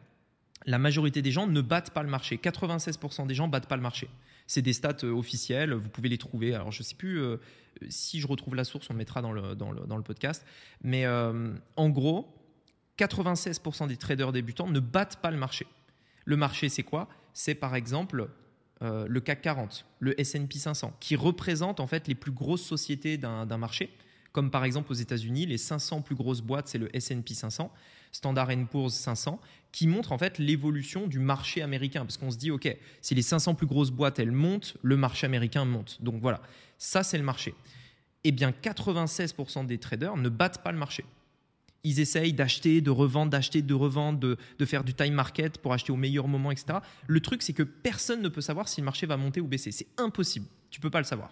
la 0.67 0.79
majorité 0.79 1.21
des 1.21 1.31
gens 1.31 1.47
ne 1.47 1.61
battent 1.61 1.91
pas 1.91 2.03
le 2.03 2.09
marché. 2.09 2.37
96% 2.37 3.27
des 3.27 3.35
gens 3.35 3.49
battent 3.49 3.69
pas 3.69 3.77
le 3.77 3.83
marché. 3.83 4.09
C'est 4.47 4.63
des 4.63 4.73
stats 4.73 4.97
euh, 5.05 5.11
officielles, 5.11 5.73
vous 5.75 5.89
pouvez 5.89 6.09
les 6.09 6.19
trouver. 6.19 6.55
Alors 6.55 6.71
je 6.71 6.81
ne 6.81 6.85
sais 6.85 6.95
plus 6.95 7.21
euh, 7.21 7.39
si 7.89 8.21
je 8.21 8.27
retrouve 8.27 8.55
la 8.55 8.65
source, 8.65 8.89
on 8.91 8.93
le 8.93 8.99
mettra 8.99 9.21
dans 9.21 9.33
le, 9.33 9.55
dans 9.55 9.73
le, 9.73 10.03
podcast. 10.03 10.47
Mais 10.83 11.07
en 11.07 11.89
gros, 11.91 12.33
96% 12.99 13.89
des 13.89 13.97
traders 13.97 14.33
débutants 14.33 14.69
ne 14.69 14.81
battent 14.81 15.21
pas 15.21 15.31
le 15.31 15.37
marché. 15.37 15.67
Le 16.25 16.37
marché, 16.37 16.69
c'est 16.69 16.83
quoi? 16.83 17.09
C'est 17.33 17.55
par 17.55 17.75
exemple 17.75 18.29
le 18.85 19.21
CAC 19.21 19.43
40, 19.43 19.87
le 20.01 20.21
S&P 20.21 20.59
500, 20.59 20.95
qui 21.01 21.17
représente 21.17 21.81
en 21.81 21.87
fait 21.87 22.07
les 22.09 22.15
plus 22.15 22.33
grosses 22.33 22.65
sociétés 22.65 23.17
d'un 23.17 23.59
marché. 23.59 23.91
Comme 24.33 24.51
par 24.51 24.65
exemple 24.65 24.91
aux 24.91 24.97
États-Unis, 24.97 25.47
les 25.47 25.59
500 25.59 26.03
plus 26.03 26.17
grosses 26.17 26.41
boîtes, 26.41 26.69
c'est 26.69 26.79
le 26.79 26.95
S&P 26.95 27.35
500. 27.35 27.73
Standard 28.11 28.49
Poor's 28.71 28.95
500, 28.95 29.41
qui 29.73 29.89
montre 29.89 30.13
en 30.13 30.19
fait 30.19 30.39
l'évolution 30.39 31.09
du 31.09 31.19
marché 31.19 31.63
américain. 31.63 32.05
Parce 32.05 32.17
qu'on 32.17 32.31
se 32.31 32.37
dit, 32.37 32.53
OK, 32.53 32.69
si 33.01 33.15
les 33.15 33.23
500 33.23 33.55
plus 33.55 33.67
grosses 33.67 33.91
boîtes, 33.91 34.21
elles 34.21 34.31
montent, 34.31 34.77
le 34.83 34.97
marché 34.97 35.27
américain 35.27 35.65
monte. 35.65 36.01
Donc 36.01 36.21
voilà, 36.21 36.41
ça 36.79 37.03
c'est 37.03 37.19
le 37.19 37.25
marché. 37.25 37.55
Eh 38.23 38.31
bien, 38.31 38.53
96% 38.53 39.67
des 39.67 39.79
traders 39.79 40.17
ne 40.17 40.29
battent 40.29 40.63
pas 40.63 40.71
le 40.71 40.79
marché. 40.79 41.05
Ils 41.85 42.01
essayent 42.01 42.33
d'acheter, 42.33 42.81
de 42.81 42.91
revendre, 42.91 43.31
d'acheter, 43.31 43.63
de 43.63 43.75
revendre, 43.75 44.19
de, 44.19 44.65
faire 44.65 44.85
du 44.85 44.95
time 44.95 45.15
market 45.15 45.59
pour 45.59 45.73
acheter 45.73 45.93
au 45.93 45.97
meilleur 45.97 46.27
moment, 46.29 46.51
etc. 46.51 46.79
Le 47.07 47.21
truc, 47.21 47.43
c'est 47.43 47.53
que 47.53 47.63
personne 47.63 48.23
ne 48.23 48.29
peut 48.29 48.41
savoir 48.41 48.69
si 48.69 48.81
le 48.81 48.87
marché 48.87 49.07
va 49.07 49.17
monter 49.17 49.41
ou 49.41 49.47
baisser. 49.47 49.71
C'est 49.71 49.89
impossible. 49.99 50.47
Tu 50.71 50.81
peux 50.81 50.91
pas 50.91 51.01
le 51.01 51.05
savoir. 51.05 51.31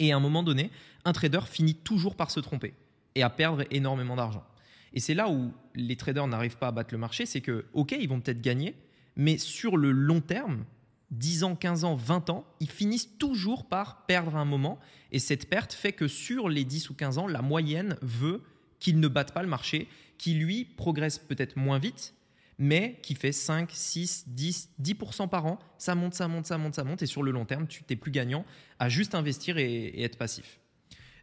Et 0.00 0.12
à 0.12 0.16
un 0.16 0.20
moment 0.20 0.42
donné, 0.42 0.70
un 1.04 1.12
trader 1.12 1.40
finit 1.48 1.74
toujours 1.74 2.16
par 2.16 2.30
se 2.30 2.40
tromper 2.40 2.74
et 3.14 3.22
à 3.22 3.30
perdre 3.30 3.64
énormément 3.70 4.16
d'argent. 4.16 4.44
Et 4.92 5.00
c'est 5.00 5.14
là 5.14 5.28
où 5.28 5.52
les 5.74 5.96
traders 5.96 6.26
n'arrivent 6.26 6.56
pas 6.56 6.68
à 6.68 6.72
battre 6.72 6.92
le 6.92 6.98
marché, 6.98 7.26
c'est 7.26 7.40
que, 7.40 7.66
OK, 7.72 7.92
ils 7.92 8.08
vont 8.08 8.20
peut-être 8.20 8.40
gagner, 8.40 8.74
mais 9.16 9.38
sur 9.38 9.76
le 9.76 9.92
long 9.92 10.20
terme, 10.20 10.64
10 11.10 11.44
ans, 11.44 11.56
15 11.56 11.84
ans, 11.84 11.94
20 11.96 12.30
ans, 12.30 12.44
ils 12.60 12.70
finissent 12.70 13.18
toujours 13.18 13.66
par 13.66 14.06
perdre 14.06 14.36
un 14.36 14.44
moment. 14.44 14.78
Et 15.12 15.18
cette 15.18 15.48
perte 15.48 15.72
fait 15.72 15.92
que 15.92 16.08
sur 16.08 16.48
les 16.48 16.64
10 16.64 16.90
ou 16.90 16.94
15 16.94 17.18
ans, 17.18 17.26
la 17.26 17.42
moyenne 17.42 17.96
veut 18.02 18.42
qu'ils 18.80 18.98
ne 18.98 19.08
battent 19.08 19.32
pas 19.32 19.42
le 19.42 19.48
marché, 19.48 19.88
qui 20.18 20.34
lui 20.34 20.64
progresse 20.64 21.18
peut-être 21.18 21.56
moins 21.56 21.78
vite, 21.78 22.14
mais 22.58 22.98
qui 23.02 23.14
fait 23.14 23.32
5, 23.32 23.70
6, 23.72 24.24
10, 24.28 24.70
10% 24.82 25.28
par 25.28 25.46
an. 25.46 25.58
Ça 25.78 25.94
monte, 25.94 26.14
ça 26.14 26.28
monte, 26.28 26.46
ça 26.46 26.58
monte, 26.58 26.74
ça 26.74 26.84
monte. 26.84 27.02
Et 27.02 27.06
sur 27.06 27.22
le 27.22 27.30
long 27.30 27.46
terme, 27.46 27.66
tu 27.66 27.82
n'es 27.88 27.96
plus 27.96 28.10
gagnant 28.10 28.44
à 28.78 28.88
juste 28.88 29.14
investir 29.14 29.56
et, 29.56 30.02
être 30.02 30.18
passif. 30.18 30.60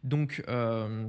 Donc, 0.02 0.42
euh, 0.48 1.06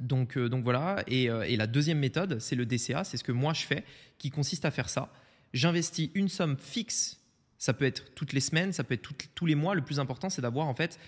donc, 0.00 0.36
euh, 0.36 0.48
donc 0.48 0.64
voilà. 0.64 1.04
Euh, 1.10 1.42
et, 1.42 1.56
la 1.56 1.68
deuxième 1.68 1.98
méthode, 1.98 2.40
c'est 2.40 2.56
le 2.56 2.66
DCA. 2.66 3.04
C'est 3.04 3.16
ce 3.16 3.24
que 3.24 3.30
moi 3.30 3.52
je 3.52 3.62
fais, 3.62 3.84
qui 4.18 4.30
consiste 4.30 4.64
à 4.64 4.72
faire 4.72 4.88
ça. 4.88 5.12
J'investis 5.52 6.10
une 6.14 6.28
somme 6.28 6.56
fixe. 6.58 7.20
Ça 7.58 7.72
peut 7.72 7.84
être 7.84 8.12
toutes 8.14 8.32
les 8.32 8.40
semaines, 8.40 8.72
ça 8.72 8.82
peut 8.82 8.94
être 8.94 9.12
tous 9.36 9.46
les 9.46 9.54
mois. 9.54 9.76
Le 9.76 9.82
plus 9.82 10.00
important, 10.00 10.28
c'est 10.28 10.42
d'avoir 10.42 10.66
en 10.66 10.74
fait 10.74 10.98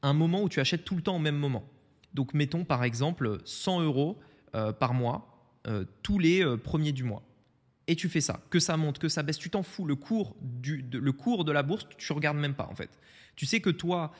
un 0.00 0.14
moment 0.14 0.42
où 0.42 0.48
tu 0.48 0.60
achètes 0.60 0.84
tout 0.86 0.96
le 0.96 1.02
temps 1.02 1.16
au 1.16 1.20
même 1.20 1.36
moment. 1.36 1.68
Donc, 2.14 2.34
mettons 2.34 2.64
par 2.64 2.84
exemple 2.84 3.38
100 3.44 3.82
euros 3.82 4.18
euh, 4.54 4.72
par 4.72 4.94
mois 4.94 5.26
tous 6.02 6.18
les 6.18 6.56
premiers 6.56 6.92
du 6.92 7.04
mois. 7.04 7.22
Et 7.86 7.94
tu 7.94 8.08
fais 8.08 8.22
ça, 8.22 8.40
que 8.48 8.58
ça 8.58 8.78
monte, 8.78 8.98
que 8.98 9.10
ça 9.10 9.22
baisse, 9.22 9.36
tu 9.36 9.50
t'en 9.50 9.62
fous. 9.62 9.84
Le 9.84 9.94
cours, 9.94 10.34
du, 10.40 10.88
le 10.90 11.12
cours 11.12 11.44
de 11.44 11.52
la 11.52 11.62
bourse, 11.62 11.86
tu 11.98 12.12
regardes 12.14 12.38
même 12.38 12.54
pas 12.54 12.66
en 12.70 12.74
fait. 12.74 12.98
Tu 13.36 13.44
sais 13.44 13.60
que 13.60 13.68
toi, 13.68 14.10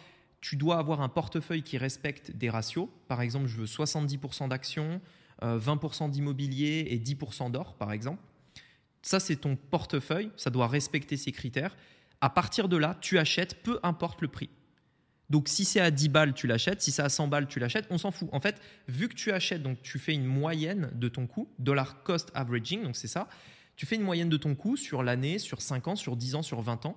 tu 0.40 0.57
dois 0.57 0.79
avoir 0.79 1.03
un 1.03 1.09
portefeuille 1.09 1.62
qui 1.62 1.79
respecte 1.79 2.31
des 2.33 2.50
ratios. 2.50 2.88
Par 3.09 3.20
exemple, 3.20 3.46
je 3.46 3.57
veux 3.57 3.66
70% 3.66 4.48
d'actions, 4.48 5.00
20% 5.42 6.05
euh, 6.05 6.09
d'immobilier 6.09 6.87
et 6.90 6.98
10% 6.98 7.50
d'or, 7.50 7.74
par 7.74 7.92
exemple. 7.92 8.22
Ça, 9.03 9.20
c'est 9.20 9.37
ton 9.37 9.57
portefeuille, 9.57 10.31
ça 10.37 10.50
doit 10.50 10.68
respecter 10.68 11.16
ces 11.16 11.33
critères. 11.33 11.76
À 12.20 12.29
partir 12.29 12.68
de 12.68 12.76
là, 12.76 12.98
tu 13.00 13.18
achètes, 13.18 13.62
peu 13.62 13.79
importe 13.83 14.20
le 14.20 14.29
prix. 14.29 14.50
Donc 15.31 15.49
si 15.49 15.64
c'est 15.64 15.81
à 15.81 15.93
10 15.93 16.09
balles, 16.09 16.35
tu 16.35 16.49
l'achètes, 16.49 16.83
si 16.83 16.90
c'est 16.90 17.03
à 17.03 17.09
100 17.09 17.29
balles, 17.29 17.47
tu 17.47 17.61
l'achètes, 17.61 17.87
on 17.90 17.99
s'en 17.99 18.11
fout. 18.11 18.29
En 18.33 18.40
fait, 18.40 18.61
vu 18.88 19.09
que 19.09 19.14
tu 19.14 19.31
achètes, 19.31 19.62
donc 19.62 19.81
tu 19.81 19.99
fais 20.01 20.12
une 20.12 20.27
moyenne 20.27 20.90
de 20.93 21.09
ton 21.09 21.29
coût, 21.29 21.49
dollar 21.61 22.03
cost 22.03 22.31
averaging, 22.35 22.83
donc 22.83 22.97
c'est 22.97 23.09
ça, 23.09 23.29
tu 23.77 23.87
fais 23.87 23.95
une 23.95 24.03
moyenne 24.03 24.29
de 24.29 24.37
ton 24.37 24.57
coût 24.57 24.77
sur 24.77 25.05
l'année, 25.05 25.38
sur 25.38 25.62
5 25.62 25.88
ans, 25.88 25.97
sur 25.97 26.16
10 26.16 26.35
ans, 26.35 26.43
sur 26.43 26.61
20 26.61 26.85
ans, 26.87 26.97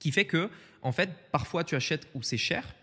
qui 0.00 0.10
fait 0.10 0.26
que, 0.26 0.50
en 0.82 0.90
fait, 0.90 1.08
parfois 1.30 1.62
tu 1.62 1.76
achètes 1.76 2.08
où 2.14 2.22
c'est 2.22 2.36
cher, 2.36 2.74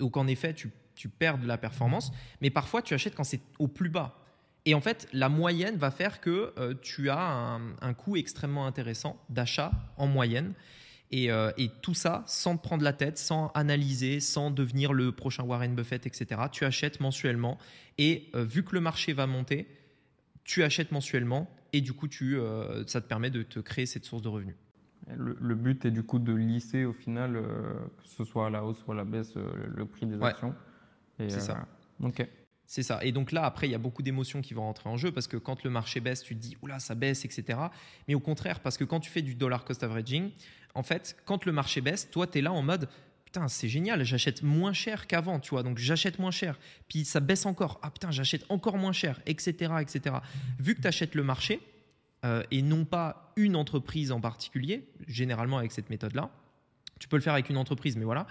ou 0.00 0.10
qu'en 0.10 0.26
effet 0.26 0.54
tu, 0.54 0.70
perds 1.08 1.38
de 1.38 1.46
la 1.46 1.56
performance, 1.56 2.12
mais 2.42 2.50
parfois 2.50 2.82
tu 2.82 2.92
achètes 2.92 3.14
quand 3.14 3.24
c'est 3.24 3.40
au 3.58 3.68
plus 3.68 3.88
bas. 3.88 4.18
Et 4.66 4.74
en 4.74 4.82
fait, 4.82 5.08
la 5.14 5.30
moyenne 5.30 5.78
va 5.78 5.90
faire 5.90 6.20
que 6.20 6.52
euh, 6.58 6.74
tu 6.82 7.08
as 7.08 7.58
un 7.80 7.94
coût 7.94 8.18
extrêmement 8.18 8.66
intéressant 8.66 9.18
d'achat 9.30 9.72
en 9.96 10.06
moyenne. 10.06 10.52
Euh, 11.12 11.52
et, 11.58 11.70
tout 11.82 11.94
ça 11.94 12.22
sans 12.26 12.56
te 12.56 12.62
prendre 12.62 12.84
la 12.84 12.92
tête, 12.92 13.18
sans 13.18 13.48
analyser, 13.54 14.20
sans 14.20 14.50
devenir 14.50 14.92
le 14.92 15.10
prochain 15.10 15.42
Warren 15.42 15.74
Buffett, 15.74 16.06
etc. 16.06 16.42
Tu 16.52 16.64
achètes 16.64 17.00
mensuellement 17.00 17.58
et 17.98 18.30
euh, 18.34 18.44
vu 18.44 18.62
que 18.62 18.74
le 18.74 18.80
marché 18.80 19.12
va 19.12 19.26
monter, 19.26 19.66
tu 20.44 20.62
achètes 20.62 20.92
mensuellement 20.92 21.50
et 21.72 21.80
du 21.80 21.92
coup, 21.92 22.06
tu, 22.06 22.36
euh, 22.36 22.86
ça 22.86 23.00
te 23.00 23.08
permet 23.08 23.30
de 23.30 23.42
te 23.42 23.58
créer 23.58 23.86
cette 23.86 24.04
source 24.04 24.22
de 24.22 24.28
revenus. 24.28 24.54
Le, 25.16 25.54
but 25.56 25.84
est 25.84 25.90
du 25.90 26.04
coup 26.04 26.20
de 26.20 26.32
lisser 26.32 26.84
au 26.84 26.92
final, 26.92 27.32
que 27.32 28.08
ce 28.08 28.22
soit 28.22 28.46
à 28.46 28.50
la 28.50 28.64
hausse 28.64 28.84
ou 28.86 28.92
à 28.92 28.94
la 28.94 29.04
baisse, 29.04 29.34
le 29.34 29.84
prix 29.84 30.06
des 30.06 30.22
actions. 30.22 30.54
C'est 31.18 31.40
ça. 31.40 31.66
Ok. 32.00 32.24
C'est 32.70 32.84
ça. 32.84 33.00
Et 33.02 33.10
donc 33.10 33.32
là, 33.32 33.44
après, 33.44 33.66
il 33.66 33.72
y 33.72 33.74
a 33.74 33.78
beaucoup 33.78 34.00
d'émotions 34.00 34.42
qui 34.42 34.54
vont 34.54 34.62
rentrer 34.62 34.88
en 34.88 34.96
jeu 34.96 35.10
parce 35.10 35.26
que 35.26 35.36
quand 35.36 35.64
le 35.64 35.70
marché 35.70 35.98
baisse, 35.98 36.22
tu 36.22 36.36
te 36.36 36.40
dis, 36.40 36.56
oula, 36.62 36.78
ça 36.78 36.94
baisse, 36.94 37.24
etc. 37.24 37.58
Mais 38.06 38.14
au 38.14 38.20
contraire, 38.20 38.60
parce 38.60 38.78
que 38.78 38.84
quand 38.84 39.00
tu 39.00 39.10
fais 39.10 39.22
du 39.22 39.34
dollar 39.34 39.64
cost 39.64 39.82
averaging, 39.82 40.30
en 40.74 40.82
fait, 40.82 41.16
quand 41.24 41.44
le 41.44 41.52
marché 41.52 41.80
baisse, 41.80 42.10
toi, 42.10 42.26
tu 42.26 42.38
es 42.38 42.40
là 42.42 42.52
en 42.52 42.62
mode 42.62 42.88
putain, 43.30 43.46
c'est 43.46 43.68
génial, 43.68 44.02
j'achète 44.02 44.42
moins 44.42 44.72
cher 44.72 45.06
qu'avant, 45.06 45.38
tu 45.38 45.50
vois, 45.50 45.62
donc 45.62 45.78
j'achète 45.78 46.18
moins 46.18 46.32
cher. 46.32 46.58
Puis 46.88 47.04
ça 47.04 47.20
baisse 47.20 47.46
encore, 47.46 47.78
ah 47.80 47.90
putain, 47.90 48.10
j'achète 48.10 48.44
encore 48.48 48.76
moins 48.76 48.92
cher, 48.92 49.20
etc. 49.24 49.72
etc. 49.80 50.16
Vu 50.58 50.74
que 50.74 50.82
tu 50.82 50.88
achètes 50.88 51.14
le 51.14 51.22
marché 51.22 51.60
euh, 52.24 52.42
et 52.50 52.60
non 52.60 52.84
pas 52.84 53.32
une 53.36 53.54
entreprise 53.54 54.10
en 54.10 54.20
particulier, 54.20 54.84
généralement 55.06 55.58
avec 55.58 55.70
cette 55.70 55.90
méthode-là, 55.90 56.30
tu 56.98 57.06
peux 57.06 57.16
le 57.16 57.22
faire 57.22 57.34
avec 57.34 57.48
une 57.50 57.56
entreprise, 57.56 57.96
mais 57.96 58.04
voilà. 58.04 58.26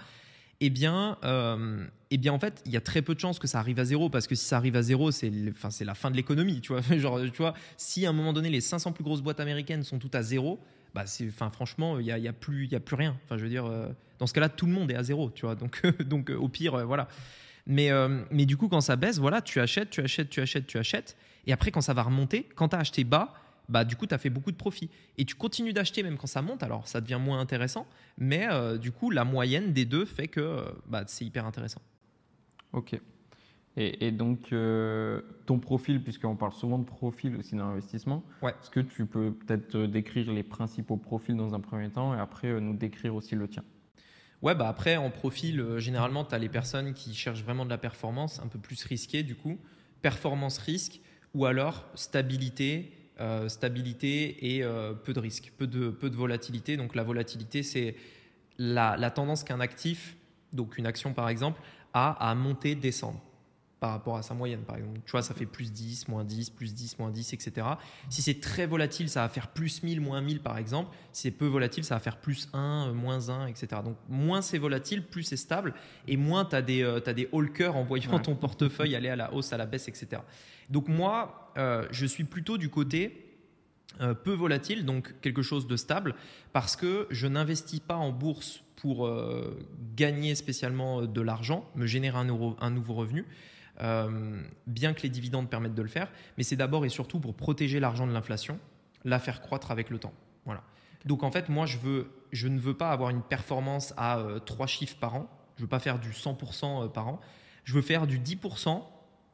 Eh 0.60 0.68
bien, 0.68 1.16
euh, 1.24 1.86
eh 2.10 2.18
bien, 2.18 2.34
en 2.34 2.38
fait, 2.38 2.62
il 2.66 2.72
y 2.72 2.76
a 2.76 2.82
très 2.82 3.00
peu 3.00 3.14
de 3.14 3.20
chances 3.20 3.38
que 3.38 3.46
ça 3.46 3.58
arrive 3.58 3.78
à 3.78 3.86
zéro 3.86 4.10
parce 4.10 4.26
que 4.26 4.34
si 4.34 4.44
ça 4.44 4.58
arrive 4.58 4.76
à 4.76 4.82
zéro, 4.82 5.10
c'est 5.10 5.32
enfin, 5.48 5.70
la 5.82 5.94
fin 5.94 6.10
de 6.10 6.16
l'économie. 6.16 6.60
Tu 6.60 6.74
vois, 6.74 6.82
genre, 6.98 7.20
tu 7.22 7.38
vois, 7.38 7.54
si 7.78 8.04
à 8.04 8.10
un 8.10 8.12
moment 8.12 8.34
donné 8.34 8.50
les 8.50 8.60
500 8.60 8.92
plus 8.92 9.02
grosses 9.02 9.22
boîtes 9.22 9.40
américaines 9.40 9.82
sont 9.82 9.98
toutes 9.98 10.14
à 10.14 10.22
zéro, 10.22 10.60
bah 10.94 11.04
enfin 11.28 11.50
franchement 11.50 11.98
il 11.98 12.06
y 12.06 12.12
a, 12.12 12.18
y 12.18 12.28
a, 12.28 12.32
plus 12.32 12.66
y 12.66 12.74
a 12.74 12.80
plus 12.80 12.96
rien. 12.96 13.16
Enfin 13.24 13.36
je 13.36 13.42
veux 13.42 13.48
dire 13.48 13.66
euh, 13.66 13.88
dans 14.18 14.26
ce 14.26 14.32
cas-là 14.34 14.48
tout 14.48 14.66
le 14.66 14.72
monde 14.72 14.90
est 14.90 14.96
à 14.96 15.02
zéro 15.02 15.30
tu 15.30 15.46
vois. 15.46 15.54
Donc 15.54 15.82
donc 16.04 16.30
euh, 16.30 16.36
au 16.36 16.48
pire 16.48 16.74
euh, 16.74 16.84
voilà. 16.84 17.08
Mais 17.66 17.90
mais 18.30 18.46
du 18.46 18.56
coup 18.56 18.68
quand 18.68 18.80
ça 18.80 18.96
baisse 18.96 19.18
voilà 19.18 19.42
tu 19.42 19.60
achètes 19.60 19.90
tu 19.90 20.00
achètes 20.00 20.30
tu 20.30 20.40
achètes 20.40 20.66
tu 20.66 20.78
achètes. 20.78 21.16
Et 21.46 21.52
après 21.52 21.70
quand 21.70 21.82
ça 21.82 21.94
va 21.94 22.02
remonter 22.02 22.48
quand 22.54 22.70
tu 22.70 22.76
as 22.76 22.80
acheté 22.80 23.04
bas 23.04 23.34
bah 23.68 23.84
du 23.84 23.94
coup 23.94 24.06
tu 24.06 24.14
as 24.14 24.18
fait 24.18 24.30
beaucoup 24.30 24.50
de 24.50 24.56
profit 24.56 24.90
et 25.18 25.24
tu 25.24 25.36
continues 25.36 25.72
d'acheter 25.72 26.02
même 26.02 26.16
quand 26.16 26.26
ça 26.26 26.42
monte 26.42 26.62
alors 26.62 26.88
ça 26.88 27.00
devient 27.00 27.20
moins 27.20 27.38
intéressant. 27.38 27.86
Mais 28.18 28.48
du 28.78 28.90
coup 28.90 29.10
la 29.10 29.24
moyenne 29.24 29.72
des 29.72 29.84
deux 29.84 30.04
fait 30.04 30.26
que 30.26 30.64
bah, 30.88 31.04
c'est 31.06 31.24
hyper 31.24 31.44
intéressant. 31.44 31.82
Ok 32.72 32.98
et, 33.76 34.10
donc, 34.10 34.52
euh, 34.52 35.22
ton 35.46 35.58
profil, 35.58 36.02
puisqu'on 36.02 36.34
parle 36.34 36.52
souvent 36.52 36.78
de 36.78 36.84
profil 36.84 37.36
aussi 37.36 37.54
dans 37.54 37.68
l'investissement, 37.68 38.24
est-ce 38.42 38.68
que 38.68 38.80
tu 38.80 39.06
peux 39.06 39.32
peut-être 39.32 39.76
euh, 39.76 39.86
décrire 39.86 40.32
les 40.32 40.42
principaux 40.42 40.96
profils 40.96 41.36
dans 41.36 41.54
un 41.54 41.60
premier 41.60 41.88
temps 41.88 42.14
et 42.14 42.18
après 42.18 42.48
euh, 42.48 42.60
nous 42.60 42.74
décrire 42.74 43.14
aussi 43.14 43.36
le 43.36 43.46
tien? 43.46 43.62
Ouais, 44.42 44.56
bah 44.56 44.68
après, 44.68 44.96
en 44.96 45.10
profil, 45.10 45.78
généralement, 45.78 46.24
tu 46.24 46.34
as 46.34 46.38
les 46.38 46.48
personnes 46.48 46.94
qui 46.94 47.14
cherchent 47.14 47.44
vraiment 47.44 47.64
de 47.64 47.70
la 47.70 47.78
performance, 47.78 48.40
un 48.40 48.48
peu 48.48 48.58
plus 48.58 48.82
risquée 48.84 49.22
du 49.22 49.36
coup, 49.36 49.58
performance-risque, 50.02 51.00
ou 51.34 51.44
alors 51.44 51.86
stabilité, 51.94 52.90
stabilité 53.48 54.56
et 54.56 54.64
peu 55.04 55.12
de 55.12 55.20
risque, 55.20 55.52
peu 55.58 55.66
de, 55.66 55.90
peu 55.90 56.08
de 56.08 56.16
volatilité. 56.16 56.78
Donc 56.78 56.94
la 56.94 57.02
volatilité, 57.02 57.62
c'est 57.62 57.96
la, 58.56 58.96
la 58.96 59.10
tendance 59.10 59.44
qu'un 59.44 59.60
actif, 59.60 60.16
donc 60.54 60.78
une 60.78 60.86
action 60.86 61.12
par 61.12 61.28
exemple, 61.28 61.60
a 61.92 62.12
à 62.26 62.34
monter, 62.34 62.74
descendre 62.74 63.20
par 63.80 63.92
rapport 63.92 64.18
à 64.18 64.22
sa 64.22 64.34
moyenne, 64.34 64.60
par 64.60 64.76
exemple. 64.76 65.00
Tu 65.06 65.10
vois, 65.10 65.22
ça 65.22 65.32
fait 65.32 65.46
plus 65.46 65.72
10, 65.72 66.08
moins 66.08 66.22
10, 66.22 66.50
plus 66.50 66.74
10, 66.74 66.98
moins 66.98 67.10
10, 67.10 67.32
etc. 67.32 67.66
Si 68.10 68.20
c'est 68.20 68.38
très 68.38 68.66
volatile, 68.66 69.08
ça 69.08 69.22
va 69.22 69.30
faire 69.30 69.48
plus 69.48 69.82
1000, 69.82 70.02
moins 70.02 70.20
1000, 70.20 70.40
par 70.40 70.58
exemple. 70.58 70.94
Si 71.12 71.22
c'est 71.22 71.30
peu 71.30 71.46
volatile, 71.46 71.82
ça 71.82 71.94
va 71.94 72.00
faire 72.00 72.18
plus 72.18 72.50
1, 72.52 72.88
euh, 72.88 72.92
moins 72.92 73.30
1, 73.30 73.46
etc. 73.46 73.80
Donc, 73.82 73.96
moins 74.08 74.42
c'est 74.42 74.58
volatile, 74.58 75.02
plus 75.02 75.22
c'est 75.22 75.38
stable, 75.38 75.72
et 76.06 76.18
moins 76.18 76.44
tu 76.44 76.56
as 76.56 76.62
des, 76.62 76.82
euh, 76.82 77.00
as 77.04 77.14
des 77.14 77.28
en 77.32 77.82
voyant 77.84 78.18
ton 78.18 78.36
portefeuille 78.36 78.94
aller 78.94 79.08
à 79.08 79.16
la 79.16 79.32
hausse, 79.32 79.52
à 79.54 79.56
la 79.56 79.64
baisse, 79.64 79.88
etc. 79.88 80.20
Donc, 80.68 80.86
moi, 80.88 81.50
euh, 81.56 81.86
je 81.90 82.04
suis 82.04 82.24
plutôt 82.24 82.58
du 82.58 82.68
côté 82.68 83.26
peu 84.24 84.32
volatile, 84.32 84.86
donc 84.86 85.20
quelque 85.20 85.42
chose 85.42 85.66
de 85.66 85.76
stable, 85.76 86.14
parce 86.52 86.74
que 86.76 87.06
je 87.10 87.26
n'investis 87.26 87.80
pas 87.80 87.96
en 87.96 88.12
bourse 88.12 88.62
pour 88.76 89.10
gagner 89.94 90.34
spécialement 90.36 91.02
de 91.02 91.20
l'argent, 91.20 91.68
me 91.74 91.86
générer 91.86 92.16
un, 92.16 92.28
un 92.60 92.70
nouveau 92.70 92.94
revenu. 92.94 93.26
Euh, 93.80 94.42
bien 94.66 94.92
que 94.92 95.02
les 95.02 95.08
dividendes 95.08 95.48
permettent 95.48 95.74
de 95.74 95.82
le 95.82 95.88
faire, 95.88 96.10
mais 96.36 96.44
c'est 96.44 96.56
d'abord 96.56 96.84
et 96.84 96.88
surtout 96.88 97.18
pour 97.18 97.34
protéger 97.34 97.80
l'argent 97.80 98.06
de 98.06 98.12
l'inflation, 98.12 98.58
la 99.04 99.18
faire 99.18 99.40
croître 99.40 99.70
avec 99.70 99.90
le 99.90 99.98
temps. 99.98 100.12
Voilà. 100.44 100.62
Donc 101.06 101.22
en 101.22 101.30
fait, 101.30 101.48
moi, 101.48 101.66
je, 101.66 101.78
veux, 101.78 102.10
je 102.32 102.48
ne 102.48 102.58
veux 102.58 102.74
pas 102.74 102.90
avoir 102.90 103.10
une 103.10 103.22
performance 103.22 103.94
à 103.96 104.18
euh, 104.18 104.38
trois 104.38 104.66
chiffres 104.66 104.96
par 105.00 105.14
an. 105.14 105.30
Je 105.56 105.62
veux 105.62 105.68
pas 105.68 105.78
faire 105.78 105.98
du 105.98 106.10
100% 106.10 106.84
euh, 106.84 106.88
par 106.88 107.08
an. 107.08 107.20
Je 107.64 107.74
veux 107.74 107.82
faire 107.82 108.06
du 108.06 108.18
10% 108.18 108.82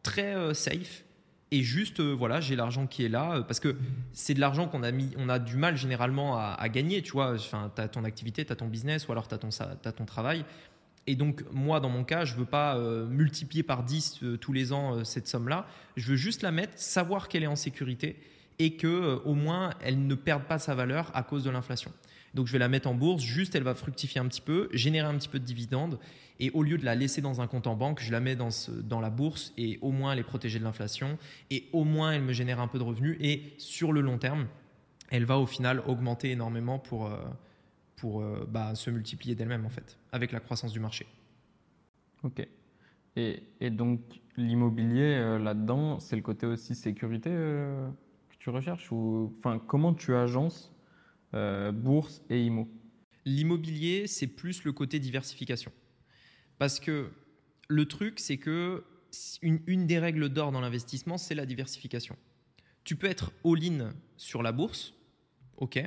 très 0.02 0.54
safe. 0.54 1.04
Et 1.52 1.62
juste, 1.62 2.00
voilà, 2.00 2.40
j'ai 2.40 2.56
l'argent 2.56 2.86
qui 2.86 3.04
est 3.04 3.08
là 3.08 3.42
parce 3.42 3.60
que 3.60 3.76
c'est 4.12 4.34
de 4.34 4.40
l'argent 4.40 4.66
qu'on 4.66 4.82
a 4.82 4.90
mis, 4.90 5.14
on 5.16 5.28
a 5.28 5.38
du 5.38 5.56
mal 5.56 5.76
généralement 5.76 6.36
à, 6.38 6.68
gagner, 6.68 7.02
tu 7.02 7.12
vois. 7.12 7.34
Enfin, 7.34 7.70
tu 7.74 7.80
as 7.80 7.88
ton 7.88 8.02
activité, 8.02 8.44
tu 8.44 8.52
as 8.52 8.56
ton 8.56 8.66
business 8.66 9.06
ou 9.06 9.12
alors 9.12 9.28
tu 9.28 9.34
as, 9.34 9.60
as, 9.84 9.92
ton 9.92 10.04
travail. 10.04 10.44
Et 11.06 11.14
donc, 11.14 11.44
moi, 11.52 11.80
dans 11.80 11.88
mon 11.88 12.04
cas, 12.04 12.24
je 12.24 12.34
ne 12.34 12.40
veux 12.40 12.46
pas 12.46 12.76
euh, 12.76 13.06
multiplier 13.06 13.62
par 13.62 13.84
10 13.84 14.20
euh, 14.22 14.36
tous 14.36 14.52
les 14.52 14.72
ans 14.72 14.94
euh, 14.96 15.04
cette 15.04 15.28
somme-là. 15.28 15.66
Je 15.96 16.10
veux 16.10 16.16
juste 16.16 16.42
la 16.42 16.50
mettre, 16.50 16.72
savoir 16.76 17.28
qu'elle 17.28 17.44
est 17.44 17.48
en 17.48 17.56
sécurité 17.56 18.16
et 18.58 18.76
que 18.76 19.20
au 19.26 19.34
moins 19.34 19.70
elle 19.82 20.06
ne 20.06 20.14
perde 20.14 20.44
pas 20.44 20.58
sa 20.58 20.74
valeur 20.74 21.10
à 21.14 21.22
cause 21.22 21.44
de 21.44 21.50
l'inflation. 21.50 21.92
Donc, 22.34 22.46
je 22.46 22.52
vais 22.52 22.58
la 22.58 22.68
mettre 22.68 22.88
en 22.88 22.94
bourse, 22.94 23.22
juste 23.22 23.54
elle 23.54 23.62
va 23.62 23.74
fructifier 23.74 24.20
un 24.20 24.26
petit 24.26 24.40
peu, 24.40 24.68
générer 24.72 25.06
un 25.06 25.14
petit 25.14 25.28
peu 25.28 25.38
de 25.38 25.44
dividendes. 25.44 25.98
Et 26.38 26.50
au 26.50 26.62
lieu 26.62 26.76
de 26.76 26.84
la 26.84 26.94
laisser 26.94 27.22
dans 27.22 27.40
un 27.40 27.46
compte 27.46 27.66
en 27.66 27.76
banque, 27.76 28.00
je 28.00 28.12
la 28.12 28.20
mets 28.20 28.36
dans, 28.36 29.00
la 29.00 29.10
bourse 29.10 29.54
et 29.56 29.78
au 29.80 29.90
moins 29.90 30.12
elle 30.12 30.18
est 30.18 30.24
protégée 30.24 30.58
de 30.58 30.64
l'inflation. 30.64 31.18
Et 31.50 31.68
au 31.72 31.84
moins 31.84 32.12
elle 32.12 32.22
me 32.22 32.32
génère 32.32 32.60
un 32.60 32.68
peu 32.68 32.78
de 32.78 32.82
revenus. 32.82 33.16
Et 33.20 33.54
sur 33.56 33.92
le 33.92 34.00
long 34.00 34.18
terme, 34.18 34.48
elle 35.10 35.24
va 35.24 35.38
au 35.38 35.46
final 35.46 35.82
augmenter 35.86 36.30
énormément 36.30 36.78
pour 36.78 37.10
bah, 38.48 38.74
se 38.74 38.90
multiplier 38.90 39.34
d'elle-même 39.34 39.64
en 39.64 39.70
fait, 39.70 39.96
avec 40.16 40.32
la 40.32 40.40
croissance 40.40 40.72
du 40.72 40.80
marché. 40.80 41.06
Ok. 42.24 42.46
Et, 43.14 43.42
et 43.60 43.70
donc 43.70 44.00
l'immobilier 44.36 45.14
euh, 45.14 45.38
là-dedans, 45.38 46.00
c'est 46.00 46.16
le 46.16 46.22
côté 46.22 46.46
aussi 46.46 46.74
sécurité 46.74 47.30
euh, 47.32 47.88
que 48.28 48.36
tu 48.38 48.50
recherches 48.50 48.90
ou 48.90 49.32
enfin 49.38 49.58
comment 49.58 49.94
tu 49.94 50.14
agences 50.14 50.72
bourse 51.74 52.22
et 52.30 52.42
IMO 52.46 52.66
L'immobilier, 53.26 54.06
c'est 54.06 54.26
plus 54.26 54.64
le 54.64 54.72
côté 54.72 54.98
diversification. 54.98 55.70
Parce 56.56 56.80
que 56.80 57.10
le 57.68 57.84
truc, 57.84 58.20
c'est 58.20 58.38
que 58.38 58.84
une, 59.42 59.60
une 59.66 59.86
des 59.86 59.98
règles 59.98 60.30
d'or 60.30 60.50
dans 60.50 60.62
l'investissement, 60.62 61.18
c'est 61.18 61.34
la 61.34 61.44
diversification. 61.44 62.16
Tu 62.84 62.96
peux 62.96 63.06
être 63.06 63.32
all-in 63.44 63.92
sur 64.16 64.42
la 64.42 64.52
bourse, 64.52 64.94
ok, 65.58 65.78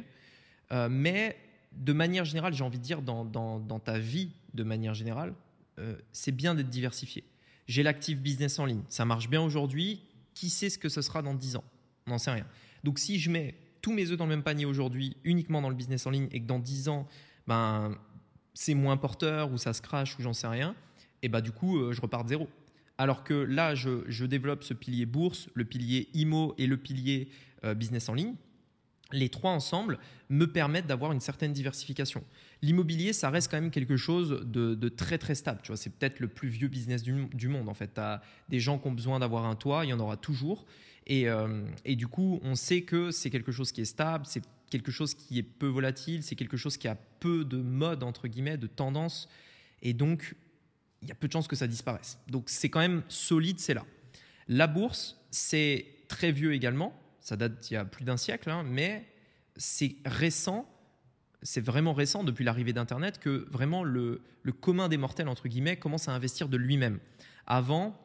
mais 0.92 1.36
de 1.80 1.94
manière 1.94 2.26
générale, 2.26 2.54
j'ai 2.54 2.64
envie 2.64 2.78
de 2.78 2.84
dire, 2.84 3.02
dans, 3.02 3.82
ta 3.84 3.98
vie, 3.98 4.30
de 4.54 4.64
manière 4.64 4.94
générale, 4.94 5.34
euh, 5.80 5.96
c'est 6.12 6.34
bien 6.34 6.54
d'être 6.54 6.70
diversifié. 6.70 7.24
J'ai 7.68 7.84
l'active 7.84 8.22
business 8.22 8.60
en 8.60 8.66
ligne. 8.66 8.84
Ça 8.90 9.06
marche 9.06 9.30
bien 9.30 9.42
aujourd'hui. 9.42 10.02
Qui 10.34 10.50
sait 10.50 10.70
ce 10.70 10.78
que 10.78 10.90
ce 10.90 11.02
sera 11.02 11.22
dans 11.22 11.34
10 11.34 11.56
ans? 11.56 11.64
On 12.06 12.12
n'en 12.12 12.18
sait 12.18 12.32
rien. 12.32 12.46
Donc 12.84 13.00
si 13.00 13.20
je 13.20 13.30
mets 13.30 13.56
tous 13.82 13.94
mes 13.94 14.10
œufs 14.12 14.18
dans 14.18 14.26
le 14.26 14.30
même 14.30 14.44
panier 14.44 14.66
aujourd'hui, 14.66 15.16
uniquement 15.24 15.62
dans 15.62 15.70
le 15.70 15.76
business 15.76 16.06
en 16.06 16.10
ligne, 16.10 16.28
et 16.32 16.42
que 16.42 16.46
dans 16.46 16.60
10 16.60 16.90
ans, 16.90 17.08
ben, 17.48 17.98
c'est 18.54 18.74
moins 18.74 18.98
porteur, 18.98 19.52
ou 19.52 19.58
ça 19.58 19.74
se 19.74 19.82
crache, 19.82 20.18
ou 20.20 20.22
j'en 20.22 20.34
sais 20.34 20.48
rien, 20.48 20.76
et 21.22 21.30
ben, 21.30 21.42
du 21.42 21.52
coup, 21.52 21.80
euh, 21.80 21.94
je 21.94 22.02
repars 22.02 22.24
de 22.24 22.30
zéro. 22.30 22.50
Alors 22.98 23.24
que 23.24 23.34
là, 23.34 23.76
je, 23.76 24.26
développe 24.26 24.64
ce 24.64 24.74
pilier 24.74 25.06
bourse, 25.06 25.48
le 25.54 25.64
pilier 25.64 26.10
IMO 26.14 26.54
et 26.58 26.68
le 26.68 26.76
pilier 26.76 27.30
euh, 27.64 27.74
business 27.74 28.10
en 28.10 28.14
ligne 28.14 28.36
les 29.12 29.30
trois 29.30 29.52
ensemble 29.52 30.00
me 30.30 30.46
permettent 30.46 30.88
d'avoir 30.88 31.12
une 31.12 31.20
certaine 31.20 31.54
diversification. 31.54 32.24
L'immobilier, 32.62 33.14
ça 33.14 33.30
reste 33.30 33.50
quand 33.50 33.60
même 33.60 33.72
quelque 33.72 33.98
chose 33.98 34.42
de, 34.46 34.90
très 34.90 35.18
très 35.18 35.36
stable. 35.36 35.60
Tu 35.64 35.70
vois, 35.70 35.78
c'est 35.78 35.90
peut-être 35.90 36.20
le 36.20 36.28
plus 36.28 36.50
vieux 36.50 36.68
business 36.68 37.02
du, 37.02 37.48
monde. 37.48 37.70
En 37.70 37.74
fait, 37.74 37.94
tu 37.96 38.02
as 38.02 38.22
des 38.50 38.60
gens 38.60 38.78
qui 38.78 38.88
ont 38.88 38.92
besoin 38.92 39.20
d'avoir 39.20 39.46
un 39.46 39.56
toit, 39.56 39.86
il 39.86 39.90
y 39.90 39.94
en 39.94 40.00
aura 40.00 40.18
toujours. 40.18 40.66
Euh, 41.10 41.66
et, 41.86 41.96
du 41.96 42.08
coup, 42.08 42.40
on 42.44 42.56
sait 42.56 42.82
que 42.82 43.10
c'est 43.10 43.32
quelque 43.32 43.52
chose 43.52 43.72
qui 43.72 43.82
est 43.82 43.86
stable, 43.86 44.26
c'est 44.28 44.44
quelque 44.70 44.92
chose 44.92 45.16
qui 45.16 45.40
est 45.40 45.44
peu 45.44 45.66
volatile, 45.66 46.22
c'est 46.22 46.36
quelque 46.36 46.58
chose 46.58 46.78
qui 46.78 46.88
a 46.88 46.96
peu 47.20 47.44
de 47.44 47.58
mode 47.58 48.04
entre 48.04 48.28
guillemets, 48.28 48.58
de 48.58 48.68
tendance. 48.68 49.28
Et 49.82 49.94
donc, 49.94 50.36
il 51.02 51.08
y 51.08 51.12
a 51.12 51.16
peu 51.16 51.28
de 51.28 51.34
chances 51.34 51.48
que 51.48 51.56
ça 51.56 51.68
disparaisse. 51.68 52.20
Donc 52.28 52.50
c'est 52.50 52.70
quand 52.70 52.80
même 52.80 53.04
solide, 53.08 53.60
c'est 53.60 53.74
là. 53.74 53.86
La 54.48 54.68
bourse, 54.68 55.18
c'est 55.32 55.86
très 56.08 56.32
vieux 56.32 56.54
également, 56.54 56.94
ça 57.22 57.36
date 57.36 57.70
il 57.70 57.76
y 57.76 57.78
a 57.78 57.86
plus 57.86 58.06
d'un 58.06 58.18
siècle, 58.18 58.50
hein, 58.50 58.64
mais 58.64 59.06
c'est 59.56 59.96
récent, 60.06 60.66
c'est 61.42 61.64
vraiment 61.64 61.94
récent 61.94 62.24
depuis 62.24 62.44
l'arrivée 62.44 62.74
d'Internet 62.74 63.20
que 63.20 63.48
vraiment 63.52 63.84
le, 63.84 64.22
commun 64.62 64.90
des 64.90 64.98
mortels, 64.98 65.28
entre 65.28 65.48
guillemets, 65.48 65.78
commence 65.78 66.08
à 66.08 66.14
investir 66.14 66.50
de 66.50 66.58
lui-même. 66.58 67.00
Avant, 67.46 67.96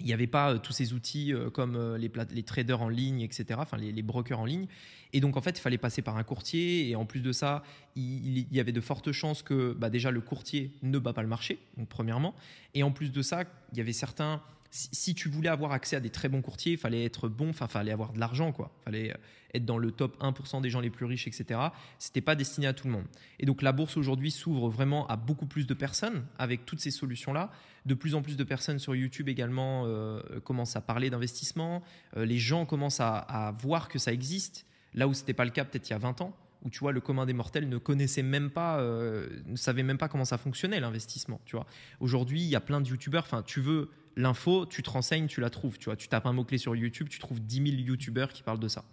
il 0.00 0.06
n'y 0.06 0.12
avait 0.12 0.26
pas 0.26 0.52
euh, 0.52 0.58
tous 0.58 0.72
ces 0.72 0.92
outils 0.92 1.32
euh, 1.32 1.50
comme 1.50 1.76
euh, 1.76 1.98
les, 1.98 2.10
les, 2.30 2.42
traders 2.42 2.82
en 2.82 2.88
ligne, 2.88 3.20
etc., 3.20 3.44
enfin 3.58 3.76
les, 3.76 4.02
brokers 4.02 4.40
en 4.40 4.44
ligne. 4.44 4.66
Et 5.12 5.20
donc, 5.20 5.36
en 5.36 5.40
fait, 5.40 5.56
il 5.58 5.60
fallait 5.60 5.78
passer 5.78 6.02
par 6.02 6.16
un 6.16 6.24
courtier. 6.24 6.88
Et 6.88 6.96
en 6.96 7.06
plus 7.06 7.20
de 7.20 7.32
ça, 7.32 7.62
il, 7.94 8.52
y 8.52 8.60
avait 8.60 8.72
de 8.72 8.80
fortes 8.80 9.12
chances 9.12 9.42
que 9.42 9.72
bah, 9.72 9.90
déjà 9.90 10.10
le 10.10 10.20
courtier 10.20 10.72
ne 10.82 10.98
bat 10.98 11.12
pas 11.12 11.22
le 11.22 11.28
marché, 11.28 11.58
donc, 11.76 11.88
premièrement. 11.88 12.34
Et 12.74 12.82
en 12.82 12.90
plus 12.90 13.12
de 13.12 13.22
ça, 13.22 13.44
il 13.72 13.78
y 13.78 13.80
avait 13.80 13.92
certains. 13.92 14.42
Si, 14.76 15.14
tu 15.14 15.28
voulais 15.28 15.48
avoir 15.48 15.70
accès 15.70 15.94
à 15.94 16.00
des 16.00 16.10
très 16.10 16.28
bons 16.28 16.42
courtiers, 16.42 16.72
il 16.72 16.78
fallait 16.78 17.04
être 17.04 17.28
bon, 17.28 17.50
enfin, 17.50 17.68
fallait 17.68 17.92
avoir 17.92 18.12
de 18.12 18.18
l'argent, 18.18 18.50
quoi. 18.50 18.72
Fallait 18.84 19.14
être 19.54 19.64
dans 19.64 19.78
le 19.78 19.92
top 19.92 20.20
1% 20.20 20.60
des 20.62 20.68
gens 20.68 20.80
les 20.80 20.90
plus 20.90 21.06
riches, 21.06 21.28
etc. 21.28 21.60
C'était 22.00 22.20
pas 22.20 22.34
destiné 22.34 22.66
à 22.66 22.72
tout 22.72 22.88
le 22.88 22.92
monde. 22.92 23.04
Et 23.38 23.46
donc, 23.46 23.62
la 23.62 23.70
bourse 23.70 23.96
aujourd'hui 23.96 24.32
s'ouvre 24.32 24.68
vraiment 24.68 25.06
à 25.06 25.14
beaucoup 25.14 25.46
plus 25.46 25.68
de 25.68 25.74
personnes 25.74 26.26
avec 26.38 26.66
toutes 26.66 26.80
ces 26.80 26.90
solutions-là. 26.90 27.52
De 27.86 27.94
plus 27.94 28.16
en 28.16 28.22
plus 28.22 28.36
de 28.36 28.42
personnes 28.42 28.80
sur 28.80 28.96
YouTube 28.96 29.28
également 29.28 29.84
euh, 29.86 30.20
commencent 30.42 30.74
à 30.74 30.80
parler 30.80 31.08
d'investissement. 31.08 31.82
Euh, 32.16 32.24
les 32.24 32.38
gens 32.38 32.66
commencent 32.66 33.00
à, 33.00 33.54
voir 33.60 33.88
que 33.88 34.00
ça 34.00 34.12
existe, 34.12 34.66
là 34.92 35.06
où 35.06 35.14
ce 35.14 35.20
n'était 35.20 35.34
pas 35.34 35.44
le 35.44 35.52
cas 35.52 35.64
peut-être 35.64 35.88
il 35.88 35.92
y 35.92 35.96
a 35.96 35.98
20 35.98 36.20
ans, 36.20 36.36
où 36.64 36.70
tu 36.70 36.80
vois 36.80 36.90
le 36.90 37.00
commun 37.00 37.26
des 37.26 37.32
mortels 37.32 37.68
ne 37.68 37.78
connaissait 37.78 38.24
même 38.24 38.50
pas, 38.50 38.80
euh, 38.80 39.28
ne 39.46 39.56
savait 39.56 39.84
même 39.84 39.98
pas 39.98 40.08
comment 40.08 40.24
ça 40.24 40.38
fonctionnait 40.38 40.80
l'investissement. 40.80 41.40
Tu 41.44 41.56
aujourd'hui 42.00 42.42
il 42.42 42.48
y 42.48 42.56
a 42.56 42.60
plein 42.60 42.80
de 42.80 42.88
YouTubeurs. 42.88 43.22
Enfin, 43.22 43.42
tu 43.42 43.60
veux 43.60 43.90
l'info, 44.16 44.66
tu 44.66 44.82
te 44.82 44.90
renseignes, 44.90 45.26
tu 45.26 45.40
la 45.40 45.50
trouves. 45.50 45.78
Tu 45.78 45.86
vois, 45.86 45.96
tu 45.96 46.08
tapes 46.08 46.26
un 46.26 46.32
mot 46.32 46.44
clé 46.44 46.58
sur 46.58 46.74
YouTube, 46.74 47.08
tu 47.08 47.18
trouves 47.18 47.40
10 47.40 47.56
000 47.56 47.82
YouTubeurs 47.82 48.32
qui 48.32 48.42
parlent 48.42 48.60
de 48.60 48.68
ça. 48.68 48.84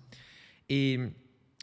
Et 0.69 0.99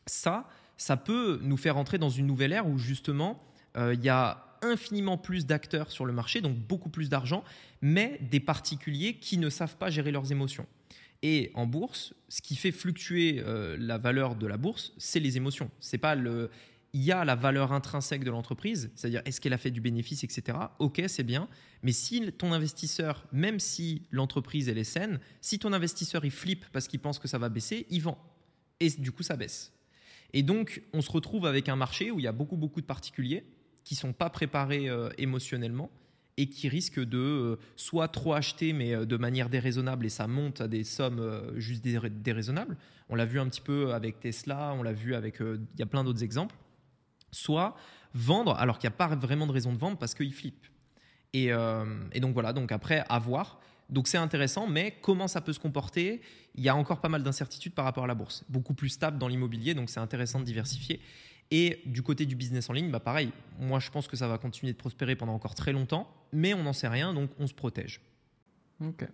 ça, 0.07 0.49
ça 0.77 0.97
peut 0.97 1.41
nous 1.43 1.57
faire 1.57 1.77
entrer 1.77 1.99
dans 1.99 2.11
une 2.11 2.27
nouvelle 2.27 2.53
ère 2.53 2.67
où 2.67 2.79
justement 2.79 3.43
il 3.77 4.03
y 4.03 4.09
a 4.09 4.49
infiniment 4.63 5.19
plus 5.19 5.47
d'acteurs 5.47 5.91
sur 5.91 6.05
le 6.05 6.13
marché, 6.13 6.41
donc 6.41 6.57
beaucoup 6.57 6.89
plus 6.89 7.09
d'argent, 7.09 7.45
mais 7.81 8.19
des 8.31 8.41
particuliers 8.41 9.15
qui 9.15 9.39
ne 9.39 9.51
savent 9.51 9.77
pas 9.77 9.91
gérer 9.91 10.11
leurs 10.11 10.33
émotions. 10.33 10.67
Et 11.23 11.51
en 11.55 11.67
bourse, 11.67 12.15
ce 12.29 12.41
qui 12.43 12.55
fait 12.55 12.71
fluctuer 12.71 13.43
euh, 13.45 13.77
la 13.79 13.99
valeur 13.99 14.37
de 14.37 14.47
la 14.47 14.57
bourse, 14.57 14.93
c'est 14.99 15.21
les 15.21 15.37
émotions. 15.37 15.71
C'est 15.81 15.99
pas 15.99 16.15
le. 16.15 16.51
Il 16.95 17.03
y 17.03 17.13
a 17.13 17.25
la 17.25 17.35
valeur 17.35 17.73
intrinsèque 17.73 18.25
de 18.25 18.31
l'entreprise, 18.31 18.91
c'est-à-dire 18.95 19.21
est-ce 19.27 19.41
qu'elle 19.41 19.53
a 19.53 19.59
fait 19.59 19.71
du 19.71 19.81
bénéfice, 19.81 20.25
etc. 20.25 20.57
Ok, 20.79 21.03
c'est 21.07 21.23
bien. 21.23 21.49
Mais 21.83 21.93
si 21.93 22.33
ton 22.33 22.53
investisseur, 22.53 23.27
même 23.31 23.61
si 23.61 24.03
l'entreprise 24.11 24.69
elle 24.69 24.79
est 24.79 24.85
saine, 24.85 25.21
si 25.41 25.59
ton 25.59 25.73
investisseur 25.73 26.25
il 26.25 26.31
flippe 26.31 26.65
parce 26.73 26.89
qu'il 26.89 27.01
pense 27.01 27.19
que 27.19 27.29
ça 27.29 27.39
va 27.39 27.51
baisser, 27.51 27.87
il 27.91 28.03
vend. 28.03 28.19
Et 28.81 28.91
du 28.91 29.13
coup, 29.13 29.23
ça 29.23 29.37
baisse. 29.37 29.73
Et 30.33 30.43
donc, 30.43 30.83
on 30.93 31.01
se 31.01 31.11
retrouve 31.11 31.47
avec 31.47 31.69
un 31.69 31.77
marché 31.77 32.11
où 32.11 32.19
il 32.19 32.23
y 32.23 32.29
a 32.29 32.33
beaucoup, 32.33 32.57
beaucoup 32.57 32.81
de 32.81 32.87
particuliers 32.87 33.45
qui 33.85 33.95
sont 33.95 34.13
pas 34.13 34.29
préparés 34.29 34.89
euh, 34.89 35.09
émotionnellement 35.17 35.91
et 36.37 36.49
qui 36.49 36.69
risquent 36.69 37.03
de 37.03 37.19
euh, 37.19 37.57
soit 37.75 38.09
trop 38.09 38.35
acheter 38.35 38.73
mais 38.73 38.95
euh, 38.95 39.07
de 39.07 39.17
manière 39.17 39.49
déraisonnable 39.49 40.05
et 40.05 40.11
ça 40.11 40.29
monte 40.29 40.61
à 40.61 40.69
des 40.69 40.85
sommes 40.85 41.55
juste 41.57 41.83
déraisonnables. 41.83 42.77
On 43.09 43.15
l'a 43.15 43.25
vu 43.25 43.41
un 43.41 43.49
petit 43.49 43.63
peu 43.63 43.95
avec 43.95 44.21
Tesla, 44.21 44.75
on 44.79 44.83
l'a 44.83 44.93
vu 44.93 45.15
avec 45.15 45.41
il 45.41 45.79
y 45.79 45.83
a 45.83 45.87
plein 45.87 46.05
d'autres 46.05 46.23
exemples. 46.23 46.55
Soit 47.31 47.77
vendre 48.15 48.55
alors 48.57 48.79
qu'il 48.79 48.89
n'y 48.89 48.95
a 48.95 48.97
pas 48.97 49.15
vraiment 49.15 49.47
de 49.47 49.53
raison 49.53 49.73
de 49.73 49.79
vendre 49.79 49.99
parce 49.99 50.15
qu'ils 50.15 50.33
flippent. 50.33 50.67
Et, 51.35 51.51
et, 52.13 52.21
donc 52.21 52.33
voilà, 52.33 52.53
donc 52.53 52.73
après 52.73 53.05
à 53.09 53.19
voir. 53.19 53.61
Donc 53.91 54.09
c'est 54.09 54.19
intéressant, 54.19 54.67
mais 54.67 54.95
comment 55.03 55.29
ça 55.29 55.41
peut 55.41 55.53
se 55.53 55.61
comporter? 55.61 56.21
Il 56.55 56.63
y 56.63 56.69
a 56.69 56.77
encore 56.77 57.01
pas 57.01 57.09
mal 57.09 57.23
d'incertitudes 57.23 57.75
par 57.75 57.85
rapport 57.85 58.05
à 58.05 58.07
la 58.07 58.15
bourse. 58.15 58.45
Beaucoup 58.49 58.75
plus 58.75 58.89
stable 58.89 59.19
dans 59.19 59.29
l'immobilier, 59.29 59.75
donc 59.75 59.91
c'est 59.91 60.01
intéressant 60.01 60.41
de 60.41 60.45
diversifier. 60.45 61.01
Et 61.51 61.81
du 61.87 62.03
côté 62.03 62.27
du 62.27 62.35
business 62.35 62.69
en 62.69 62.75
ligne, 62.75 62.91
bah 62.91 63.01
pareil, 63.01 63.31
moi 63.59 63.79
je 63.79 63.91
pense 63.91 64.07
que 64.09 64.17
ça 64.17 64.29
va 64.29 64.39
continuer 64.39 64.73
de 64.73 64.79
prospérer 64.79 65.17
pendant 65.17 65.35
encore 65.35 65.55
très 65.55 65.73
longtemps, 65.73 66.11
mais 66.33 66.53
on 66.53 66.63
n'en 66.63 66.75
sait 66.75 66.89
rien, 66.89 67.15
donc 67.15 67.31
on 67.39 67.47
se 67.47 67.55
protège. 67.55 68.01
Ok. 68.81 69.07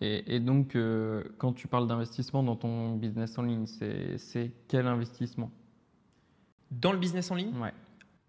Et, 0.00 0.38
donc, 0.38 0.76
euh, 0.76 1.22
quand 1.38 1.54
tu 1.54 1.66
parles 1.66 1.86
d'investissement 1.86 2.42
dans 2.42 2.56
ton 2.56 2.96
business 2.96 3.38
en 3.38 3.42
ligne, 3.42 3.64
c'est 3.66 4.52
quel 4.68 4.86
investissement? 4.86 5.50
Dans 6.80 6.92
le 6.92 6.98
business 6.98 7.30
en 7.30 7.34
ligne 7.34 7.54
Ouais. 7.58 7.72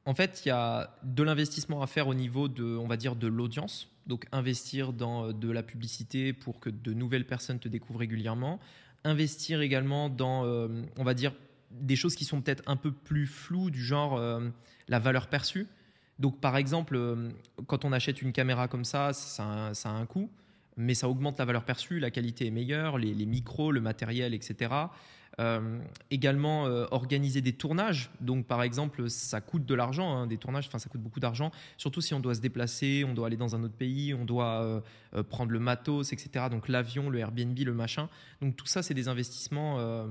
En 0.07 0.13
fait, 0.13 0.43
il 0.45 0.49
y 0.49 0.51
a 0.51 0.95
de 1.03 1.23
l'investissement 1.23 1.81
à 1.81 1.87
faire 1.87 2.07
au 2.07 2.13
niveau 2.13 2.47
de, 2.47 2.63
on 2.63 2.87
va 2.87 2.95
dire, 2.95 3.15
de 3.15 3.27
l'audience. 3.27 3.89
Donc, 4.05 4.25
investir 4.31 4.93
dans 4.93 5.29
euh, 5.29 5.33
de 5.33 5.49
la 5.49 5.63
publicité 5.63 6.31
pour 6.31 6.59
que 6.59 6.69
de 6.69 6.93
nouvelles 6.93 7.25
personnes 7.25 7.59
te 7.59 7.67
découvrent 7.67 7.99
régulièrement. 7.99 8.59
Investir 9.03 9.61
également 9.61 10.09
dans, 10.09 10.45
euh, 10.45 10.67
on 10.97 11.03
va 11.03 11.15
dire, 11.15 11.33
des 11.71 11.95
choses 11.95 12.15
qui 12.15 12.25
sont 12.25 12.41
peut-être 12.41 12.63
un 12.67 12.75
peu 12.75 12.91
plus 12.91 13.27
floues, 13.27 13.69
du 13.69 13.83
genre 13.83 14.17
euh, 14.17 14.47
la 14.87 14.99
valeur 14.99 15.27
perçue. 15.27 15.67
Donc, 16.19 16.39
par 16.39 16.57
exemple, 16.57 16.95
euh, 16.95 17.29
quand 17.67 17.85
on 17.85 17.91
achète 17.91 18.21
une 18.21 18.31
caméra 18.31 18.67
comme 18.67 18.85
ça, 18.85 19.13
ça 19.13 19.71
a, 19.73 19.89
un 19.89 20.05
coût, 20.05 20.29
mais 20.77 20.93
ça 20.93 21.09
augmente 21.09 21.39
la 21.39 21.45
valeur 21.45 21.65
perçue, 21.65 21.99
la 21.99 22.11
qualité 22.11 22.47
est 22.47 22.51
meilleure, 22.51 22.97
les, 22.97 23.13
les 23.13 23.25
micros, 23.25 23.71
le 23.71 23.81
matériel, 23.81 24.33
etc. 24.33 24.71
Euh, 25.41 25.81
également 26.11 26.65
euh, 26.65 26.85
organiser 26.91 27.41
des 27.41 27.51
tournages. 27.51 28.09
Donc 28.21 28.45
par 28.45 28.63
exemple, 28.63 29.09
ça 29.09 29.41
coûte 29.41 29.65
de 29.65 29.75
l'argent, 29.75 30.15
hein, 30.15 30.27
des 30.27 30.37
tournages, 30.37 30.67
enfin 30.67 30.79
ça 30.79 30.89
coûte 30.89 31.01
beaucoup 31.01 31.19
d'argent, 31.19 31.51
surtout 31.77 31.99
si 31.99 32.13
on 32.13 32.21
doit 32.21 32.35
se 32.35 32.39
déplacer, 32.39 33.03
on 33.05 33.13
doit 33.13 33.27
aller 33.27 33.35
dans 33.35 33.53
un 33.53 33.63
autre 33.63 33.75
pays, 33.75 34.13
on 34.13 34.23
doit 34.23 34.61
euh, 35.13 35.23
prendre 35.23 35.51
le 35.51 35.59
matos, 35.59 36.13
etc. 36.13 36.45
Donc 36.49 36.69
l'avion, 36.69 37.09
le 37.09 37.19
Airbnb, 37.19 37.57
le 37.57 37.73
machin. 37.73 38.07
Donc 38.41 38.55
tout 38.55 38.65
ça, 38.65 38.81
c'est 38.81 38.93
des 38.93 39.09
investissements 39.09 40.05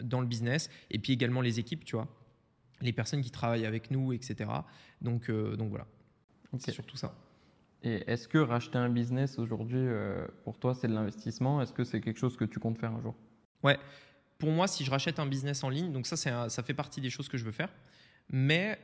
dans 0.00 0.20
le 0.20 0.26
business. 0.26 0.70
Et 0.90 0.98
puis 0.98 1.12
également 1.12 1.40
les 1.40 1.58
équipes, 1.58 1.84
tu 1.84 1.96
vois, 1.96 2.08
les 2.80 2.92
personnes 2.92 3.20
qui 3.20 3.30
travaillent 3.30 3.66
avec 3.66 3.90
nous, 3.90 4.12
etc. 4.12 4.50
Donc, 5.00 5.30
donc 5.30 5.70
voilà, 5.70 5.86
c'est 6.58 6.72
surtout 6.72 6.96
ça. 6.96 7.14
Et 7.82 8.02
est-ce 8.06 8.28
que 8.28 8.38
racheter 8.38 8.78
un 8.78 8.88
business 8.88 9.38
aujourd'hui, 9.38 9.86
pour 10.44 10.58
toi, 10.58 10.74
c'est 10.74 10.88
de 10.88 10.94
l'investissement? 10.94 11.60
Est-ce 11.60 11.72
que 11.72 11.84
c'est 11.84 12.00
quelque 12.00 12.18
chose 12.18 12.36
que 12.36 12.44
tu 12.44 12.58
comptes 12.58 12.78
faire 12.78 12.92
un 12.92 13.00
jour? 13.00 13.14
Ouais, 13.62 13.78
pour 14.38 14.50
moi, 14.50 14.66
si 14.66 14.84
je 14.84 14.90
rachète 14.90 15.18
un 15.18 15.26
business 15.26 15.64
en 15.64 15.68
ligne, 15.68 15.92
donc 15.92 16.06
ça, 16.06 16.16
ça 16.48 16.62
fait 16.62 16.74
partie 16.74 17.00
des 17.00 17.10
choses 17.10 17.28
que 17.28 17.38
je 17.38 17.44
veux 17.44 17.52
faire. 17.52 17.70
Mais 18.30 18.78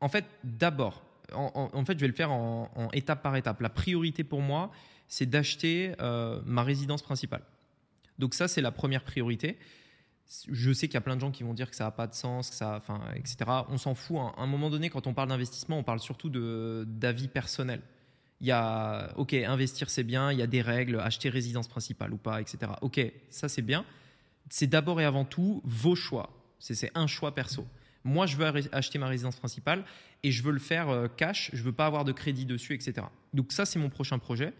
en 0.00 0.08
fait, 0.08 0.24
d'abord, 0.44 1.02
en, 1.32 1.84
fait, 1.84 1.94
je 1.94 2.00
vais 2.00 2.08
le 2.08 2.14
faire 2.14 2.32
en, 2.32 2.90
étape 2.92 3.22
par 3.22 3.36
étape. 3.36 3.60
La 3.60 3.68
priorité 3.68 4.24
pour 4.24 4.40
moi, 4.40 4.70
c'est 5.08 5.26
d'acheter 5.26 5.94
euh, 6.00 6.40
ma 6.44 6.62
résidence 6.62 7.02
principale. 7.02 7.42
Donc 8.18 8.34
ça, 8.34 8.48
c'est 8.48 8.60
la 8.60 8.72
première 8.72 9.04
priorité. 9.04 9.58
Je 10.50 10.72
sais 10.72 10.88
qu'il 10.88 10.94
y 10.94 10.98
a 10.98 11.02
plein 11.02 11.16
de 11.16 11.20
gens 11.20 11.30
qui 11.30 11.42
vont 11.42 11.54
dire 11.54 11.70
que 11.70 11.76
ça 11.76 11.84
n'a 11.84 11.90
pas 11.90 12.06
de 12.06 12.14
sens, 12.14 12.50
que 12.50 12.56
ça, 12.56 12.76
enfin, 12.76 13.00
etc. 13.14 13.36
On 13.68 13.78
s'en 13.78 13.94
fout. 13.94 14.16
À 14.18 14.42
un 14.42 14.46
moment 14.46 14.70
donné, 14.70 14.90
quand 14.90 15.06
on 15.06 15.14
parle 15.14 15.28
d'investissement, 15.28 15.78
on 15.78 15.82
parle 15.82 16.00
surtout 16.00 16.30
d'avis 16.30 17.28
personnel. 17.28 17.82
Il 18.40 18.48
y 18.48 18.52
a, 18.52 19.12
ok, 19.16 19.34
investir 19.34 19.88
c'est 19.88 20.02
bien, 20.02 20.32
il 20.32 20.38
y 20.38 20.42
a 20.42 20.48
des 20.48 20.62
règles, 20.62 20.98
acheter 20.98 21.28
résidence 21.28 21.68
principale 21.68 22.12
ou 22.12 22.16
pas, 22.16 22.40
etc. 22.40 22.72
Ok, 22.80 23.00
ça 23.30 23.48
c'est 23.48 23.62
bien 23.62 23.84
c'est 24.48 24.66
d'abord 24.66 25.00
et 25.00 25.04
avant 25.04 25.24
tout 25.24 25.60
vos 25.64 25.94
choix. 25.94 26.30
C'est 26.58 26.90
un 26.94 27.06
choix 27.06 27.34
perso. 27.34 27.66
Moi, 28.04 28.26
je 28.26 28.36
veux 28.36 28.46
acheter 28.72 28.98
ma 28.98 29.06
résidence 29.06 29.36
principale 29.36 29.84
et 30.22 30.30
je 30.30 30.42
veux 30.42 30.52
le 30.52 30.58
faire 30.58 30.88
euh, 30.88 31.08
cash. 31.08 31.50
Je 31.52 31.62
veux 31.62 31.72
pas 31.72 31.86
avoir 31.86 32.04
de 32.04 32.12
crédit 32.12 32.46
dessus, 32.46 32.74
etc. 32.74 33.06
Donc 33.32 33.52
ça, 33.52 33.64
c'est 33.64 33.78
mon 33.78 33.90
prochain 33.90 34.18
projet. 34.18 34.52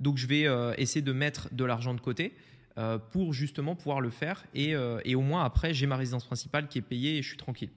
Donc 0.00 0.16
je 0.16 0.26
vais 0.26 0.46
euh, 0.46 0.74
essayer 0.78 1.02
de 1.02 1.12
mettre 1.12 1.52
de 1.52 1.64
l'argent 1.64 1.94
de 1.94 2.00
côté 2.00 2.34
euh, 2.76 2.98
pour 2.98 3.32
justement 3.32 3.74
pouvoir 3.74 4.00
le 4.00 4.10
faire 4.10 4.44
et, 4.54 4.74
et 5.04 5.14
au 5.14 5.20
moins 5.20 5.44
après, 5.44 5.74
j'ai 5.74 5.86
ma 5.86 5.96
résidence 5.96 6.24
principale 6.24 6.68
qui 6.68 6.78
est 6.78 6.82
payée 6.82 7.18
et 7.18 7.22
je 7.22 7.28
suis 7.28 7.36
tranquille. 7.36 7.70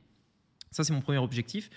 Ça, 0.69 0.83
c'est 0.83 0.93
mon 0.93 1.01
premier 1.01 1.17
objectif. 1.17 1.69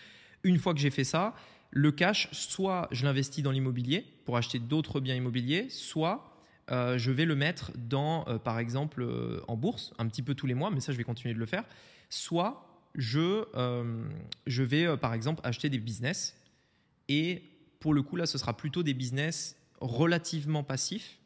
Une 0.42 0.58
fois 0.58 0.74
que 0.74 0.80
j'ai 0.80 0.90
fait 0.90 1.04
ça, 1.04 1.34
le 1.70 1.90
cash, 1.90 2.28
soit 2.32 2.88
je 2.92 3.04
l'investis 3.04 3.42
dans 3.42 3.50
l'immobilier 3.50 4.06
pour 4.24 4.36
acheter 4.36 4.58
d'autres 4.58 5.00
biens 5.00 5.14
immobiliers, 5.14 5.68
soit 5.70 6.33
euh, 6.70 6.96
je 6.98 7.10
vais 7.10 7.24
le 7.24 7.34
mettre 7.34 7.72
dans, 7.76 8.26
euh, 8.28 8.38
par 8.38 8.58
exemple, 8.58 9.02
euh, 9.02 9.42
en 9.48 9.56
bourse, 9.56 9.92
un 9.98 10.06
petit 10.08 10.22
peu 10.22 10.34
tous 10.34 10.46
les 10.46 10.54
mois, 10.54 10.70
mais 10.70 10.80
ça, 10.80 10.92
je 10.92 10.96
vais 10.96 11.04
continuer 11.04 11.34
de 11.34 11.38
le 11.38 11.46
faire. 11.46 11.64
Soit 12.08 12.66
je, 12.94 13.44
vais, 14.46 14.96
par 14.96 15.14
exemple, 15.14 15.40
acheter 15.44 15.68
des 15.68 15.78
business. 15.78 16.36
Et 17.08 17.42
pour 17.80 17.92
le 17.92 18.02
coup, 18.02 18.16
là, 18.16 18.26
ce 18.26 18.38
sera 18.38 18.56
plutôt 18.56 18.82
des 18.82 18.94
business 18.94 19.56
relativement 19.80 20.62
passifs 20.62 21.18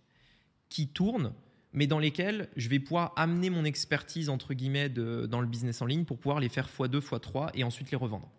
qui 0.70 0.88
tournent, 0.88 1.32
mais 1.72 1.86
dans 1.86 1.98
lesquels 1.98 2.48
je 2.56 2.68
vais 2.68 2.78
pouvoir 2.78 3.12
amener 3.16 3.50
mon 3.50 3.64
expertise, 3.64 4.30
entre 4.30 4.54
guillemets, 4.54 4.88
dans 4.88 5.40
le 5.40 5.46
business 5.46 5.82
en 5.82 5.86
ligne 5.86 6.04
pour 6.04 6.18
pouvoir 6.18 6.40
les 6.40 6.48
faire 6.48 6.68
x2, 6.68 7.00
x3 7.00 7.50
et 7.54 7.64
ensuite 7.64 7.90
les 7.90 7.96
revendre. 7.96 8.30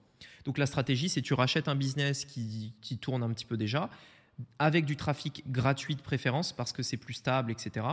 Donc 0.45 0.57
la 0.57 0.65
stratégie, 0.65 1.07
c'est 1.07 1.21
tu 1.21 1.35
rachètes 1.35 1.67
un 1.67 1.75
business 1.75 2.25
qui, 2.25 2.73
qui 2.81 2.97
tourne 2.97 3.21
un 3.21 3.31
petit 3.31 3.45
peu 3.45 3.57
déjà, 3.57 3.91
avec 4.57 4.85
du 4.85 4.95
trafic 4.95 5.43
gratuit 5.51 5.95
de 5.95 6.01
préférence 6.01 6.53
parce 6.53 6.71
que 6.73 6.83
c'est 6.83 6.97
plus 6.97 7.13
stable, 7.15 7.51
etc. 7.51 7.85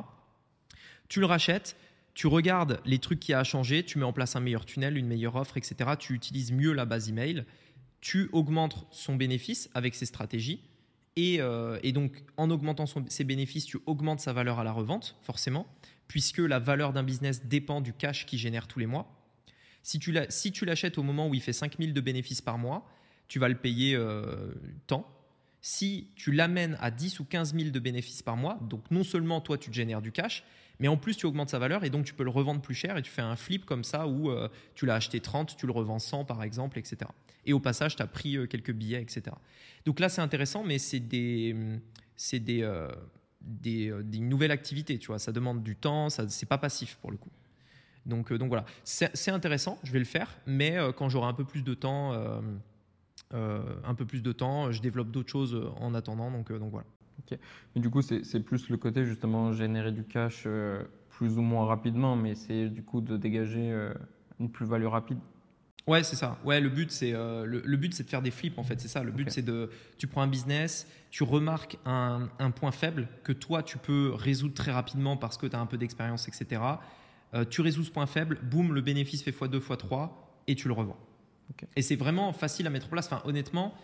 Tu 1.08 1.20
le 1.20 1.26
rachètes, 1.26 1.76
tu 2.14 2.26
regardes 2.26 2.80
les 2.84 2.98
trucs 2.98 3.20
qui 3.20 3.32
a 3.34 3.44
changé, 3.44 3.84
tu 3.84 3.98
mets 3.98 4.04
en 4.04 4.12
place 4.12 4.36
un 4.36 4.40
meilleur 4.40 4.64
tunnel, 4.64 4.96
une 4.96 5.06
meilleure 5.06 5.36
offre, 5.36 5.56
etc. 5.56 5.90
Tu 5.98 6.14
utilises 6.14 6.52
mieux 6.52 6.72
la 6.72 6.84
base 6.84 7.08
email, 7.08 7.44
tu 8.00 8.28
augmentes 8.32 8.86
son 8.90 9.16
bénéfice 9.16 9.68
avec 9.74 9.94
ces 9.94 10.06
stratégies 10.06 10.60
Et, 11.16 11.38
euh, 11.40 11.80
donc, 11.92 12.22
en 12.36 12.50
augmentant 12.50 12.84
ses 13.08 13.24
bénéfices, 13.24 13.64
tu 13.66 13.78
augmentes 13.86 14.20
sa 14.20 14.32
valeur 14.34 14.58
à 14.58 14.64
la 14.64 14.72
revente, 14.72 15.16
forcément, 15.22 15.66
puisque 16.08 16.38
la 16.38 16.58
valeur 16.58 16.92
d'un 16.92 17.02
business 17.02 17.44
dépend 17.46 17.80
du 17.80 17.92
cash 17.94 18.26
qu'il 18.26 18.38
génère 18.38 18.66
tous 18.68 18.78
les 18.78 18.86
mois. 18.86 19.10
Si 19.82 19.98
tu 19.98 20.12
l'as- 20.12 20.30
si 20.30 20.52
tu 20.52 20.64
l'achètes 20.66 20.98
au 20.98 21.02
moment 21.02 21.28
où 21.28 21.34
il 21.34 21.40
fait 21.40 21.54
5000 21.54 21.94
de 21.94 22.00
bénéfices 22.02 22.42
par 22.42 22.58
mois, 22.58 22.86
tu 23.28 23.38
vas 23.38 23.48
le 23.48 23.56
payer 23.56 23.94
euh, 23.94 24.52
tant. 24.86 25.10
Si 25.68 26.06
tu 26.14 26.30
l'amènes 26.30 26.78
à 26.80 26.92
10 26.92 27.18
ou 27.18 27.24
15 27.24 27.52
000 27.52 27.70
de 27.70 27.80
bénéfices 27.80 28.22
par 28.22 28.36
mois, 28.36 28.56
donc 28.62 28.88
non 28.92 29.02
seulement 29.02 29.40
toi 29.40 29.58
tu 29.58 29.68
te 29.68 29.74
génères 29.74 30.00
du 30.00 30.12
cash, 30.12 30.44
mais 30.78 30.86
en 30.86 30.96
plus 30.96 31.16
tu 31.16 31.26
augmentes 31.26 31.50
sa 31.50 31.58
valeur 31.58 31.82
et 31.82 31.90
donc 31.90 32.04
tu 32.04 32.14
peux 32.14 32.22
le 32.22 32.30
revendre 32.30 32.62
plus 32.62 32.76
cher 32.76 32.96
et 32.96 33.02
tu 33.02 33.10
fais 33.10 33.20
un 33.20 33.34
flip 33.34 33.64
comme 33.64 33.82
ça 33.82 34.06
où 34.06 34.30
euh, 34.30 34.48
tu 34.76 34.86
l'as 34.86 34.94
acheté 34.94 35.18
30, 35.18 35.56
tu 35.56 35.66
le 35.66 35.72
revends 35.72 35.98
100 35.98 36.24
par 36.24 36.44
exemple, 36.44 36.78
etc. 36.78 37.10
Et 37.46 37.52
au 37.52 37.58
passage, 37.58 37.96
tu 37.96 38.02
as 38.02 38.06
pris 38.06 38.36
euh, 38.36 38.46
quelques 38.46 38.70
billets, 38.70 39.02
etc. 39.02 39.22
Donc 39.84 39.98
là, 39.98 40.08
c'est 40.08 40.20
intéressant, 40.20 40.62
mais 40.62 40.78
c'est 40.78 41.00
des, 41.00 41.56
c'est 42.14 42.38
des, 42.38 42.62
euh, 42.62 42.88
des, 43.40 43.92
des 44.04 44.20
nouvelles 44.20 44.52
activités, 44.52 45.00
tu 45.00 45.08
vois. 45.08 45.18
Ça 45.18 45.32
demande 45.32 45.64
du 45.64 45.74
temps, 45.74 46.10
ça, 46.10 46.28
c'est 46.28 46.46
pas 46.46 46.58
passif 46.58 46.94
pour 47.00 47.10
le 47.10 47.16
coup. 47.16 47.32
Donc, 48.04 48.32
donc 48.32 48.50
voilà, 48.50 48.66
c'est 48.84 49.32
intéressant, 49.32 49.80
je 49.82 49.90
vais 49.90 49.98
le 49.98 50.04
faire, 50.04 50.38
mais 50.46 50.76
quand 50.96 51.08
j'aurai 51.08 51.26
un 51.26 51.34
peu 51.34 51.44
plus 51.44 51.62
de 51.62 51.74
temps, 51.74 52.12
un 53.84 53.94
peu 53.94 54.04
plus 54.04 54.22
de 54.22 54.32
temps, 54.32 54.70
je 54.72 54.80
développe 54.80 55.10
d'autres 55.10 55.30
choses 55.30 55.54
euh, 55.54 55.68
en 55.80 55.94
attendant. 55.94 56.30
Donc, 56.30 56.50
euh, 56.50 56.58
donc 56.58 56.70
voilà. 56.70 56.86
Mais 57.74 57.80
du 57.80 57.90
coup, 57.90 58.02
c'est 58.02 58.40
plus 58.40 58.68
le 58.68 58.76
côté 58.76 59.04
justement 59.04 59.52
générer 59.52 59.92
du 59.92 60.04
cash 60.04 60.44
euh, 60.46 60.82
plus 61.10 61.38
ou 61.38 61.42
moins 61.42 61.66
rapidement, 61.66 62.16
mais 62.16 62.34
c'est 62.34 62.68
du 62.68 62.82
coup 62.82 63.00
de 63.00 63.16
dégager 63.16 63.70
euh, 63.70 63.92
une 64.38 64.50
plus-value 64.50 64.86
rapide. 64.86 65.18
Ouais, 65.86 66.02
c'est 66.02 66.16
ça. 66.16 66.36
Ouais, 66.44 66.60
le 66.60 66.68
but 66.68 66.90
c'est 66.90 67.12
euh, 67.14 67.46
le, 67.46 67.62
le 67.64 67.76
but 67.76 67.94
c'est 67.94 68.02
de 68.02 68.08
faire 68.08 68.22
des 68.22 68.32
flips 68.32 68.58
en 68.58 68.64
fait. 68.64 68.80
C'est 68.80 68.88
ça. 68.88 69.04
Le 69.04 69.12
but 69.12 69.30
c'est 69.30 69.42
de 69.42 69.70
tu 69.98 70.08
prends 70.08 70.22
un 70.22 70.26
business, 70.26 70.88
tu 71.10 71.22
remarques 71.22 71.78
un, 71.84 72.28
un 72.40 72.50
point 72.50 72.72
faible 72.72 73.08
que 73.22 73.32
toi 73.32 73.62
tu 73.62 73.78
peux 73.78 74.12
résoudre 74.12 74.54
très 74.54 74.72
rapidement 74.72 75.16
parce 75.16 75.36
que 75.36 75.46
tu 75.46 75.54
as 75.54 75.60
un 75.60 75.66
peu 75.66 75.78
d'expérience, 75.78 76.26
etc. 76.26 76.60
Euh, 77.34 77.44
tu 77.48 77.60
résous 77.60 77.84
ce 77.84 77.90
point 77.92 78.06
faible, 78.06 78.38
boum, 78.42 78.74
le 78.74 78.80
bénéfice 78.80 79.22
fait 79.22 79.30
x2, 79.30 79.60
x3 79.60 80.10
et 80.48 80.56
tu 80.56 80.66
le 80.66 80.74
revends. 80.74 80.98
Et 81.76 81.82
c'est 81.82 81.96
vraiment 81.96 82.32
facile 82.32 82.66
à 82.66 82.70
mettre 82.70 82.86
en 82.86 82.90
place. 82.90 83.06
Enfin, 83.06 83.22
honnêtement, 83.24 83.74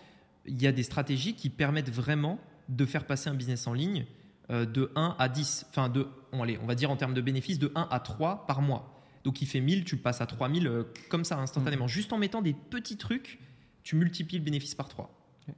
il 0.47 0.61
y 0.61 0.67
a 0.67 0.73
des 0.73 0.83
stratégies 0.83 1.35
qui 1.35 1.51
permettent 1.51 1.91
vraiment 1.91 2.39
de 2.69 2.85
faire 2.85 3.07
passer 3.07 3.31
un 3.31 3.35
business 3.35 3.67
en 3.67 3.73
ligne 3.73 4.07
euh, 4.51 4.67
de 4.67 4.91
1 4.97 5.17
à 5.19 5.29
10. 5.29 5.67
Enfin, 5.71 5.89
de, 5.89 6.07
on, 6.33 6.43
allez, 6.43 6.59
on 6.63 6.67
va 6.67 6.75
dire 6.75 6.91
en 6.91 6.97
termes 6.97 7.15
de 7.15 7.21
bénéfices, 7.21 7.59
de 7.59 7.73
1 7.75 7.89
à 7.91 8.01
3 8.01 8.47
par 8.47 8.63
mois. 8.63 8.93
Donc 9.25 9.41
il 9.41 9.47
fait 9.47 9.61
1000, 9.61 9.85
tu 9.85 9.97
passes 9.97 10.21
à 10.21 10.27
3000 10.27 10.67
euh, 10.67 10.85
comme 11.09 11.25
ça 11.25 11.39
instantanément. 11.39 11.87
Juste 11.87 12.13
en 12.13 12.19
mettant 12.19 12.43
des 12.43 12.55
petits 12.55 12.97
trucs, 12.97 13.39
tu 13.83 13.97
multiplies 13.97 14.39
le 14.39 14.45
bénéfice 14.45 14.75
par 14.75 14.89
3. 14.89 15.11
Ok. 15.49 15.55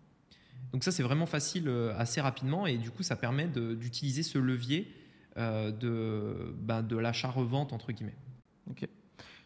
Donc 0.72 0.84
ça 0.84 0.92
c'est 0.92 1.02
vraiment 1.02 1.26
facile 1.26 1.68
euh, 1.68 1.96
assez 1.96 2.20
rapidement 2.20 2.66
et 2.66 2.76
du 2.76 2.90
coup 2.90 3.02
ça 3.02 3.16
permet 3.16 3.46
d'utiliser 3.46 4.22
ce 4.22 4.38
levier 4.38 4.92
euh, 5.36 5.70
de, 5.70 6.54
ben, 6.58 6.82
de 6.82 6.96
l'achat-revente 6.96 7.72
entre 7.72 7.92
guillemets. 7.92 8.16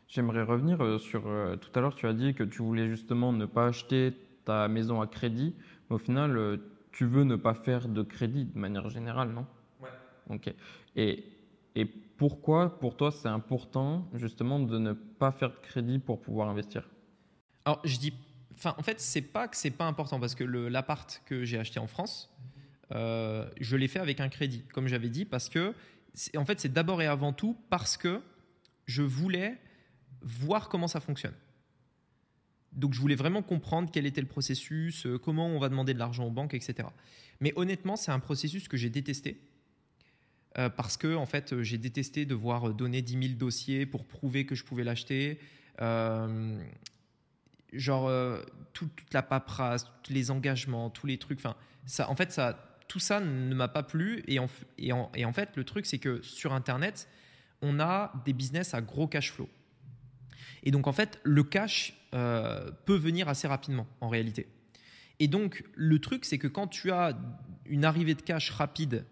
J'aimerais 0.09 0.43
revenir 0.43 0.81
euh, 0.83 0.99
sur. 0.99 1.27
euh, 1.27 1.57
tout 1.57 1.71
à 1.75 1.81
l'heure, 1.83 1.95
tu 1.95 2.07
as 2.07 2.15
dit 2.15 2.35
que 2.35 2.43
tu 2.43 2.63
voulais 2.63 2.89
justement 2.89 3.33
ne 3.33 3.45
pas 3.45 3.67
acheter 3.67 4.15
ta 4.45 4.67
maison 4.69 5.01
à 5.03 5.07
crédit, 5.07 5.55
mais 5.89 5.97
au 5.97 5.99
final, 5.99 6.37
euh, 6.37 6.57
tu 6.93 7.05
veux 7.05 7.25
ne 7.25 7.37
pas 7.37 7.55
faire 7.55 7.89
de 7.89 8.03
crédit 8.03 8.47
de 8.47 8.59
manière 8.59 8.89
générale, 8.89 9.29
non? 9.31 9.47
Ouais. 9.81 9.91
Ok. 10.31 10.53
Et, 10.97 11.25
et 11.75 11.85
pourquoi, 11.85 12.79
pour 12.81 12.97
toi, 12.97 13.11
c'est 13.11 13.29
important 13.29 14.09
justement 14.15 14.59
de 14.59 14.79
ne 14.79 14.95
pas 14.95 15.31
faire 15.31 15.51
de 15.51 15.57
crédit 15.57 15.99
pour 15.99 16.21
pouvoir 16.21 16.49
investir? 16.49 16.89
Alors 17.67 17.81
je 17.85 17.99
dis, 17.99 18.15
enfin 18.55 18.75
en 18.79 18.83
fait 18.83 18.99
c'est 18.99 19.21
pas 19.21 19.47
que 19.47 19.57
c'est 19.57 19.71
pas 19.71 19.85
important 19.87 20.19
parce 20.19 20.35
que 20.35 20.43
l'appart 20.43 21.23
que 21.27 21.45
j'ai 21.45 21.59
acheté 21.59 21.79
en 21.79 21.87
France, 21.87 22.35
euh, 22.93 23.47
je 23.61 23.77
l'ai 23.77 23.89
fait 23.89 23.99
avec 23.99 24.21
un 24.21 24.31
crédit, 24.31 24.65
comme 24.73 24.89
j'avais 24.89 25.11
dit, 25.11 25.27
parce 25.27 25.51
que 25.51 25.75
en 26.35 26.47
fait 26.47 26.59
c'est 26.61 26.73
d'abord 26.73 27.03
et 27.03 27.07
avant 27.07 27.35
tout 27.35 27.55
parce 27.69 27.99
que 27.99 28.23
je 28.87 29.03
voulais 29.03 29.59
voir 30.23 30.69
comment 30.69 30.89
ça 30.89 31.01
fonctionne. 31.01 31.35
Donc 32.73 32.93
je 32.95 33.01
voulais 33.01 33.15
vraiment 33.15 33.43
comprendre 33.43 33.91
quel 33.93 34.05
était 34.07 34.21
le 34.21 34.27
processus, 34.27 35.07
euh, 35.07 35.19
comment 35.19 35.47
on 35.49 35.59
va 35.59 35.69
demander 35.69 35.95
de 35.95 35.99
l'argent 35.99 36.25
aux 36.27 36.31
banques, 36.31 36.55
etc. 36.55 36.89
Mais 37.41 37.53
honnêtement, 37.57 37.97
c'est 37.97 38.11
un 38.13 38.21
processus 38.21 38.69
que 38.69 38.77
j'ai 38.77 38.91
détesté. 38.91 39.41
euh, 40.59 40.69
parce 40.71 40.97
que 40.97 41.15
en 41.15 41.27
fait, 41.27 41.53
euh, 41.53 41.63
j'ai 41.63 41.79
détesté 41.79 42.25
devoir 42.27 42.73
donner 42.75 43.01
10 43.03 43.13
000 43.29 43.35
dossiers 43.39 43.87
pour 43.87 44.05
prouver 44.07 44.45
que 44.47 44.55
je 44.55 44.65
pouvais 44.65 44.83
l'acheter. 44.85 45.39
Genre 47.73 48.11
tout- 48.73 48.89
toute 48.97 49.13
la 49.13 49.23
paperasse, 49.23 49.87
tous 50.03 50.13
les 50.13 50.31
engagements, 50.31 50.89
tous 50.91 51.07
les 51.07 51.19
trucs. 51.19 51.41
Ça, 51.85 52.09
en 52.11 52.17
fait, 52.17 52.33
ça, 52.33 52.79
tout 52.89 52.99
ça 52.99 53.21
ne 53.21 53.55
m'a 53.55 53.69
pas 53.69 53.83
plu. 53.83 54.25
Et, 54.27 54.39
en, 54.39 54.49
et 54.79 54.93
en 55.25 55.33
fait, 55.33 55.51
le 55.57 55.65
truc, 55.65 55.85
c'est 55.85 55.99
que 55.99 56.23
sur 56.23 56.55
Internet, 56.55 57.09
on 57.61 57.79
a 57.79 58.13
des 58.25 58.33
business 58.33 58.73
à 58.73 58.81
gros 58.81 59.07
cash 59.07 59.33
flow. 59.33 59.49
Et 60.63 60.71
donc, 60.71 60.87
en 60.87 60.93
fait, 60.93 61.21
le 61.23 61.43
cash 61.43 61.95
euh, 62.15 62.71
peut 62.85 62.97
venir 62.97 63.29
assez 63.29 63.49
rapidement, 63.49 63.87
en 64.01 64.09
réalité. 64.09 64.49
Et 65.21 65.29
donc, 65.29 65.65
le 65.75 65.99
truc, 65.99 66.25
c'est 66.25 66.39
que 66.39 66.49
quand 66.49 66.69
tu 66.69 66.91
as 66.91 67.19
une 67.67 67.85
arrivée 67.85 68.15
de 68.15 68.23
cash 68.23 68.51
rapide, 68.51 69.05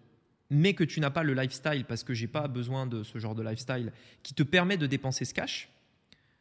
mais 0.49 0.73
que 0.73 0.83
tu 0.83 0.99
n'as 0.99 1.09
pas 1.09 1.23
le 1.23 1.33
lifestyle, 1.33 1.85
parce 1.85 2.03
que 2.03 2.13
j'ai 2.13 2.27
pas 2.27 2.47
besoin 2.47 2.87
de 2.87 3.03
ce 3.03 3.17
genre 3.19 3.35
de 3.35 3.43
lifestyle, 3.43 3.91
qui 4.23 4.33
te 4.33 4.43
permet 4.43 4.77
de 4.77 4.87
dépenser 4.87 5.25
ce 5.25 5.33
cash, 5.33 5.69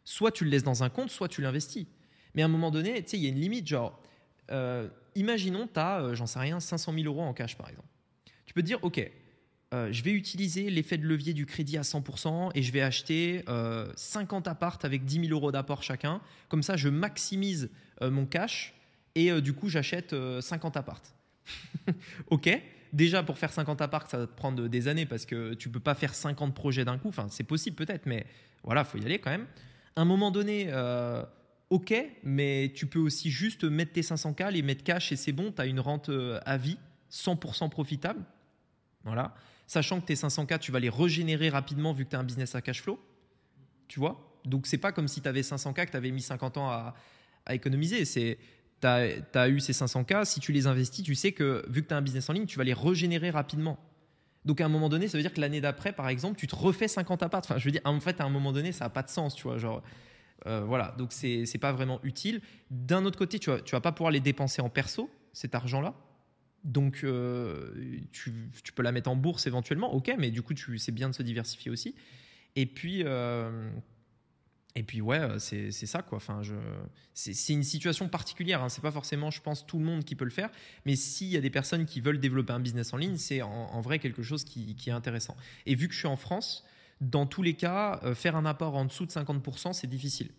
soit 0.05 0.31
tu 0.31 0.45
le 0.45 0.51
laisses 0.51 0.63
dans 0.63 0.85
un 0.85 0.89
compte, 0.89 1.11
soit 1.11 1.29
tu 1.29 1.43
l'investis. 1.43 1.87
Mais 2.35 2.43
à 2.43 2.45
un 2.45 2.49
moment 2.49 2.71
donné, 2.71 3.03
tu 3.03 3.11
sais, 3.11 3.17
il 3.17 3.25
y 3.25 3.27
a 3.27 3.31
une 3.31 3.41
limite, 3.41 3.67
genre, 3.67 4.01
euh, 4.51 4.89
imaginons, 5.15 5.69
tu 5.73 5.81
as, 5.81 6.15
j'en 6.15 6.27
sais 6.27 6.39
rien, 6.39 6.61
500 6.61 6.93
000 6.93 7.07
euros 7.07 7.23
en 7.23 7.33
cash, 7.33 7.57
par 7.57 7.69
exemple. 7.69 7.89
Tu 8.45 8.55
peux 8.55 8.63
te 8.63 8.67
dire, 8.67 8.79
OK, 8.83 9.11
euh, 9.77 9.93
je 9.93 10.03
vais 10.03 10.13
utiliser 10.13 10.71
l'effet 10.71 10.99
de 10.99 11.07
levier 11.07 11.35
du 11.35 11.47
crédit 11.47 11.77
à 11.77 11.83
100% 11.83 12.51
et 12.55 12.63
je 12.63 12.73
vais 12.73 12.83
acheter 12.83 13.45
euh, 13.49 13.93
50 13.97 14.49
appartes 14.49 14.85
avec 14.85 15.05
10 15.05 15.27
000 15.29 15.33
euros 15.33 15.53
d'apport 15.53 15.83
chacun. 15.83 16.21
Comme 16.49 16.63
ça, 16.63 16.77
je 16.77 16.89
maximise 16.89 17.71
euh, 18.03 18.11
mon 18.11 18.27
cash 18.27 18.75
et 19.15 19.33
euh, 19.33 19.41
du 19.41 19.55
coup, 19.55 19.69
j'achète 19.69 20.13
euh, 20.13 20.41
50 20.41 20.77
appartes. 20.77 21.15
OK 22.31 22.51
Déjà, 22.93 23.23
pour 23.23 23.37
faire 23.37 23.53
50 23.53 23.83
appartes, 23.83 24.11
ça 24.11 24.19
va 24.19 24.27
te 24.27 24.35
prendre 24.35 24.69
des 24.69 24.89
années 24.89 25.07
parce 25.07 25.27
que 25.27 25.55
tu 25.55 25.69
peux 25.69 25.81
pas 25.81 25.95
faire 25.95 26.15
50 26.15 26.55
projets 26.55 26.85
d'un 26.85 26.99
coup. 26.99 27.09
Enfin, 27.09 27.27
c'est 27.31 27.45
possible 27.45 27.77
peut-être, 27.77 28.07
mais 28.07 28.27
voilà, 28.63 28.85
faut 28.85 28.97
y 28.99 29.05
aller 29.05 29.19
quand 29.19 29.31
même. 29.31 29.47
À 29.97 30.03
un 30.03 30.05
moment 30.05 30.31
donné, 30.31 30.69
euh, 30.71 31.23
ok, 31.71 31.95
mais 32.23 32.73
tu 32.75 32.87
peux 32.87 32.99
aussi 32.99 33.31
juste 33.31 33.65
mettre 33.65 33.93
tes 33.93 34.03
500K, 34.03 34.51
les 34.51 34.63
mettre 34.63 34.85
cash 34.85 35.13
et 35.13 35.17
c'est 35.17 35.33
bon, 35.33 35.53
tu 35.53 35.61
as 35.61 35.67
une 35.67 35.81
rente 35.81 36.09
euh, 36.09 36.41
à 36.47 36.57
vie, 36.57 36.79
100% 37.11 37.69
profitable. 37.71 38.23
Voilà. 39.05 39.35
Sachant 39.67 40.01
que 40.01 40.07
tes 40.07 40.15
500K, 40.15 40.59
tu 40.59 40.71
vas 40.71 40.81
les 40.81 40.89
régénérer 40.89 41.49
rapidement 41.49 41.93
vu 41.93 42.05
que 42.05 42.11
tu 42.11 42.17
as 42.17 42.21
un 42.21 42.25
business 42.25 42.55
à 42.55 42.63
cash 42.63 42.83
flow. 42.83 43.01
Tu 43.89 43.99
vois? 43.99 44.41
Donc, 44.45 44.67
c'est 44.67 44.79
pas 44.79 44.93
comme 44.93 45.09
si 45.09 45.21
tu 45.21 45.29
avais 45.29 45.41
500K 45.41 45.87
que 45.87 45.91
tu 45.91 45.97
avais 45.97 46.11
mis 46.11 46.23
50 46.23 46.57
ans 46.57 46.71
à, 46.71 46.95
économiser. 47.51 48.05
C'est. 48.05 48.39
Tu 48.81 48.87
as, 48.87 49.49
eu 49.49 49.61
ces 49.61 49.73
500K, 49.73 50.25
si 50.25 50.39
tu 50.39 50.53
les 50.53 50.67
investis, 50.67 51.05
tu 51.05 51.15
sais 51.15 51.33
que 51.33 51.65
vu 51.69 51.83
que 51.83 51.89
tu 51.89 51.95
as 51.95 51.97
un 51.97 52.03
business 52.03 52.29
en 52.29 52.33
ligne, 52.33 52.47
tu 52.47 52.59
vas 52.59 52.65
les 52.65 52.75
régénérer 52.75 53.31
rapidement. 53.31 53.79
Donc 54.45 54.61
à 54.61 54.67
un 54.67 54.69
moment 54.69 54.89
donné, 54.89 55.09
ça 55.09 55.17
veut 55.19 55.23
dire 55.23 55.33
que 55.33 55.41
l'année 55.41 55.61
d'après, 55.61 55.93
par 55.93 56.09
exemple, 56.09 56.39
tu 56.39 56.47
te 56.47 56.55
refais 56.55 56.87
50 56.87 57.23
apparts. 57.23 57.41
Enfin, 57.45 57.59
je 57.59 57.65
veux 57.65 57.73
dire, 57.73 57.81
en 57.85 57.99
fait, 58.01 58.21
à 58.21 58.25
un 58.25 58.29
moment 58.29 58.53
donné, 58.53 58.73
ça 58.73 58.85
n'a 58.85 58.91
pas 58.91 59.03
de 59.03 59.09
sens, 59.09 59.35
tu 59.35 59.45
vois. 59.45 59.59
Genre, 59.59 59.83
euh, 60.47 60.61
voilà, 60.65 60.95
donc 60.99 61.13
c'est 61.13 61.59
pas 61.61 61.73
vraiment 61.73 61.99
utile. 62.05 62.41
D'un 62.71 63.05
autre 63.05 63.19
côté, 63.19 63.39
tu 63.39 63.51
vas, 63.51 63.61
tu 63.61 63.73
vas 63.73 63.81
pas 63.81 63.93
pouvoir 63.93 64.13
les 64.13 64.21
dépenser 64.21 64.63
en 64.63 64.69
perso, 64.69 65.11
cet 65.33 65.55
argent-là. 65.55 65.95
Donc 66.65 67.05
euh, 67.05 67.73
tu, 68.11 68.33
peux 68.75 68.83
la 68.83 68.91
mettre 68.91 69.09
en 69.09 69.17
bourse 69.17 69.47
éventuellement, 69.47 69.95
ok, 69.95 70.13
mais 70.19 70.31
du 70.31 70.43
coup, 70.43 70.53
c'est 70.79 70.93
bien 70.93 71.09
de 71.09 71.15
se 71.15 71.23
diversifier 71.23 71.71
aussi. 71.71 71.95
Et 72.57 72.67
puis, 72.67 73.03
euh, 73.05 73.71
et 74.75 74.83
puis 74.83 75.01
ouais, 75.01 75.21
euh, 75.21 75.39
c'est 75.39 75.71
ça 75.71 76.03
quoi. 76.03 76.17
Enfin, 76.17 76.43
c'est 77.15 77.53
une 77.53 77.63
situation 77.63 78.09
particulière. 78.09 78.65
Hein. 78.65 78.69
C'est 78.69 78.83
pas 78.83 78.91
forcément, 78.91 79.31
je 79.31 79.41
pense, 79.41 79.65
tout 79.65 79.79
le 79.79 79.85
monde 79.85 80.05
qui 80.05 80.17
peut 80.17 80.25
le 80.25 80.33
faire. 80.33 80.51
Mais 80.87 80.97
s'il 80.97 81.29
y 81.29 81.37
a 81.37 81.41
des 81.41 81.51
personnes 81.51 81.87
qui 81.87 82.01
veulent 82.01 82.19
développer 82.19 82.53
un 82.53 82.61
business 82.61 82.93
en 82.93 82.97
ligne, 82.97 83.17
c'est 83.17 83.43
en, 83.43 83.81
vrai 83.81 84.01
quelque 84.01 84.25
chose 84.25 84.43
qui, 84.43 84.77
est 84.87 84.91
intéressant. 84.91 85.37
Et 85.67 85.77
vu 85.77 85.87
que 85.87 85.95
je 85.95 86.01
suis 86.01 86.09
en 86.09 86.17
France, 86.17 86.65
dans 87.01 87.27
tous 87.27 87.43
les 87.43 87.55
cas, 87.55 88.01
faire 88.15 88.35
un 88.35 88.45
apport 88.45 88.75
en 88.75 88.87
dessous 88.87 89.07
de 89.07 89.13
50%, 89.13 89.73
c'est 89.73 89.87
difficile. 89.87 90.31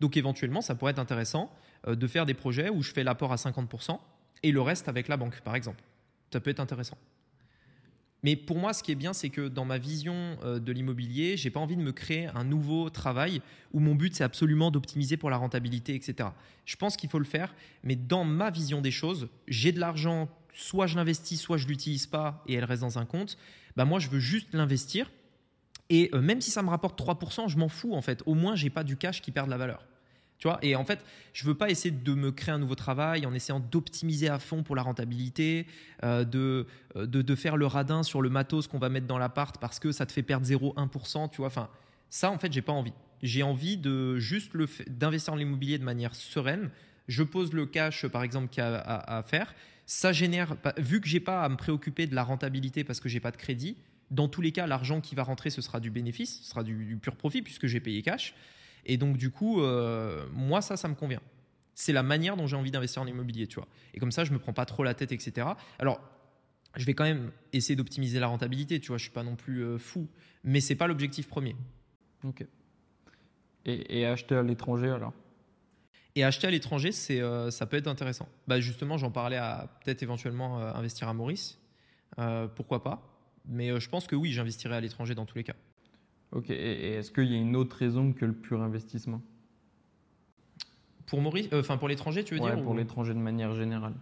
Donc 0.00 0.16
éventuellement, 0.16 0.62
ça 0.62 0.74
pourrait 0.74 0.92
être 0.92 0.98
intéressant 0.98 1.52
de 1.86 2.06
faire 2.06 2.24
des 2.24 2.34
projets 2.34 2.70
où 2.70 2.82
je 2.82 2.92
fais 2.92 3.04
l'apport 3.04 3.32
à 3.32 3.36
50% 3.36 3.98
et 4.46 4.52
le 4.52 4.60
reste 4.60 4.88
avec 4.88 5.08
la 5.08 5.16
banque, 5.16 5.40
par 5.40 5.56
exemple. 5.56 5.82
Ça 6.32 6.40
peut 6.40 6.50
être 6.50 6.60
intéressant. 6.60 6.96
Mais 8.22 8.36
pour 8.36 8.58
moi, 8.58 8.72
ce 8.72 8.82
qui 8.82 8.92
est 8.92 8.96
bien, 8.96 9.12
c'est 9.12 9.28
que 9.28 9.48
dans 9.48 9.64
ma 9.64 9.76
vision 9.76 10.38
euh, 10.42 10.58
de 10.60 10.72
l'immobilier, 10.72 11.36
j'ai 11.36 11.50
pas 11.50 11.60
envie 11.60 11.76
de 11.76 11.82
me 11.82 11.92
créer 11.92 12.28
un 12.28 12.44
nouveau 12.44 12.88
travail 12.88 13.42
où 13.72 13.80
mon 13.80 13.94
but 13.94 14.14
c'est 14.14 14.24
absolument 14.24 14.70
d'optimiser 14.70 15.16
pour 15.16 15.30
la 15.30 15.36
rentabilité, 15.36 15.94
etc. 15.94 16.30
Je 16.64 16.76
pense 16.76 16.96
qu'il 16.96 17.10
faut 17.10 17.18
le 17.18 17.24
faire, 17.24 17.54
mais 17.82 17.96
dans 17.96 18.24
ma 18.24 18.50
vision 18.50 18.80
des 18.80 18.90
choses, 18.90 19.28
j'ai 19.48 19.72
de 19.72 19.80
l'argent, 19.80 20.28
soit 20.54 20.86
je 20.86 20.96
l'investis, 20.96 21.40
soit 21.40 21.56
je 21.56 21.66
l'utilise 21.66 22.06
pas 22.06 22.42
et 22.46 22.54
elle 22.54 22.64
reste 22.64 22.82
dans 22.82 22.98
un 22.98 23.04
compte. 23.04 23.36
Bah 23.76 23.84
moi, 23.84 23.98
je 23.98 24.08
veux 24.08 24.20
juste 24.20 24.54
l'investir 24.54 25.10
et 25.90 26.10
euh, 26.14 26.20
même 26.20 26.40
si 26.40 26.50
ça 26.50 26.62
me 26.62 26.70
rapporte 26.70 26.98
3%, 27.00 27.48
je 27.48 27.58
m'en 27.58 27.68
fous 27.68 27.94
en 27.94 28.02
fait. 28.02 28.22
Au 28.26 28.34
moins, 28.34 28.54
j'ai 28.54 28.70
pas 28.70 28.84
du 28.84 28.96
cash 28.96 29.22
qui 29.22 29.32
perd 29.32 29.46
de 29.46 29.50
la 29.50 29.58
valeur. 29.58 29.84
Tu 30.38 30.48
vois 30.48 30.58
et 30.62 30.76
en 30.76 30.84
fait, 30.84 31.02
je 31.32 31.44
veux 31.46 31.54
pas 31.54 31.70
essayer 31.70 31.90
de 31.90 32.14
me 32.14 32.30
créer 32.30 32.54
un 32.54 32.58
nouveau 32.58 32.74
travail 32.74 33.24
en 33.24 33.32
essayant 33.32 33.60
d'optimiser 33.60 34.28
à 34.28 34.38
fond 34.38 34.62
pour 34.62 34.76
la 34.76 34.82
rentabilité, 34.82 35.66
euh, 36.04 36.24
de, 36.24 36.66
de, 36.94 37.22
de, 37.22 37.34
faire 37.34 37.56
le 37.56 37.66
radin 37.66 38.02
sur 38.02 38.20
le 38.20 38.28
matos 38.28 38.66
qu'on 38.66 38.78
va 38.78 38.88
mettre 38.90 39.06
dans 39.06 39.18
l'appart 39.18 39.58
parce 39.58 39.78
que 39.78 39.92
ça 39.92 40.04
te 40.04 40.12
fait 40.12 40.22
perdre 40.22 40.46
0,1%. 40.46 41.30
Tu 41.30 41.38
vois, 41.38 41.46
enfin, 41.46 41.70
ça, 42.10 42.30
en 42.30 42.38
fait, 42.38 42.52
j'ai 42.52 42.62
pas 42.62 42.72
envie. 42.72 42.92
J'ai 43.22 43.42
envie 43.42 43.76
de 43.76 44.18
juste 44.18 44.52
d'investir 44.88 45.32
dans 45.32 45.38
l'immobilier 45.38 45.78
de 45.78 45.84
manière 45.84 46.14
sereine. 46.14 46.70
Je 47.08 47.22
pose 47.22 47.52
le 47.52 47.66
cash, 47.66 48.06
par 48.06 48.22
exemple, 48.22 48.48
qu'il 48.48 48.62
y 48.62 48.66
a 48.66 48.76
à, 48.76 49.22
faire. 49.22 49.54
Ça 49.86 50.12
génère, 50.12 50.56
vu 50.76 51.00
que 51.00 51.08
j'ai 51.08 51.20
pas 51.20 51.42
à 51.42 51.48
me 51.48 51.56
préoccuper 51.56 52.06
de 52.06 52.14
la 52.14 52.24
rentabilité 52.24 52.84
parce 52.84 53.00
que 53.00 53.08
j'ai 53.08 53.20
pas 53.20 53.30
de 53.30 53.36
crédit, 53.36 53.76
dans 54.10 54.28
tous 54.28 54.40
les 54.40 54.52
cas, 54.52 54.66
l'argent 54.66 55.00
qui 55.00 55.14
va 55.14 55.22
rentrer, 55.22 55.50
ce 55.50 55.62
sera 55.62 55.80
du 55.80 55.90
bénéfice, 55.90 56.40
ce 56.42 56.50
sera 56.50 56.62
du, 56.62 56.84
du 56.84 56.96
pur 56.96 57.16
profit 57.16 57.42
puisque 57.42 57.66
j'ai 57.66 57.80
payé 57.80 58.02
cash. 58.02 58.34
Et 58.86 58.96
donc, 58.96 59.18
du 59.18 59.30
coup, 59.30 59.60
euh, 59.60 60.26
moi, 60.32 60.62
ça, 60.62 60.76
ça 60.76 60.88
me 60.88 60.94
convient. 60.94 61.20
C'est 61.74 61.92
la 61.92 62.04
manière 62.04 62.36
dont 62.36 62.46
j'ai 62.46 62.56
envie 62.56 62.70
d'investir 62.70 63.02
en 63.02 63.06
immobilier, 63.06 63.48
tu 63.48 63.56
vois. 63.56 63.66
Et 63.92 64.00
comme 64.00 64.12
ça, 64.12 64.24
je 64.24 64.32
me 64.32 64.38
prends 64.38 64.52
pas 64.52 64.64
trop 64.64 64.84
la 64.84 64.94
tête, 64.94 65.12
etc. 65.12 65.48
Alors, 65.78 66.00
je 66.76 66.86
vais 66.86 66.94
quand 66.94 67.04
même 67.04 67.32
essayer 67.52 67.74
d'optimiser 67.74 68.20
la 68.20 68.28
rentabilité, 68.28 68.80
tu 68.80 68.88
vois. 68.88 68.96
Je 68.96 69.02
suis 69.02 69.12
pas 69.12 69.24
non 69.24 69.34
plus 69.34 69.62
euh, 69.62 69.76
fou, 69.76 70.08
mais 70.44 70.60
c'est 70.60 70.76
pas 70.76 70.86
l'objectif 70.86 71.28
premier. 71.28 71.56
Ok. 72.24 72.46
Et, 73.64 74.06
acheter 74.06 74.36
à 74.36 74.42
l'étranger 74.42 74.88
alors? 74.88 75.12
Et 76.14 76.22
acheter 76.22 76.46
à 76.46 76.50
l'étranger, 76.52 76.92
c'est, 76.92 77.20
euh, 77.20 77.50
ça 77.50 77.66
peut 77.66 77.76
être 77.76 77.88
intéressant. 77.88 78.28
Bah 78.46 78.60
justement, 78.60 78.96
j'en 78.96 79.10
parlais 79.10 79.36
à 79.36 79.68
peut-être 79.84 80.04
éventuellement 80.04 80.60
investir 80.60 81.08
à 81.08 81.14
Maurice. 81.14 81.58
pourquoi 82.54 82.84
pas 82.84 83.02
Mais 83.44 83.78
je 83.80 83.88
pense 83.88 84.06
que 84.06 84.14
oui, 84.14 84.30
j'investirai 84.30 84.76
à 84.76 84.80
l'étranger 84.80 85.16
dans 85.16 85.26
tous 85.26 85.36
les 85.36 85.44
cas. 85.44 85.56
Ok, 86.32 86.50
et 86.50 86.94
est-ce 86.94 87.10
qu'il 87.10 87.30
y 87.30 87.34
a 87.34 87.38
une 87.38 87.56
autre 87.56 87.76
raison 87.76 88.12
que 88.12 88.24
le 88.24 88.32
pur 88.32 88.60
investissement? 88.60 89.22
Pour 91.06 91.20
Maurice, 91.20 91.48
euh, 91.52 91.60
enfin 91.60 91.76
pour 91.76 91.88
l'étranger, 91.88 92.24
tu 92.24 92.34
veux 92.34 92.40
dire 92.40 92.60
Pour 92.62 92.74
l'étranger 92.74 93.14
de 93.14 93.18
manière 93.18 93.54
générale. 93.54 93.94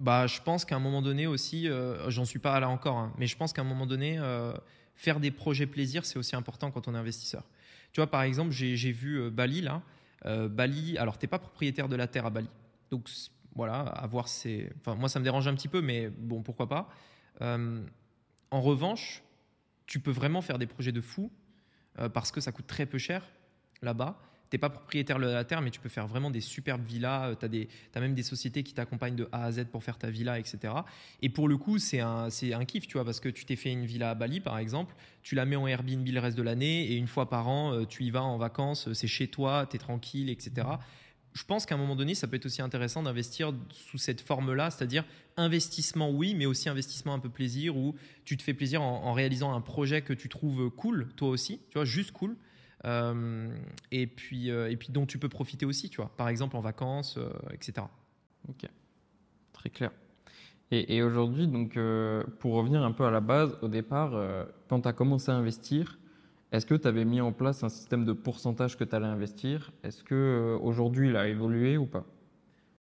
Bah, 0.00 0.26
je 0.26 0.40
pense 0.40 0.64
qu'à 0.64 0.74
un 0.74 0.80
moment 0.80 1.02
donné 1.02 1.26
aussi, 1.26 1.68
euh, 1.68 2.10
j'en 2.10 2.24
suis 2.24 2.38
pas 2.38 2.58
là 2.58 2.68
encore, 2.68 2.96
hein, 2.96 3.12
mais 3.18 3.26
je 3.26 3.36
pense 3.36 3.52
qu'à 3.52 3.62
un 3.62 3.66
moment 3.66 3.86
donné, 3.86 4.18
euh, 4.18 4.52
faire 4.96 5.20
des 5.20 5.30
projets 5.30 5.66
plaisir, 5.66 6.04
c'est 6.04 6.18
aussi 6.18 6.34
important 6.34 6.70
quand 6.70 6.88
on 6.88 6.94
est 6.94 6.98
investisseur. 6.98 7.44
Tu 7.92 8.00
vois, 8.00 8.10
par 8.10 8.22
exemple, 8.22 8.52
j'ai 8.52 8.92
vu 8.92 9.30
Bali 9.30 9.60
là. 9.60 9.82
Bali, 10.24 10.96
alors 10.98 11.18
t'es 11.18 11.26
pas 11.26 11.38
propriétaire 11.38 11.88
de 11.88 11.96
la 11.96 12.06
terre 12.06 12.24
à 12.24 12.30
Bali, 12.30 12.48
donc 12.90 13.08
voilà, 13.54 13.80
à 13.80 14.06
voir 14.06 14.28
c'est. 14.28 14.72
Enfin, 14.78 14.94
moi 14.94 15.10
ça 15.10 15.18
me 15.18 15.24
dérange 15.24 15.46
un 15.46 15.54
petit 15.54 15.68
peu, 15.68 15.82
mais 15.82 16.08
bon, 16.08 16.42
pourquoi 16.42 16.68
pas. 16.68 16.88
en 17.40 18.60
revanche, 18.62 19.22
tu 19.86 20.00
peux 20.00 20.10
vraiment 20.10 20.42
faire 20.42 20.58
des 20.58 20.66
projets 20.66 20.92
de 20.92 21.00
fou 21.00 21.30
euh, 21.98 22.08
parce 22.08 22.32
que 22.32 22.40
ça 22.40 22.52
coûte 22.52 22.66
très 22.66 22.86
peu 22.86 22.98
cher 22.98 23.26
là-bas. 23.82 24.18
Tu 24.50 24.56
n'es 24.56 24.58
pas 24.58 24.68
propriétaire 24.68 25.18
de 25.18 25.24
la 25.24 25.44
terre, 25.44 25.62
mais 25.62 25.70
tu 25.70 25.80
peux 25.80 25.88
faire 25.88 26.06
vraiment 26.06 26.30
des 26.30 26.42
superbes 26.42 26.84
villas. 26.84 27.30
Euh, 27.30 27.34
tu 27.34 27.68
as, 27.94 28.00
même 28.00 28.14
des 28.14 28.22
sociétés 28.22 28.62
qui 28.62 28.74
t'accompagnent 28.74 29.16
de 29.16 29.28
A 29.32 29.44
à 29.44 29.52
Z 29.52 29.64
pour 29.66 29.82
faire 29.82 29.96
ta 29.96 30.10
villa, 30.10 30.38
etc. 30.38 30.74
Et 31.22 31.30
pour 31.30 31.48
le 31.48 31.56
coup, 31.56 31.78
c'est 31.78 32.00
un, 32.00 32.28
un 32.28 32.64
kiff, 32.64 32.86
tu 32.86 32.94
vois, 32.94 33.04
parce 33.04 33.18
que 33.18 33.30
tu 33.30 33.46
t'es 33.46 33.56
fait 33.56 33.72
une 33.72 33.86
villa 33.86 34.10
à 34.10 34.14
Bali, 34.14 34.40
par 34.40 34.58
exemple, 34.58 34.94
tu 35.22 35.34
la 35.34 35.46
mets 35.46 35.56
en 35.56 35.66
Airbnb 35.66 36.06
le 36.06 36.20
reste 36.20 36.36
de 36.36 36.42
l'année, 36.42 36.92
et 36.92 36.96
une 36.96 37.06
fois 37.06 37.30
par 37.30 37.48
an, 37.48 37.72
euh, 37.72 37.86
tu 37.86 38.04
y 38.04 38.10
vas 38.10 38.22
en 38.22 38.36
vacances, 38.36 38.92
c'est 38.92 39.06
chez 39.06 39.28
toi, 39.28 39.66
tu 39.68 39.76
es 39.76 39.78
tranquille, 39.78 40.28
etc 40.28 40.66
je 41.34 41.44
pense 41.44 41.64
qu'à 41.64 41.74
un 41.74 41.78
moment 41.78 41.96
donné, 41.96 42.14
ça 42.14 42.26
peut 42.26 42.36
être 42.36 42.46
aussi 42.46 42.62
intéressant 42.62 43.02
d'investir 43.02 43.54
sous 43.70 43.98
cette 43.98 44.20
forme-là, 44.20 44.70
c'est-à-dire 44.70 45.04
investissement, 45.36 46.10
oui, 46.10 46.34
mais 46.34 46.46
aussi 46.46 46.68
investissement 46.68 47.14
un 47.14 47.18
peu 47.18 47.30
plaisir, 47.30 47.76
où 47.76 47.94
tu 48.24 48.36
te 48.36 48.42
fais 48.42 48.54
plaisir 48.54 48.82
en, 48.82 49.12
réalisant 49.12 49.54
un 49.54 49.60
projet 49.60 50.02
que 50.02 50.12
tu 50.12 50.28
trouves 50.28 50.70
cool, 50.70 51.08
toi 51.16 51.28
aussi, 51.28 51.60
tu 51.70 51.78
vois, 51.78 51.84
juste 51.84 52.12
cool, 52.12 52.36
euh, 52.84 53.48
et, 53.90 54.06
puis, 54.06 54.50
euh, 54.50 54.70
et 54.70 54.76
puis 54.76 54.88
dont 54.90 55.06
tu 55.06 55.18
peux 55.18 55.28
profiter 55.28 55.64
aussi, 55.64 55.88
tu 55.88 55.98
vois, 55.98 56.10
par 56.16 56.28
exemple 56.28 56.56
en 56.56 56.60
vacances, 56.60 57.16
euh, 57.16 57.30
etc. 57.52 57.86
Ok, 58.48 58.68
très 59.52 59.70
clair. 59.70 59.90
Et, 60.70 61.02
aujourd'hui, 61.02 61.48
donc, 61.48 61.78
pour 62.38 62.54
revenir 62.54 62.82
un 62.82 62.92
peu 62.92 63.04
à 63.04 63.10
la 63.10 63.20
base, 63.20 63.58
au 63.60 63.68
départ, 63.68 64.14
quand 64.70 64.80
tu 64.80 64.88
as 64.88 64.94
commencé 64.94 65.30
à 65.30 65.34
investir, 65.34 65.98
est-ce 66.52 66.66
que 66.66 66.74
tu 66.74 66.86
avais 66.86 67.04
mis 67.04 67.20
en 67.20 67.32
place 67.32 67.64
un 67.64 67.68
système 67.68 68.04
de 68.04 68.12
pourcentage 68.12 68.76
que 68.76 68.84
tu 68.84 68.94
allais 68.94 69.06
investir? 69.06 69.72
Est-ce 69.82 70.04
que 70.04 70.14
euh, 70.14 70.58
aujourd'hui 70.58 71.08
il 71.08 71.16
a 71.16 71.26
évolué 71.26 71.78
ou 71.78 71.86
pas? 71.86 72.06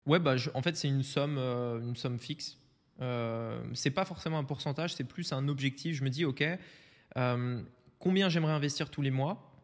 Ouais, 0.07 0.19
bah, 0.19 0.35
en 0.55 0.63
fait, 0.63 0.77
c'est 0.77 0.89
une 0.89 1.05
somme, 1.05 1.37
euh, 1.39 1.81
une 1.81 1.95
somme 1.95 2.19
fixe. 2.19 2.59
Euh, 3.01 3.63
c'est 3.75 3.91
pas 3.91 4.05
forcément 4.05 4.39
un 4.39 4.45
pourcentage, 4.45 4.95
c'est 4.95 5.05
plus 5.05 5.33
un 5.33 5.47
objectif. 5.47 5.97
Je 5.97 6.03
me 6.03 6.11
dis, 6.11 6.25
OK, 6.25 6.45
euh, 7.17 7.63
combien 8.01 8.29
j'aimerais 8.29 8.53
investir 8.53 8.91
tous 8.91 9.03
les 9.03 9.13
mois? 9.13 9.55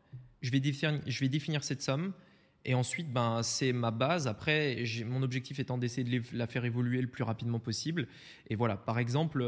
Je 0.43 0.51
vais, 0.51 0.61
définir, 0.61 1.01
je 1.05 1.21
vais 1.21 1.29
définir 1.29 1.65
cette 1.65 1.83
somme. 1.83 2.13
Et 2.65 2.75
ensuite, 2.75 3.13
ben, 3.13 3.43
c'est 3.43 3.73
ma 3.73 3.91
base. 3.91 4.29
Après, 4.29 4.85
mon 5.05 5.23
objectif 5.23 5.59
étant 5.59 5.79
d'essayer 5.79 6.21
de 6.21 6.23
la 6.33 6.47
faire 6.47 6.65
évoluer 6.65 7.01
le 7.01 7.09
plus 7.09 7.25
rapidement 7.25 7.59
possible. 7.59 8.07
Et 8.49 8.57
voilà, 8.57 8.77
par 8.77 8.99
exemple, 8.99 9.45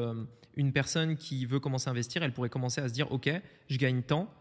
une 0.57 0.73
personne 0.73 1.17
qui 1.17 1.45
veut 1.47 1.61
commencer 1.61 1.89
à 1.89 1.93
investir, 1.93 2.23
elle 2.23 2.33
pourrait 2.33 2.49
commencer 2.49 2.81
à 2.81 2.89
se 2.89 2.93
dire, 2.93 3.11
OK, 3.13 3.29
je 3.69 3.79
gagne 3.79 4.03
tant 4.03 4.33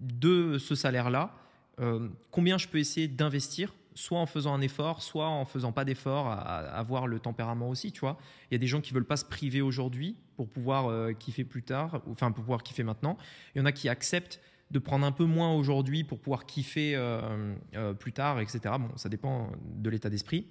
de 0.00 0.58
ce 0.58 0.74
salaire-là, 0.74 1.34
euh, 1.80 2.08
combien 2.30 2.58
je 2.58 2.68
peux 2.68 2.78
essayer 2.78 3.08
d'investir, 3.08 3.74
soit 3.94 4.18
en 4.18 4.26
faisant 4.26 4.54
un 4.54 4.60
effort, 4.60 5.02
soit 5.02 5.28
en 5.28 5.44
faisant 5.44 5.72
pas 5.72 5.84
d'effort, 5.84 6.26
à, 6.28 6.58
avoir 6.58 7.06
le 7.06 7.20
tempérament 7.20 7.68
aussi, 7.68 7.92
tu 7.92 8.00
vois. 8.00 8.18
Il 8.50 8.54
y 8.54 8.56
a 8.56 8.58
des 8.58 8.66
gens 8.66 8.80
qui 8.80 8.92
veulent 8.92 9.06
pas 9.06 9.16
se 9.16 9.24
priver 9.24 9.60
aujourd'hui 9.60 10.16
pour 10.36 10.48
pouvoir 10.48 10.88
euh, 10.88 11.12
kiffer 11.12 11.44
plus 11.44 11.62
tard, 11.62 12.02
enfin 12.10 12.32
pour 12.32 12.44
pouvoir 12.44 12.62
kiffer 12.62 12.82
maintenant. 12.82 13.16
Il 13.54 13.58
y 13.58 13.62
en 13.62 13.66
a 13.66 13.72
qui 13.72 13.88
acceptent 13.88 14.40
de 14.70 14.78
prendre 14.78 15.04
un 15.04 15.12
peu 15.12 15.24
moins 15.24 15.52
aujourd'hui 15.54 16.04
pour 16.04 16.20
pouvoir 16.20 16.46
kiffer 16.46 16.94
euh, 16.94 17.54
plus 17.98 18.12
tard, 18.12 18.40
etc. 18.40 18.60
Bon, 18.78 18.96
ça 18.96 19.08
dépend 19.08 19.50
de 19.60 19.90
l'état 19.90 20.10
d'esprit. 20.10 20.46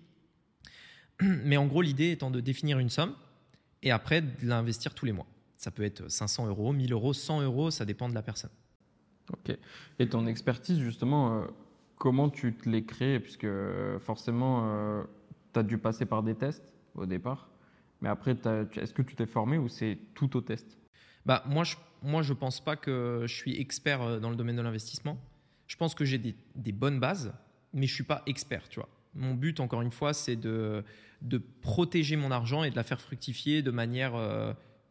Mais 1.21 1.57
en 1.57 1.67
gros, 1.67 1.81
l'idée 1.81 2.11
étant 2.11 2.29
de 2.29 2.41
définir 2.41 2.79
une 2.79 2.89
somme 2.89 3.15
et 3.81 3.91
après 3.91 4.21
de 4.21 4.29
l'investir 4.43 4.93
tous 4.93 5.05
les 5.05 5.13
mois. 5.13 5.27
Ça 5.55 5.71
peut 5.71 5.83
être 5.83 6.09
500 6.09 6.47
euros, 6.47 6.73
1000 6.73 6.91
euros, 6.93 7.13
100 7.13 7.41
euros, 7.41 7.71
ça 7.71 7.85
dépend 7.85 8.09
de 8.09 8.13
la 8.13 8.21
personne. 8.21 8.51
Ok. 9.33 9.57
Et 9.99 10.09
ton 10.09 10.27
expertise, 10.27 10.79
justement, 10.79 11.41
euh, 11.41 11.45
comment 11.97 12.29
tu 12.29 12.53
te 12.53 12.69
l'es 12.69 12.83
créée? 12.83 13.19
Puisque 13.19 13.45
euh, 13.45 13.99
forcément, 13.99 14.63
euh, 14.65 15.03
tu 15.53 15.59
as 15.59 15.63
dû 15.63 15.77
passer 15.77 16.05
par 16.05 16.23
des 16.23 16.35
tests 16.35 16.73
au 16.95 17.05
départ. 17.05 17.49
Mais 18.01 18.09
après, 18.09 18.31
est-ce 18.31 18.93
que 18.93 19.01
tu 19.01 19.15
t'es 19.15 19.25
formé 19.25 19.57
ou 19.57 19.67
c'est 19.67 19.97
tout 20.13 20.37
au 20.37 20.41
test? 20.41 20.77
Bah, 21.25 21.43
Moi, 21.47 21.63
je 21.63 21.75
ne 21.75 22.09
moi, 22.11 22.21
je 22.21 22.33
pense 22.33 22.63
pas 22.63 22.77
que 22.77 23.23
je 23.25 23.35
suis 23.35 23.59
expert 23.59 24.21
dans 24.21 24.29
le 24.29 24.37
domaine 24.37 24.55
de 24.55 24.61
l'investissement. 24.61 25.17
Je 25.67 25.75
pense 25.75 25.93
que 25.93 26.05
j'ai 26.05 26.17
des, 26.17 26.33
des, 26.55 26.71
bonnes 26.71 26.99
bases, 26.99 27.33
mais 27.73 27.87
je 27.87 27.91
ne 27.91 27.95
suis 27.95 28.03
pas 28.05 28.23
expert. 28.25 28.69
Tu 28.69 28.79
vois. 28.79 28.87
Mon 29.15 29.33
but, 29.33 29.59
encore 29.59 29.81
une 29.81 29.91
fois, 29.91 30.13
c'est 30.13 30.37
de, 30.37 30.83
de 31.21 31.37
protéger 31.61 32.15
mon 32.15 32.31
argent 32.31 32.63
et 32.63 32.71
de 32.71 32.75
la 32.77 32.83
faire 32.83 33.01
fructifier 33.01 33.61
de 33.61 33.69
manière 33.69 34.13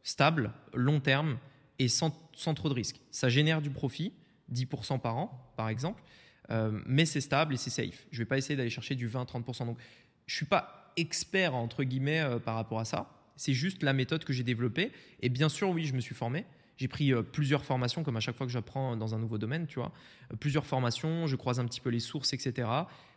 stable, 0.03 0.53
long 0.75 1.01
terme 1.01 1.39
et 1.79 1.89
sans, 1.89 2.15
sans 2.35 2.53
trop 2.53 2.69
de 2.69 2.75
risques. 2.75 3.01
Ça 3.11 3.29
génère 3.29 3.63
du 3.63 3.71
profit 3.71 4.13
10% 4.53 5.01
par 5.01 5.17
an, 5.17 5.53
par 5.57 5.69
exemple, 5.69 6.03
euh, 6.51 6.81
mais 6.87 7.05
c'est 7.05 7.21
stable 7.21 7.55
et 7.55 7.57
c'est 7.57 7.71
safe. 7.71 8.07
Je 8.11 8.17
ne 8.17 8.23
vais 8.23 8.29
pas 8.29 8.39
essayer 8.39 8.57
d'aller 8.57 8.71
chercher 8.71 8.95
du 8.95 9.09
20-30%. 9.09 9.67
Donc, 9.67 9.79
je 10.27 10.35
ne 10.35 10.37
suis 10.37 10.47
pas 10.47 10.93
expert, 10.97 11.55
entre 11.55 11.85
guillemets, 11.85 12.21
euh, 12.21 12.39
par 12.39 12.55
rapport 12.55 12.81
à 12.81 12.85
ça. 12.85 13.11
C'est 13.37 13.53
juste 13.53 13.83
la 13.83 13.93
méthode 13.93 14.25
que 14.25 14.33
j'ai 14.33 14.43
développée. 14.43 14.91
Et 15.21 15.29
bien 15.29 15.49
sûr, 15.49 15.71
oui, 15.71 15.85
je 15.85 15.95
me 15.95 16.01
suis 16.01 16.15
formé. 16.15 16.45
J'ai 16.77 16.89
pris 16.89 17.13
euh, 17.13 17.23
plusieurs 17.23 17.65
formations, 17.65 18.03
comme 18.03 18.17
à 18.17 18.21
chaque 18.21 18.37
fois 18.37 18.47
que 18.47 18.53
j'apprends 18.53 18.97
dans 18.97 19.15
un 19.15 19.19
nouveau 19.19 19.39
domaine, 19.39 19.67
tu 19.67 19.79
vois. 19.79 19.93
plusieurs 20.41 20.67
formations, 20.67 21.27
je 21.27 21.37
croise 21.37 21.61
un 21.61 21.67
petit 21.67 21.81
peu 21.81 21.91
les 21.91 22.01
sources, 22.01 22.33
etc. 22.33 22.69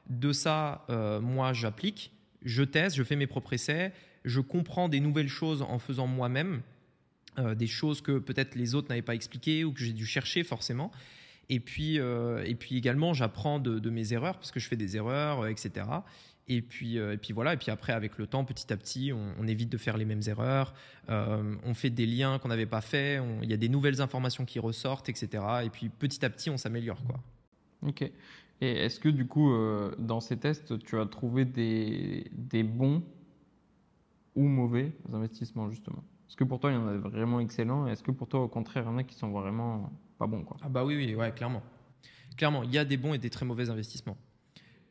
De 0.09 0.33
ça, 0.33 0.85
moi, 1.21 1.53
j'applique, 1.53 2.11
je 2.43 2.63
teste, 2.63 2.95
je 2.95 3.03
fais 3.03 3.15
mes 3.15 3.27
propres 3.27 3.53
essais, 3.53 3.93
je 4.25 4.39
comprends 4.39 4.89
des 4.89 4.99
nouvelles 4.99 5.27
choses 5.27 5.61
en 5.61 5.79
faisant 5.79 6.07
moi-même, 6.07 6.61
des 7.37 7.67
choses 7.67 8.01
que 8.01 8.19
peut-être 8.19 8.55
les 8.55 8.75
autres 8.75 8.89
n'avaient 8.89 9.01
pas 9.01 9.15
expliquées 9.15 9.63
ou 9.63 9.71
que 9.71 9.79
j'ai 9.79 9.93
dû 9.93 10.05
chercher 10.05 10.43
forcément. 10.43 10.91
Et 11.51 11.59
puis, 11.59 11.99
euh, 11.99 12.41
et 12.45 12.55
puis 12.55 12.77
également, 12.77 13.13
j'apprends 13.13 13.59
de, 13.59 13.89
mes 13.89 14.13
erreurs 14.13 14.35
parce 14.35 14.51
que 14.51 14.61
je 14.61 14.69
fais 14.69 14.77
des 14.77 14.95
erreurs, 14.95 15.41
euh, 15.41 15.49
etc. 15.49 15.85
Et 16.47 16.61
puis, 16.61 16.97
euh, 16.97 17.11
et 17.13 17.17
puis 17.17 17.33
voilà. 17.33 17.53
Et 17.53 17.57
puis 17.57 17.71
après, 17.71 17.91
avec 17.91 18.17
le 18.17 18.25
temps, 18.25 18.45
petit 18.45 18.71
à 18.71 18.77
petit, 18.77 19.11
on, 19.11 19.45
évite 19.45 19.69
de 19.69 19.77
faire 19.77 19.97
les 19.97 20.05
mêmes 20.05 20.21
erreurs. 20.27 20.73
on 21.09 21.73
fait 21.73 21.89
des 21.89 22.05
liens 22.05 22.39
qu'on 22.39 22.47
n'avait 22.47 22.65
pas 22.65 22.79
fait. 22.79 23.21
Il 23.43 23.49
y 23.49 23.53
a 23.53 23.57
des 23.57 23.67
nouvelles 23.67 24.01
informations 24.01 24.45
qui 24.45 24.59
ressortent, 24.59 25.09
etc. 25.09 25.43
Et 25.65 25.69
puis 25.69 25.89
petit 25.89 26.23
à 26.23 26.29
petit, 26.29 26.49
on 26.49 26.55
s'améliore, 26.57 27.03
quoi. 27.03 27.19
Ok. 27.85 28.01
Et 28.61 28.71
est-ce 28.85 29.01
que 29.01 29.09
du 29.09 29.27
coup, 29.27 29.53
dans 29.99 30.21
ces 30.21 30.37
tests, 30.37 30.79
tu 30.79 30.97
as 30.99 31.05
trouvé 31.05 31.43
des, 31.43 32.31
des 32.31 32.63
bons 32.63 33.03
ou 34.35 34.43
mauvais 34.43 34.93
investissements 35.11 35.69
justement? 35.69 36.03
Est-ce 36.31 36.37
que 36.37 36.45
pour 36.45 36.61
toi, 36.61 36.71
il 36.71 36.75
y 36.75 36.77
en 36.77 36.87
a 36.87 36.93
vraiment 36.95 37.41
excellents 37.41 37.87
Est-ce 37.87 38.01
que 38.01 38.11
pour 38.11 38.25
toi, 38.25 38.39
au 38.39 38.47
contraire, 38.47 38.83
il 38.85 38.87
y 38.87 38.89
en 38.89 38.97
a 38.97 39.03
qui 39.03 39.15
sont 39.15 39.31
vraiment 39.31 39.91
bon. 40.17 40.45
Quoi? 40.45 40.55
Ah 40.61 40.69
bah 40.69 40.85
oui, 40.85 40.95
oui, 40.95 41.13
ouais, 41.13 41.29
clairement. 41.33 41.61
Clairement, 42.37 42.63
il 42.63 42.71
y 42.71 42.77
a 42.77 42.85
des 42.85 42.95
bons 42.95 43.13
et 43.13 43.17
des 43.17 43.29
très 43.29 43.45
mauvais 43.45 43.69
investissements. 43.69 44.15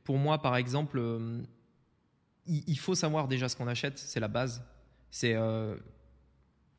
Pour 0.05 0.19
moi, 0.19 0.43
par 0.43 0.57
exemple, 0.57 0.99
euh, 0.99 1.41
il, 2.45 2.79
faut 2.79 2.95
savoir 2.95 3.27
déjà 3.27 3.49
ce 3.49 3.57
qu'on 3.57 3.69
achète, 3.69 3.97
c'est 3.97 4.21
la 4.21 4.29
base. 4.29 4.63
C'est 5.11 5.33
euh, 5.35 5.77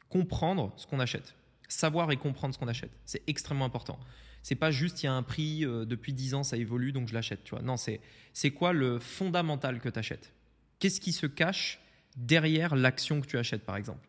comprendre 0.09 0.74
ce 0.76 0.86
qu'on 0.86 0.99
achète. 0.99 1.34
Savoir 1.68 2.12
et 2.12 2.18
comprendre 2.18 2.53
ce 2.53 2.59
qu'on 2.59 2.68
achète. 2.68 2.91
C'est 3.03 3.24
extrêmement 3.26 3.66
important. 3.66 3.99
C'est 4.43 4.53
pas 4.53 4.70
juste 4.70 5.01
il 5.01 5.07
y 5.07 5.09
a 5.09 5.14
un 5.14 5.24
prix 5.24 5.62
depuis 5.62 6.14
10 6.14 6.36
ans, 6.36 6.43
ça 6.43 6.55
évolue 6.55 6.91
donc 6.91 7.07
je 7.07 7.16
l'achète. 7.16 7.51
Non, 7.64 7.78
c'est 7.78 8.51
quoi 8.51 8.74
le 8.74 8.99
fondamental 8.99 9.80
que 9.80 9.89
tu 9.89 9.97
achètes 9.97 10.34
Qu'est-ce 10.78 11.01
qui 11.01 11.14
se 11.14 11.26
cache 11.26 11.80
derrière 12.16 12.76
l'action 12.76 13.22
que 13.22 13.26
tu 13.26 13.39
achètes, 13.39 13.66
par 13.66 13.76
exemple? 13.76 14.07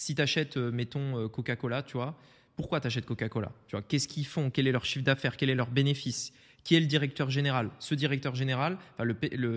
Si 0.00 0.14
tu 0.14 0.22
achètes, 0.22 0.56
mettons, 0.56 1.28
Coca-Cola, 1.28 1.82
tu 1.82 1.98
vois, 1.98 2.16
pourquoi 2.56 2.80
tu 2.80 2.86
achètes 2.86 3.04
Coca-Cola 3.04 3.52
Tu 3.68 3.76
vois, 3.76 3.82
qu'est-ce 3.82 4.08
qu'ils 4.08 4.24
font? 4.24 4.48
Quel 4.48 4.66
est 4.66 4.72
leur 4.72 4.86
chiffre 4.86 5.04
d'affaires? 5.04 5.36
Quel 5.36 5.50
est 5.50 5.54
leur 5.54 5.70
bénéfice? 5.70 6.32
Qui 6.64 6.74
est 6.74 6.80
le 6.80 6.86
directeur 6.86 7.28
général? 7.28 7.68
Ce 7.80 7.94
directeur 7.94 8.34
général, 8.34 8.78
le, 8.98 9.14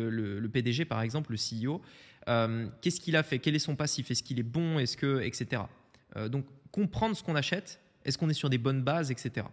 le, 0.09 0.49
PDG 0.49 0.83
par 0.83 1.01
exemple, 1.01 1.31
le 1.31 1.37
CEO, 1.37 1.81
euh, 2.27 2.67
qu'est-ce 2.81 2.99
qu'il 2.99 3.15
a 3.15 3.23
fait? 3.23 3.39
Quel 3.39 3.55
est 3.55 3.59
son 3.59 3.77
passif? 3.77 4.11
Est-ce 4.11 4.21
qu'il 4.21 4.37
est 4.37 4.43
bon? 4.43 4.79
Est-ce 4.79 4.97
que, 4.97 5.21
etc. 5.21 5.61
Euh, 6.17 6.27
donc 6.27 6.45
comprendre 6.71 7.15
ce 7.15 7.23
qu'on 7.23 7.35
achète. 7.35 7.79
Est-ce 8.03 8.17
qu'on 8.17 8.27
est 8.29 8.33
sur 8.33 8.49
des 8.49 8.57
bonnes 8.57 8.81
bases, 8.81 9.11
etc. 9.11 9.47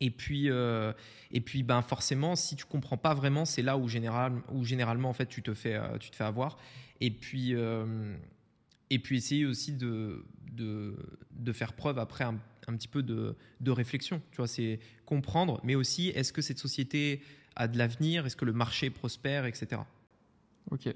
Et 0.00 0.10
puis, 0.10 0.50
euh, 0.50 0.92
et 1.32 1.40
puis 1.40 1.62
ben 1.62 1.80
forcément, 1.80 2.36
si 2.36 2.54
tu 2.54 2.66
comprends 2.66 2.98
pas 2.98 3.14
vraiment, 3.14 3.46
c'est 3.46 3.62
là 3.62 3.78
où, 3.78 3.84
où 3.84 4.64
généralement 4.64 5.08
en 5.08 5.14
fait 5.14 5.26
tu 5.26 5.42
te 5.42 5.54
fais, 5.54 5.80
tu 6.00 6.10
te 6.10 6.16
fais 6.16 6.24
avoir. 6.24 6.58
Et 7.00 7.10
puis, 7.10 7.54
et 8.90 8.98
puis 8.98 9.16
essayer 9.16 9.46
aussi 9.46 9.72
de, 9.72 10.24
de, 10.52 10.96
de 11.32 11.52
faire 11.52 11.72
preuve 11.72 11.98
après 11.98 12.24
un, 12.24 12.38
un 12.68 12.76
petit 12.76 12.88
peu 12.88 13.02
de, 13.02 13.36
de, 13.60 13.70
réflexion. 13.70 14.20
Tu 14.30 14.38
vois, 14.38 14.46
c'est 14.46 14.80
comprendre, 15.04 15.60
mais 15.64 15.74
aussi 15.74 16.08
est-ce 16.10 16.32
que 16.32 16.42
cette 16.42 16.58
société 16.58 17.22
a 17.56 17.68
de 17.68 17.78
l'avenir, 17.78 18.26
est-ce 18.26 18.36
que 18.36 18.44
le 18.44 18.52
marché 18.52 18.90
prospère, 18.90 19.46
etc. 19.46 19.82
Ok. 20.70 20.88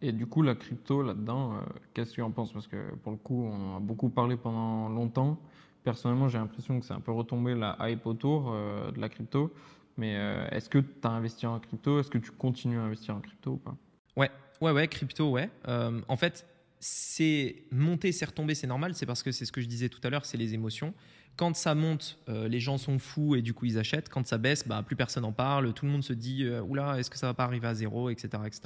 Et 0.00 0.12
du 0.12 0.26
coup, 0.26 0.42
la 0.42 0.54
crypto 0.54 1.02
là-dedans, 1.02 1.54
euh, 1.54 1.60
qu'est-ce 1.94 2.10
que 2.10 2.16
tu 2.16 2.22
en 2.22 2.30
penses? 2.30 2.52
Parce 2.52 2.66
que 2.66 2.94
pour 2.96 3.12
le 3.12 3.18
coup, 3.18 3.44
on 3.44 3.74
en 3.74 3.76
a 3.76 3.80
beaucoup 3.80 4.10
parlé 4.10 4.36
pendant 4.36 4.88
longtemps. 4.88 5.38
Personnellement, 5.82 6.28
j'ai 6.28 6.38
l'impression 6.38 6.80
que 6.80 6.86
c'est 6.86 6.94
un 6.94 7.00
peu 7.00 7.12
retombé 7.12 7.54
la 7.54 7.76
hype 7.80 8.06
autour 8.06 8.50
euh, 8.52 8.90
de 8.90 9.00
la 9.00 9.08
crypto. 9.08 9.52
Mais 9.96 10.16
euh, 10.16 10.46
est-ce 10.50 10.68
que 10.68 10.78
tu 10.78 10.88
as 11.04 11.10
investi 11.10 11.46
en 11.46 11.58
crypto? 11.60 12.00
Est-ce 12.00 12.10
que 12.10 12.18
tu 12.18 12.32
continues 12.32 12.78
à 12.78 12.82
investir 12.82 13.14
en 13.14 13.20
crypto 13.20 13.52
ou 13.52 13.56
pas? 13.56 13.76
Ouais, 14.16 14.30
ouais, 14.60 14.72
ouais, 14.72 14.88
crypto, 14.88 15.30
ouais. 15.30 15.48
en 15.66 16.16
fait, 16.16 16.46
c'est 16.86 17.64
monter, 17.70 18.12
c'est 18.12 18.26
retomber, 18.26 18.54
c'est 18.54 18.66
normal. 18.66 18.94
C'est 18.94 19.06
parce 19.06 19.22
que 19.22 19.32
c'est 19.32 19.46
ce 19.46 19.52
que 19.52 19.62
je 19.62 19.66
disais 19.66 19.88
tout 19.88 20.00
à 20.04 20.10
l'heure, 20.10 20.26
c'est 20.26 20.36
les 20.36 20.52
émotions. 20.52 20.92
Quand 21.34 21.56
ça 21.56 21.74
monte, 21.74 22.18
euh, 22.28 22.46
les 22.46 22.60
gens 22.60 22.76
sont 22.76 22.98
fous 22.98 23.36
et 23.36 23.40
du 23.40 23.54
coup 23.54 23.64
ils 23.64 23.78
achètent. 23.78 24.10
Quand 24.10 24.26
ça 24.26 24.36
baisse, 24.36 24.68
bah, 24.68 24.82
plus 24.82 24.94
personne 24.94 25.24
en 25.24 25.32
parle. 25.32 25.72
Tout 25.72 25.86
le 25.86 25.90
monde 25.90 26.04
se 26.04 26.12
dit 26.12 26.44
euh, 26.44 26.94
est-ce 26.98 27.08
que 27.08 27.16
ça 27.16 27.26
va 27.26 27.32
pas 27.32 27.44
arriver 27.44 27.66
à 27.68 27.74
zéro, 27.74 28.10
etc., 28.10 28.28
etc. 28.44 28.64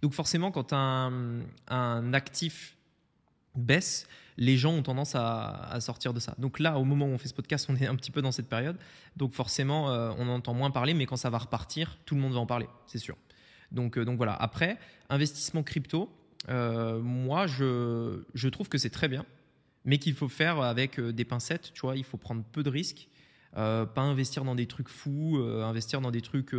Donc 0.00 0.12
forcément, 0.12 0.52
quand 0.52 0.72
un, 0.72 1.40
un 1.66 2.14
actif 2.14 2.76
baisse, 3.56 4.06
les 4.36 4.56
gens 4.56 4.72
ont 4.72 4.84
tendance 4.84 5.16
à, 5.16 5.76
sortir 5.80 6.14
de 6.14 6.20
ça. 6.20 6.36
Donc 6.38 6.60
là, 6.60 6.78
au 6.78 6.84
moment 6.84 7.06
où 7.06 7.10
on 7.10 7.18
fait 7.18 7.26
ce 7.26 7.34
podcast, 7.34 7.66
on 7.68 7.74
est 7.74 7.86
un 7.88 7.96
petit 7.96 8.12
peu 8.12 8.22
dans 8.22 8.30
cette 8.30 8.48
période. 8.48 8.76
Donc 9.16 9.34
forcément, 9.34 9.90
euh, 9.90 10.12
on 10.18 10.28
entend 10.28 10.54
moins 10.54 10.70
parler, 10.70 10.94
mais 10.94 11.04
quand 11.04 11.16
ça 11.16 11.30
va 11.30 11.38
repartir, 11.38 11.98
tout 12.06 12.14
le 12.14 12.20
monde 12.20 12.32
va 12.32 12.38
en 12.38 12.46
parler, 12.46 12.68
c'est 12.86 12.98
sûr. 12.98 13.16
Donc, 13.72 13.98
donc 13.98 14.18
voilà. 14.18 14.34
Après, 14.34 14.78
investissement 15.08 15.64
crypto, 15.64 16.08
euh, 16.48 17.00
moi, 17.00 17.46
je, 17.46 18.22
je, 18.34 18.48
trouve 18.48 18.68
que 18.68 18.78
c'est 18.78 18.90
très 18.90 19.08
bien, 19.08 19.26
mais 19.84 19.98
qu'il 19.98 20.14
faut 20.14 20.28
faire 20.28 20.60
avec 20.60 20.98
euh, 20.98 21.12
des 21.12 21.24
pincettes. 21.24 21.72
Tu 21.74 21.82
vois, 21.82 21.96
il 21.96 22.04
faut 22.04 22.16
prendre 22.16 22.42
peu 22.44 22.62
de 22.62 22.70
risques, 22.70 23.08
euh, 23.56 23.84
pas 23.84 24.02
investir 24.02 24.44
dans 24.44 24.54
des 24.54 24.66
trucs 24.66 24.88
fous, 24.88 25.38
investir 25.62 26.00
dans 26.00 26.10
des 26.10 26.22
trucs 26.22 26.54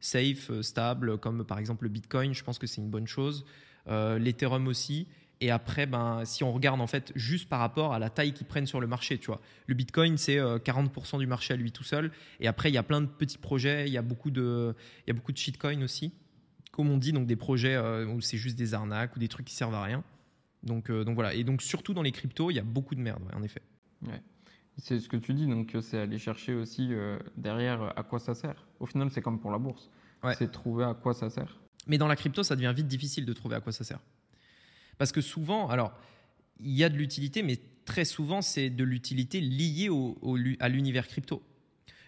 safe, 0.00 0.60
stables, 0.60 1.18
comme 1.18 1.44
par 1.44 1.58
exemple 1.58 1.84
le 1.84 1.90
Bitcoin. 1.90 2.34
Je 2.34 2.44
pense 2.44 2.58
que 2.58 2.66
c'est 2.66 2.80
une 2.80 2.90
bonne 2.90 3.06
chose. 3.06 3.44
L'Ethereum 3.86 4.66
aussi. 4.66 5.08
Et 5.40 5.52
après, 5.52 5.86
ben, 5.86 6.24
si 6.24 6.42
on 6.42 6.52
regarde 6.52 6.80
en 6.80 6.88
fait 6.88 7.12
juste 7.14 7.48
par 7.48 7.60
rapport 7.60 7.94
à 7.94 8.00
la 8.00 8.10
taille 8.10 8.32
qu'ils 8.32 8.48
prennent 8.48 8.66
sur 8.66 8.80
le 8.80 8.88
marché, 8.88 9.18
tu 9.18 9.28
vois, 9.28 9.40
le 9.66 9.74
Bitcoin 9.74 10.18
c'est 10.18 10.36
40% 10.36 11.20
du 11.20 11.28
marché 11.28 11.54
à 11.54 11.56
lui 11.56 11.70
tout 11.70 11.84
seul. 11.84 12.10
Et 12.40 12.48
après, 12.48 12.70
il 12.70 12.74
y 12.74 12.78
a 12.78 12.82
plein 12.82 13.00
de 13.00 13.06
petits 13.06 13.38
projets, 13.38 13.86
il 13.86 13.92
y 13.92 13.96
a 13.96 14.02
beaucoup 14.02 14.32
de, 14.32 14.74
il 15.06 15.10
y 15.10 15.10
a 15.12 15.14
beaucoup 15.14 15.32
de 15.32 15.38
shitcoins 15.38 15.82
aussi 15.82 16.12
comme 16.78 16.90
on 16.90 16.96
dit, 16.96 17.12
donc 17.12 17.26
des 17.26 17.34
projets 17.34 17.74
euh, 17.74 18.06
où 18.06 18.20
c'est 18.20 18.36
juste 18.36 18.56
des 18.56 18.72
arnaques 18.72 19.16
ou 19.16 19.18
des 19.18 19.26
trucs 19.26 19.46
qui 19.46 19.54
servent 19.56 19.74
à 19.74 19.82
rien. 19.82 20.04
Donc, 20.62 20.90
euh, 20.90 21.02
donc 21.02 21.16
voilà. 21.16 21.34
Et 21.34 21.42
donc 21.42 21.60
surtout 21.60 21.92
dans 21.92 22.02
les 22.02 22.12
cryptos, 22.12 22.52
il 22.52 22.54
y 22.54 22.60
a 22.60 22.62
beaucoup 22.62 22.94
de 22.94 23.00
merde, 23.00 23.24
en 23.34 23.42
effet. 23.42 23.62
C'est 24.76 25.00
ce 25.00 25.08
que 25.08 25.16
tu 25.16 25.34
dis, 25.34 25.48
donc 25.48 25.76
c'est 25.80 25.98
aller 25.98 26.20
chercher 26.20 26.54
aussi 26.54 26.90
euh, 26.92 27.18
derrière 27.36 27.98
à 27.98 28.04
quoi 28.04 28.20
ça 28.20 28.36
sert. 28.36 28.64
Au 28.78 28.86
final, 28.86 29.10
c'est 29.10 29.20
comme 29.20 29.40
pour 29.40 29.50
la 29.50 29.58
bourse. 29.58 29.90
C'est 30.38 30.52
trouver 30.52 30.84
à 30.84 30.94
quoi 30.94 31.14
ça 31.14 31.30
sert. 31.30 31.58
Mais 31.88 31.98
dans 31.98 32.06
la 32.06 32.14
crypto, 32.14 32.44
ça 32.44 32.54
devient 32.54 32.72
vite 32.72 32.86
difficile 32.86 33.26
de 33.26 33.32
trouver 33.32 33.56
à 33.56 33.60
quoi 33.60 33.72
ça 33.72 33.82
sert. 33.82 33.98
Parce 34.98 35.10
que 35.10 35.20
souvent, 35.20 35.68
alors, 35.68 35.92
il 36.60 36.76
y 36.76 36.84
a 36.84 36.88
de 36.88 36.96
l'utilité, 36.96 37.42
mais 37.42 37.58
très 37.86 38.04
souvent, 38.04 38.40
c'est 38.40 38.70
de 38.70 38.84
l'utilité 38.84 39.40
liée 39.40 39.88
au, 39.88 40.16
à 40.60 40.68
l'univers 40.68 41.08
crypto. 41.08 41.42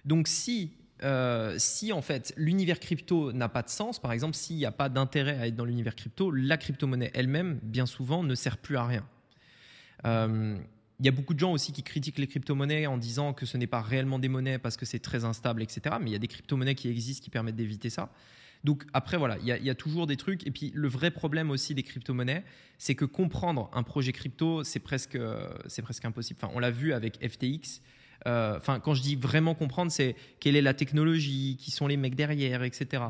Donc 0.04 0.28
si 0.28 0.70
euh, 1.02 1.54
si 1.58 1.92
en 1.92 2.02
fait 2.02 2.34
l'univers 2.36 2.78
crypto 2.78 3.32
n'a 3.32 3.48
pas 3.48 3.62
de 3.62 3.70
sens, 3.70 3.98
par 3.98 4.12
exemple, 4.12 4.34
s'il 4.34 4.56
n'y 4.56 4.66
a 4.66 4.72
pas 4.72 4.88
d'intérêt 4.88 5.38
à 5.38 5.46
être 5.46 5.56
dans 5.56 5.64
l'univers 5.64 5.94
crypto, 5.94 6.30
la 6.30 6.56
crypto-monnaie 6.56 7.10
elle-même, 7.14 7.58
bien 7.62 7.86
souvent, 7.86 8.22
ne 8.22 8.34
sert 8.34 8.58
plus 8.58 8.76
à 8.76 8.86
rien. 8.86 9.06
Euh, 10.04 10.58
il 10.98 11.06
y 11.06 11.08
a 11.08 11.12
beaucoup 11.12 11.32
de 11.32 11.38
gens 11.38 11.52
aussi 11.52 11.72
qui 11.72 11.82
critiquent 11.82 12.18
les 12.18 12.26
crypto-monnaies 12.26 12.86
en 12.86 12.98
disant 12.98 13.32
que 13.32 13.46
ce 13.46 13.56
n'est 13.56 13.66
pas 13.66 13.80
réellement 13.80 14.18
des 14.18 14.28
monnaies 14.28 14.58
parce 14.58 14.76
que 14.76 14.84
c'est 14.84 14.98
très 14.98 15.24
instable, 15.24 15.62
etc. 15.62 15.96
Mais 16.00 16.10
il 16.10 16.12
y 16.12 16.16
a 16.16 16.18
des 16.18 16.28
crypto-monnaies 16.28 16.74
qui 16.74 16.88
existent 16.88 17.24
qui 17.24 17.30
permettent 17.30 17.56
d'éviter 17.56 17.88
ça. 17.88 18.12
Donc 18.62 18.84
après, 18.92 19.16
voilà, 19.16 19.38
il 19.38 19.48
y, 19.48 19.52
il 19.52 19.64
y, 19.64 19.70
a, 19.70 19.74
toujours 19.74 20.06
des 20.06 20.18
trucs. 20.18 20.46
Et 20.46 20.50
puis 20.50 20.70
le 20.74 20.88
vrai 20.88 21.10
problème 21.10 21.50
aussi 21.50 21.74
des 21.74 21.82
crypto-monnaies, 21.82 22.44
c'est 22.76 22.94
que 22.94 23.06
comprendre 23.06 23.70
un 23.72 23.82
projet 23.82 24.12
crypto, 24.12 24.64
c'est 24.64 24.80
presque, 24.80 25.18
c'est 25.66 25.80
presque 25.80 26.04
impossible. 26.04 26.38
Enfin, 26.42 26.52
on 26.54 26.58
l'a 26.58 26.70
vu 26.70 26.92
avec 26.92 27.26
FTX. 27.26 27.80
Euh, 28.26 28.56
enfin, 28.56 28.80
quand 28.80 28.94
je 28.94 29.02
dis 29.02 29.16
vraiment 29.16 29.54
comprendre, 29.54 29.90
c'est 29.90 30.14
quelle 30.40 30.56
est 30.56 30.62
la 30.62 30.74
technologie, 30.74 31.56
qui 31.58 31.70
sont 31.70 31.86
les 31.86 31.96
mecs 31.96 32.14
derrière, 32.14 32.62
etc. 32.62 33.02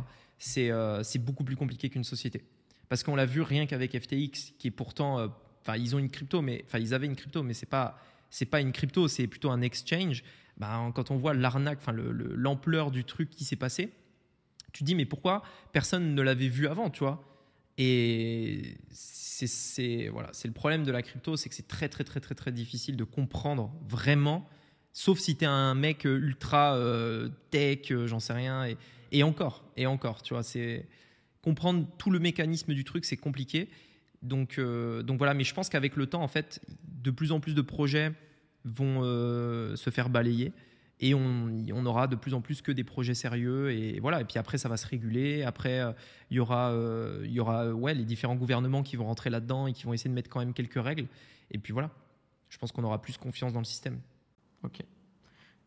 Euh, 0.58 1.02
c'est 1.02 1.18
beaucoup 1.18 1.44
plus 1.44 1.56
compliqué 1.56 1.88
qu'une 1.88 2.04
société. 2.04 2.44
Parce 2.88 3.02
qu'on 3.02 3.14
l'a 3.14 3.26
vu 3.26 3.42
rien 3.42 3.66
qu'avec 3.66 3.98
FTX, 3.98 4.52
qui 4.58 4.68
est 4.68 4.72
pourtant, 4.72 5.18
euh, 5.18 5.28
enfin, 5.62 5.76
ils 5.76 5.94
ont 5.94 5.98
une 5.98 6.10
crypto, 6.10 6.42
mais 6.42 6.64
enfin, 6.66 6.78
ils 6.78 6.94
avaient 6.94 7.06
une 7.06 7.16
crypto, 7.16 7.42
mais 7.42 7.54
c'est 7.54 7.66
pas, 7.66 7.98
c'est 8.30 8.46
pas 8.46 8.60
une 8.60 8.72
crypto, 8.72 9.08
c'est 9.08 9.26
plutôt 9.26 9.50
un 9.50 9.60
exchange. 9.62 10.22
Ben, 10.56 10.92
quand 10.94 11.10
on 11.10 11.16
voit 11.16 11.34
l'arnaque, 11.34 11.80
l'ampleur 11.88 12.90
du 12.90 13.04
truc 13.04 13.30
qui 13.30 13.44
s'est 13.44 13.56
passé, 13.56 13.90
tu 14.72 14.84
dis 14.84 14.94
mais 14.94 15.06
pourquoi 15.06 15.42
personne 15.72 16.14
ne 16.14 16.22
l'avait 16.22 16.48
vu 16.48 16.66
avant, 16.66 16.90
tu 16.90 17.00
vois? 17.00 17.24
Et 17.78 18.76
c'est 18.90 20.08
voilà, 20.08 20.28
c'est 20.32 20.48
le 20.48 20.54
problème 20.54 20.84
de 20.84 20.92
la 20.92 21.02
crypto, 21.02 21.36
c'est 21.36 21.48
que 21.48 21.54
c'est 21.54 21.66
très 21.66 21.88
très 21.88 22.04
très 22.04 22.20
très 22.20 22.34
très 22.34 22.52
difficile 22.52 22.96
de 22.96 23.04
comprendre 23.04 23.72
vraiment 23.88 24.46
Sauf 24.92 25.18
si 25.18 25.36
tu 25.36 25.44
es 25.44 25.48
un 25.48 25.74
mec 25.74 26.04
euh, 26.04 26.18
ultra 26.18 26.74
euh, 26.74 27.28
tech, 27.50 27.90
euh, 27.90 28.06
j'en 28.06 28.20
sais 28.20 28.32
rien. 28.32 28.66
Et, 29.12 29.22
encore, 29.22 29.64
et 29.76 29.86
encore, 29.86 30.22
tu 30.22 30.34
vois, 30.34 30.42
c'est 30.42 30.86
comprendre 31.42 31.86
tout 31.98 32.10
le 32.10 32.18
mécanisme 32.18 32.74
du 32.74 32.84
truc, 32.84 33.04
c'est 33.04 33.16
compliqué. 33.16 33.68
Donc, 34.22 34.58
voilà, 34.58 35.32
mais 35.34 35.44
je 35.44 35.54
pense 35.54 35.68
qu'avec 35.68 35.96
le 35.96 36.06
temps, 36.06 36.22
en 36.22 36.28
fait, 36.28 36.60
de 37.02 37.10
plus 37.10 37.32
en 37.32 37.40
plus 37.40 37.54
de 37.54 37.62
projets 37.62 38.12
vont 38.64 39.02
se 39.02 39.90
faire 39.90 40.10
balayer 40.10 40.52
et 41.02 41.14
on, 41.14 41.50
on, 41.72 41.86
aura 41.86 42.06
de 42.06 42.14
plus 42.14 42.34
en 42.34 42.42
plus 42.42 42.60
que 42.60 42.70
des 42.70 42.84
projets 42.84 43.14
sérieux 43.14 43.72
et 43.72 43.98
voilà 44.00 44.20
et 44.20 44.24
puis 44.24 44.38
après 44.38 44.58
ça 44.58 44.68
va 44.68 44.76
se 44.76 44.86
réguler 44.86 45.42
après 45.44 45.80
il 46.30 46.36
y 46.36 46.40
aura 46.40 46.74
y 47.22 47.40
aura 47.40 47.72
ouais 47.72 47.94
les 47.94 48.04
différents 48.04 48.34
gouvernements 48.34 48.82
qui 48.82 48.96
vont 48.96 49.06
rentrer 49.06 49.30
là-dedans 49.30 49.66
et 49.66 49.72
qui 49.72 49.84
vont 49.84 49.94
essayer 49.94 50.10
de 50.10 50.14
mettre 50.14 50.28
quand 50.28 50.40
même 50.40 50.52
quelques 50.52 50.74
règles 50.74 51.06
et 51.50 51.56
puis 51.56 51.72
voilà 51.72 51.88
je 52.50 52.58
pense 52.58 52.70
qu'on 52.70 52.84
aura 52.84 53.00
plus 53.00 53.16
confiance 53.16 53.54
dans 53.54 53.60
le 53.60 53.64
système 53.64 53.98
Ok. 54.62 54.80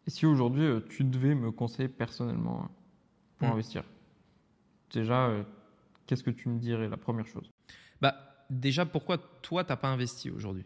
Et 0.05 0.09
si 0.09 0.25
aujourd'hui 0.25 0.63
euh, 0.63 0.81
tu 0.89 1.03
devais 1.03 1.35
me 1.35 1.51
conseiller 1.51 1.89
personnellement 1.89 2.69
pour 3.37 3.47
hmm. 3.47 3.51
investir, 3.51 3.83
déjà, 4.91 5.27
euh, 5.27 5.43
qu'est-ce 6.05 6.23
que 6.23 6.29
tu 6.31 6.49
me 6.49 6.59
dirais 6.59 6.89
la 6.89 6.97
première 6.97 7.25
chose? 7.25 7.51
Bah 8.01 8.15
déjà, 8.49 8.85
pourquoi 8.85 9.17
toi 9.17 9.63
t'as 9.63 9.77
pas 9.77 9.89
investi 9.89 10.29
aujourd'hui? 10.29 10.65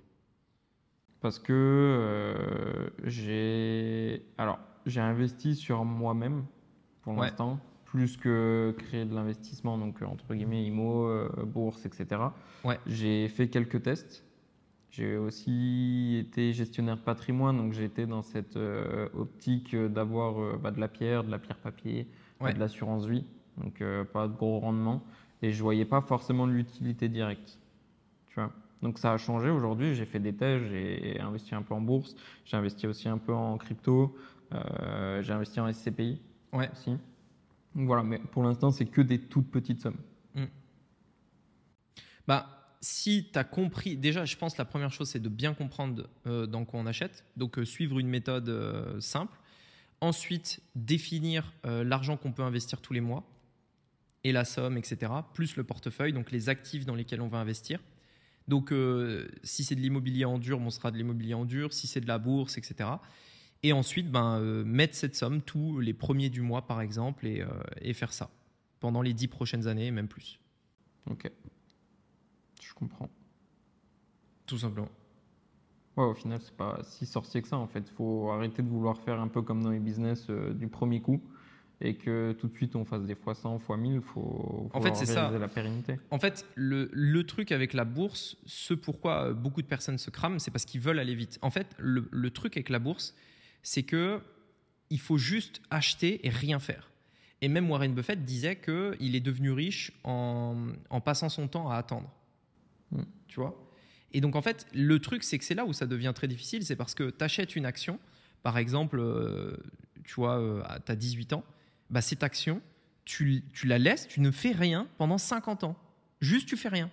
Parce 1.21 1.39
que 1.39 1.53
euh, 1.53 2.89
j'ai, 3.03 4.25
alors 4.37 4.59
j'ai 4.85 5.01
investi 5.01 5.55
sur 5.55 5.83
moi-même 5.83 6.45
pour 7.01 7.13
l'instant, 7.13 7.59
plus 7.85 8.17
que 8.17 8.75
créer 8.77 9.05
de 9.05 9.15
l'investissement, 9.15 9.77
donc 9.77 10.01
entre 10.01 10.35
guillemets 10.35 10.65
IMO, 10.65 11.09
bourse, 11.45 11.85
etc. 11.85 12.21
Ouais. 12.65 12.79
J'ai 12.85 13.29
fait 13.29 13.49
quelques 13.49 13.81
tests 13.81 14.26
j'ai 14.91 15.17
aussi 15.17 16.17
été 16.19 16.53
gestionnaire 16.53 16.97
de 16.97 17.01
patrimoine, 17.01 17.57
donc 17.57 17.77
été 17.77 18.05
dans 18.05 18.21
cette 18.21 18.57
euh, 18.57 19.09
optique 19.13 19.75
d'avoir 19.75 20.41
euh, 20.41 20.59
bah, 20.61 20.71
de 20.71 20.79
la 20.79 20.87
pierre, 20.87 21.23
de 21.23 21.31
la 21.31 21.39
pierre 21.39 21.57
papier, 21.57 22.07
de 22.41 22.59
l'assurance 22.59 23.05
vie, 23.05 23.25
donc 23.57 23.81
euh, 23.81 24.03
pas 24.03 24.27
de 24.27 24.33
gros 24.33 24.59
rendement. 24.59 25.03
Et 25.41 25.51
je 25.51 25.61
voyais 25.61 25.85
pas 25.85 26.01
forcément 26.01 26.45
l'utilité 26.47 27.09
directe. 27.09 27.59
Tu 28.27 28.35
vois? 28.35 28.51
Donc 28.81 28.97
ça 28.97 29.13
a 29.13 29.17
changé 29.17 29.49
aujourd'hui. 29.49 29.93
J'ai 29.93 30.05
fait 30.05 30.19
des 30.19 30.33
thèses, 30.33 30.63
j'ai 30.69 31.19
investi 31.19 31.53
un 31.53 31.61
peu 31.61 31.73
en 31.73 31.81
bourse, 31.81 32.15
j'ai 32.45 32.57
investi 32.57 32.87
aussi 32.87 33.07
un 33.07 33.17
peu 33.17 33.33
en 33.33 33.57
crypto, 33.57 34.15
j'ai 34.51 35.31
investi 35.31 35.59
en 35.59 35.71
SCPI 35.71 36.19
ouais. 36.53 36.69
aussi. 36.71 36.91
Donc 37.75 37.85
voilà, 37.85 38.01
mais 38.01 38.17
pour 38.17 38.43
l'instant, 38.43 38.71
c'est 38.71 38.85
que 38.85 39.01
des 39.01 39.19
toutes 39.19 39.51
petites 39.51 39.81
sommes. 39.81 39.97
Mmh. 40.33 40.45
Bah, 42.27 42.56
si 42.81 43.29
tu 43.31 43.39
as 43.39 43.43
compris, 43.43 43.97
déjà, 43.97 44.25
je 44.25 44.35
pense 44.35 44.57
la 44.57 44.65
première 44.65 44.91
chose, 44.91 45.09
c'est 45.09 45.19
de 45.19 45.29
bien 45.29 45.53
comprendre 45.53 46.07
euh, 46.27 46.45
dans 46.45 46.65
quoi 46.65 46.79
on 46.79 46.85
achète. 46.85 47.25
Donc, 47.35 47.57
euh, 47.57 47.65
suivre 47.65 47.99
une 47.99 48.07
méthode 48.07 48.49
euh, 48.49 48.99
simple. 48.99 49.37
Ensuite, 49.99 50.59
définir 50.75 51.55
l'argent 51.63 52.17
qu'on 52.17 52.31
peut 52.31 52.43
investir 52.43 52.81
tous 52.81 52.93
les 52.93 53.01
mois 53.01 53.27
et 54.23 54.31
la 54.31 54.45
somme, 54.45 54.77
etc. 54.77 55.11
Plus 55.33 55.55
le 55.55 55.63
portefeuille, 55.63 56.13
donc 56.13 56.29
les 56.29 56.49
actifs 56.49 56.85
dans 56.85 56.93
lesquels 56.93 57.19
on 57.19 57.27
va 57.27 57.39
investir. 57.39 57.79
Donc, 58.47 58.71
si 59.41 59.63
c'est 59.63 59.73
de 59.73 59.81
l'immobilier 59.81 60.23
en 60.25 60.37
dur, 60.37 60.59
on 60.59 60.69
sera 60.69 60.91
de 60.91 60.97
l'immobilier 60.97 61.33
en 61.33 61.45
dur. 61.45 61.73
Si 61.73 61.87
c'est 61.87 61.99
de 61.99 62.07
la 62.07 62.19
bourse, 62.19 62.59
etc. 62.59 62.91
Et 63.63 63.73
ensuite, 63.73 64.11
ben, 64.11 64.39
mettre 64.65 64.93
cette 64.93 65.15
somme 65.15 65.41
tous 65.41 65.79
les 65.79 65.95
premiers 65.95 66.29
du 66.29 66.41
mois, 66.41 66.67
par 66.67 66.79
exemple, 66.81 67.25
et, 67.25 67.43
et 67.81 67.93
faire 67.93 68.13
ça 68.13 68.29
pendant 68.79 69.01
les 69.01 69.13
dix 69.13 69.27
prochaines 69.27 69.65
années, 69.65 69.89
même 69.89 70.07
plus. 70.07 70.39
Ok. 71.09 71.31
Je 72.61 72.73
comprends. 72.73 73.09
Tout 74.45 74.57
simplement. 74.57 74.89
Ouais, 75.95 76.05
au 76.05 76.13
final, 76.13 76.39
c'est 76.41 76.55
pas 76.55 76.79
si 76.83 77.05
sorcier 77.05 77.41
que 77.41 77.47
ça. 77.47 77.57
En 77.57 77.67
fait, 77.67 77.79
il 77.79 77.95
faut 77.95 78.29
arrêter 78.29 78.61
de 78.61 78.69
vouloir 78.69 78.99
faire 78.99 79.19
un 79.19 79.27
peu 79.27 79.41
comme 79.41 79.63
dans 79.63 79.71
les 79.71 79.79
business 79.79 80.27
euh, 80.29 80.53
du 80.53 80.67
premier 80.67 81.01
coup 81.01 81.21
et 81.79 81.95
que 81.95 82.31
tout 82.33 82.47
de 82.47 82.55
suite 82.55 82.75
on 82.75 82.85
fasse 82.85 83.03
des 83.03 83.15
fois 83.15 83.35
100, 83.35 83.59
fois 83.59 83.77
1000. 83.77 83.93
Il 83.95 84.01
faut, 84.01 84.69
en 84.73 84.81
fait, 84.81 84.95
c'est 84.95 85.05
ça. 85.05 85.31
la 85.31 85.47
pérennité. 85.47 85.99
En 86.11 86.19
fait, 86.19 86.45
le, 86.55 86.89
le, 86.91 87.23
truc 87.25 87.51
avec 87.51 87.73
la 87.73 87.85
bourse, 87.85 88.37
ce 88.45 88.73
pourquoi 88.73 89.33
beaucoup 89.33 89.61
de 89.61 89.67
personnes 89.67 89.97
se 89.97 90.09
crament, 90.09 90.39
c'est 90.39 90.51
parce 90.51 90.65
qu'ils 90.65 90.81
veulent 90.81 90.99
aller 90.99 91.15
vite. 91.15 91.37
En 91.41 91.51
fait, 91.51 91.75
le, 91.77 92.07
le 92.11 92.31
truc 92.31 92.57
avec 92.57 92.69
la 92.69 92.79
bourse, 92.79 93.15
c'est 93.63 93.83
que 93.83 94.21
il 94.89 94.99
faut 94.99 95.17
juste 95.17 95.61
acheter 95.69 96.25
et 96.25 96.29
rien 96.29 96.59
faire. 96.59 96.89
Et 97.41 97.49
même 97.49 97.69
Warren 97.69 97.93
Buffett 97.93 98.23
disait 98.23 98.55
qu'il 98.55 99.15
est 99.15 99.19
devenu 99.19 99.51
riche 99.51 99.91
en, 100.03 100.69
en, 100.89 101.01
passant 101.01 101.29
son 101.29 101.47
temps 101.47 101.69
à 101.69 101.75
attendre. 101.75 102.11
Hmm. 102.91 103.03
Tu 103.27 103.39
vois? 103.39 103.67
Et 104.13 104.21
donc, 104.21 104.35
en 104.35 104.41
fait, 104.41 104.65
le 104.73 104.99
truc, 104.99 105.23
c'est 105.23 105.37
que 105.37 105.43
c'est 105.43 105.55
là 105.55 105.65
où 105.65 105.73
ça 105.73 105.85
devient 105.85 106.13
très 106.15 106.27
difficile. 106.27 106.65
C'est 106.65 106.75
parce 106.75 106.95
que 106.95 107.09
tu 107.09 107.23
achètes 107.23 107.55
une 107.55 107.65
action, 107.65 107.99
par 108.43 108.57
exemple, 108.57 108.99
euh, 108.99 109.57
tu 110.03 110.15
vois, 110.15 110.39
euh, 110.39 110.63
tu 110.85 110.91
as 110.91 110.95
18 110.95 111.33
ans, 111.33 111.43
bah, 111.89 112.01
cette 112.01 112.23
action, 112.23 112.61
tu, 113.05 113.43
tu, 113.53 113.67
la 113.67 113.77
laisses, 113.77 114.07
tu 114.07 114.21
ne 114.21 114.31
fais 114.31 114.51
rien 114.51 114.87
pendant 114.97 115.17
50 115.17 115.63
ans. 115.63 115.75
Juste, 116.21 116.47
tu 116.47 116.57
fais 116.57 116.69
rien. 116.69 116.89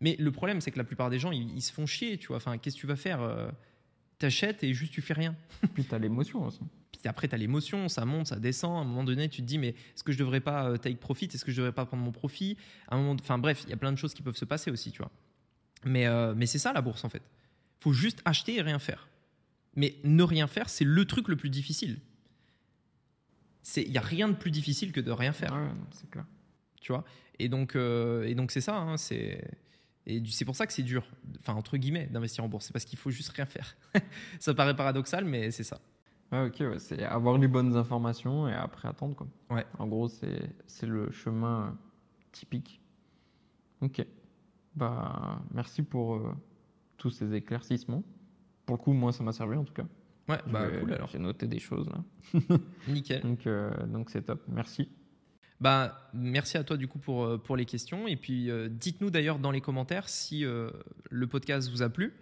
Mais 0.00 0.16
le 0.18 0.30
problème, 0.32 0.60
c'est 0.60 0.70
que 0.70 0.78
la 0.78 0.84
plupart 0.84 1.10
des 1.10 1.18
gens, 1.18 1.32
ils, 1.32 1.62
se 1.62 1.72
font 1.72 1.86
chier, 1.86 2.18
tu 2.18 2.28
vois. 2.28 2.36
Enfin, 2.36 2.58
qu'est-ce 2.58 2.76
que 2.76 2.80
tu 2.80 2.86
vas 2.86 2.96
faire? 2.96 3.20
Euh, 3.20 3.50
T'achètes 4.18 4.64
et 4.64 4.74
juste 4.74 4.92
tu 4.92 5.00
fais 5.00 5.14
rien. 5.14 5.36
Puis 5.74 5.84
tu 5.84 5.94
as 5.94 5.98
l'émotion 5.98 6.44
aussi. 6.44 6.60
Puis 6.92 7.08
après, 7.08 7.28
tu 7.28 7.34
as 7.34 7.38
l'émotion, 7.38 7.88
ça 7.88 8.04
monte, 8.04 8.28
ça 8.28 8.38
descend. 8.38 8.76
À 8.76 8.80
un 8.80 8.84
moment 8.84 9.04
donné, 9.04 9.28
tu 9.28 9.42
te 9.42 9.46
dis, 9.46 9.58
mais 9.58 9.68
est-ce 9.68 10.02
que 10.02 10.12
je 10.12 10.18
devrais 10.18 10.40
pas 10.40 10.68
euh, 10.68 10.76
take 10.76 10.96
profit? 10.96 11.26
Est-ce 11.26 11.44
que 11.44 11.52
je 11.52 11.56
devrais 11.58 11.72
pas 11.72 11.86
prendre 11.86 12.02
mon 12.02 12.12
profit? 12.12 12.56
À 12.88 12.96
un 12.96 12.98
moment, 12.98 13.16
Enfin 13.20 13.38
bref, 13.38 13.62
il 13.64 13.70
y 13.70 13.72
a 13.72 13.76
plein 13.76 13.92
de 13.92 13.98
choses 13.98 14.14
qui 14.14 14.22
peuvent 14.22 14.36
se 14.36 14.44
passer 14.44 14.70
aussi, 14.70 14.90
tu 14.90 14.98
vois. 14.98 15.10
Mais, 15.84 16.06
euh, 16.06 16.34
mais 16.36 16.46
c'est 16.46 16.58
ça 16.58 16.72
la 16.72 16.80
bourse 16.80 17.04
en 17.04 17.08
fait. 17.08 17.22
faut 17.78 17.92
juste 17.92 18.20
acheter 18.24 18.56
et 18.56 18.62
rien 18.62 18.78
faire. 18.78 19.08
Mais 19.76 19.94
ne 20.02 20.22
rien 20.24 20.48
faire, 20.48 20.68
c'est 20.68 20.84
le 20.84 21.04
truc 21.04 21.28
le 21.28 21.36
plus 21.36 21.50
difficile. 21.50 22.00
Il 23.76 23.90
n'y 23.90 23.98
a 23.98 24.02
rien 24.02 24.28
de 24.28 24.34
plus 24.34 24.50
difficile 24.50 24.92
que 24.92 25.00
de 25.00 25.10
rien 25.12 25.32
faire. 25.32 25.52
Ouais, 25.52 25.68
c'est 25.92 26.10
clair. 26.10 26.24
Tu 26.80 26.90
vois? 26.90 27.04
Et 27.38 27.48
donc, 27.48 27.76
euh, 27.76 28.34
c'est 28.48 28.60
ça. 28.60 28.76
Hein, 28.76 28.96
c'est. 28.96 29.44
Et 30.06 30.22
c'est 30.30 30.46
pour 30.46 30.56
ça 30.56 30.66
que 30.66 30.72
c'est 30.72 30.82
dur, 30.82 31.06
enfin 31.40 31.52
entre 31.52 31.76
guillemets, 31.76 32.06
d'investir 32.06 32.42
en 32.42 32.48
bourse. 32.48 32.64
C'est 32.64 32.72
parce 32.72 32.86
qu'il 32.86 32.98
faut 32.98 33.10
juste 33.10 33.28
rien 33.28 33.44
faire. 33.44 33.76
ça 34.40 34.54
paraît 34.54 34.74
paradoxal, 34.74 35.26
mais 35.26 35.50
c'est 35.50 35.64
ça. 35.64 35.82
Ouais, 36.30 36.46
ok, 36.46 36.78
c'est 36.78 37.02
avoir 37.02 37.38
les 37.38 37.48
bonnes 37.48 37.74
informations 37.76 38.48
et 38.48 38.52
après 38.52 38.88
attendre. 38.88 39.16
Quoi. 39.16 39.26
Ouais. 39.50 39.64
En 39.78 39.86
gros, 39.86 40.08
c'est 40.08 40.86
le 40.86 41.10
chemin 41.10 41.76
typique. 42.32 42.80
Ok. 43.80 44.04
Bah, 44.74 45.40
merci 45.52 45.82
pour 45.82 46.16
euh, 46.16 46.32
tous 46.96 47.10
ces 47.10 47.34
éclaircissements. 47.34 48.04
Pour 48.66 48.76
le 48.76 48.82
coup, 48.82 48.92
moi, 48.92 49.12
ça 49.12 49.24
m'a 49.24 49.32
servi 49.32 49.56
en 49.56 49.64
tout 49.64 49.72
cas. 49.72 49.86
Ouais, 50.28 50.38
bah 50.46 50.68
cool 50.80 50.92
alors. 50.92 51.08
J'ai 51.08 51.18
noté 51.18 51.46
des 51.46 51.58
choses 51.58 51.88
là. 51.88 52.38
Nickel. 52.88 53.22
donc, 53.22 53.46
euh, 53.46 53.70
donc 53.86 54.10
c'est 54.10 54.22
top. 54.22 54.42
Merci. 54.48 54.90
Bah, 55.60 56.10
merci 56.12 56.58
à 56.58 56.64
toi 56.64 56.76
du 56.76 56.86
coup 56.86 56.98
pour, 56.98 57.24
euh, 57.24 57.38
pour 57.38 57.56
les 57.56 57.64
questions. 57.64 58.06
Et 58.06 58.16
puis, 58.16 58.50
dites-nous 58.70 59.10
d'ailleurs 59.10 59.38
dans 59.38 59.50
les 59.50 59.60
commentaires 59.62 60.08
si 60.08 60.42
le 60.42 61.26
podcast 61.26 61.70
vous 61.70 61.82
a 61.82 61.88
plu. 61.88 62.14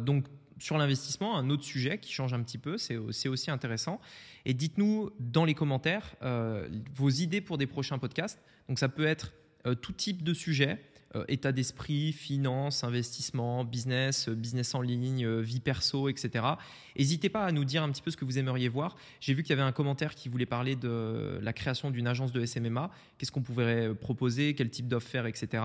donc, 0.00 0.26
sur 0.58 0.78
l'investissement, 0.78 1.36
un 1.36 1.50
autre 1.50 1.64
sujet 1.64 1.98
qui 1.98 2.12
change 2.12 2.32
un 2.32 2.42
petit 2.42 2.58
peu, 2.58 2.78
c'est 2.78 2.96
aussi 2.96 3.50
intéressant. 3.50 4.00
Et 4.44 4.54
dites-nous 4.54 5.10
dans 5.18 5.44
les 5.44 5.54
commentaires 5.54 6.14
euh, 6.22 6.68
vos 6.94 7.10
idées 7.10 7.40
pour 7.40 7.58
des 7.58 7.66
prochains 7.66 7.98
podcasts. 7.98 8.40
Donc 8.68 8.78
ça 8.78 8.88
peut 8.88 9.06
être 9.06 9.32
euh, 9.66 9.74
tout 9.74 9.92
type 9.92 10.22
de 10.22 10.34
sujet. 10.34 10.80
Euh, 11.16 11.24
état 11.28 11.52
d'esprit, 11.52 12.12
finance, 12.12 12.82
investissement, 12.82 13.64
business, 13.64 14.28
euh, 14.28 14.34
business 14.34 14.74
en 14.74 14.80
ligne, 14.80 15.24
euh, 15.24 15.40
vie 15.40 15.60
perso, 15.60 16.08
etc. 16.08 16.44
N'hésitez 16.98 17.28
pas 17.28 17.44
à 17.44 17.52
nous 17.52 17.64
dire 17.64 17.82
un 17.82 17.90
petit 17.90 18.02
peu 18.02 18.10
ce 18.10 18.16
que 18.16 18.24
vous 18.24 18.38
aimeriez 18.38 18.68
voir. 18.68 18.96
J'ai 19.20 19.32
vu 19.34 19.42
qu'il 19.42 19.50
y 19.50 19.58
avait 19.58 19.68
un 19.68 19.72
commentaire 19.72 20.14
qui 20.14 20.28
voulait 20.28 20.46
parler 20.46 20.74
de 20.74 21.38
la 21.40 21.52
création 21.52 21.90
d'une 21.90 22.06
agence 22.06 22.32
de 22.32 22.44
SMMA. 22.44 22.90
Qu'est-ce 23.18 23.30
qu'on 23.30 23.42
pourrait 23.42 23.94
proposer, 23.94 24.54
quel 24.54 24.70
type 24.70 24.88
d'offre 24.88 25.08
faire, 25.08 25.26
etc. 25.26 25.62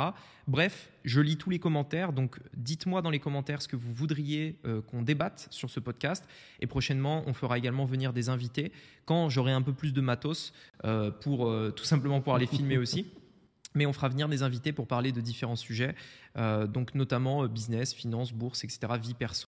Bref, 0.47 0.89
je 1.03 1.21
lis 1.21 1.37
tous 1.37 1.49
les 1.49 1.59
commentaires, 1.59 2.13
donc 2.13 2.39
dites-moi 2.55 3.01
dans 3.01 3.09
les 3.09 3.19
commentaires 3.19 3.61
ce 3.61 3.67
que 3.67 3.75
vous 3.75 3.93
voudriez 3.93 4.57
qu'on 4.87 5.01
débatte 5.01 5.47
sur 5.49 5.69
ce 5.69 5.79
podcast. 5.79 6.25
Et 6.59 6.67
prochainement, 6.67 7.23
on 7.27 7.33
fera 7.33 7.57
également 7.57 7.85
venir 7.85 8.11
des 8.11 8.29
invités 8.29 8.71
quand 9.05 9.29
j'aurai 9.29 9.51
un 9.51 9.61
peu 9.61 9.73
plus 9.73 9.93
de 9.93 10.01
matos 10.01 10.53
pour 11.21 11.51
tout 11.75 11.85
simplement 11.85 12.19
pouvoir 12.19 12.39
les 12.39 12.47
filmer 12.47 12.77
aussi. 12.77 13.05
Mais 13.75 13.85
on 13.85 13.93
fera 13.93 14.09
venir 14.09 14.27
des 14.27 14.43
invités 14.43 14.73
pour 14.73 14.87
parler 14.87 15.11
de 15.11 15.21
différents 15.21 15.55
sujets, 15.55 15.95
euh, 16.37 16.67
donc 16.67 16.95
notamment 16.95 17.43
euh, 17.43 17.47
business, 17.47 17.93
finance, 17.93 18.33
bourse, 18.33 18.63
etc., 18.63 18.79
vie 19.01 19.13
perso. 19.13 19.47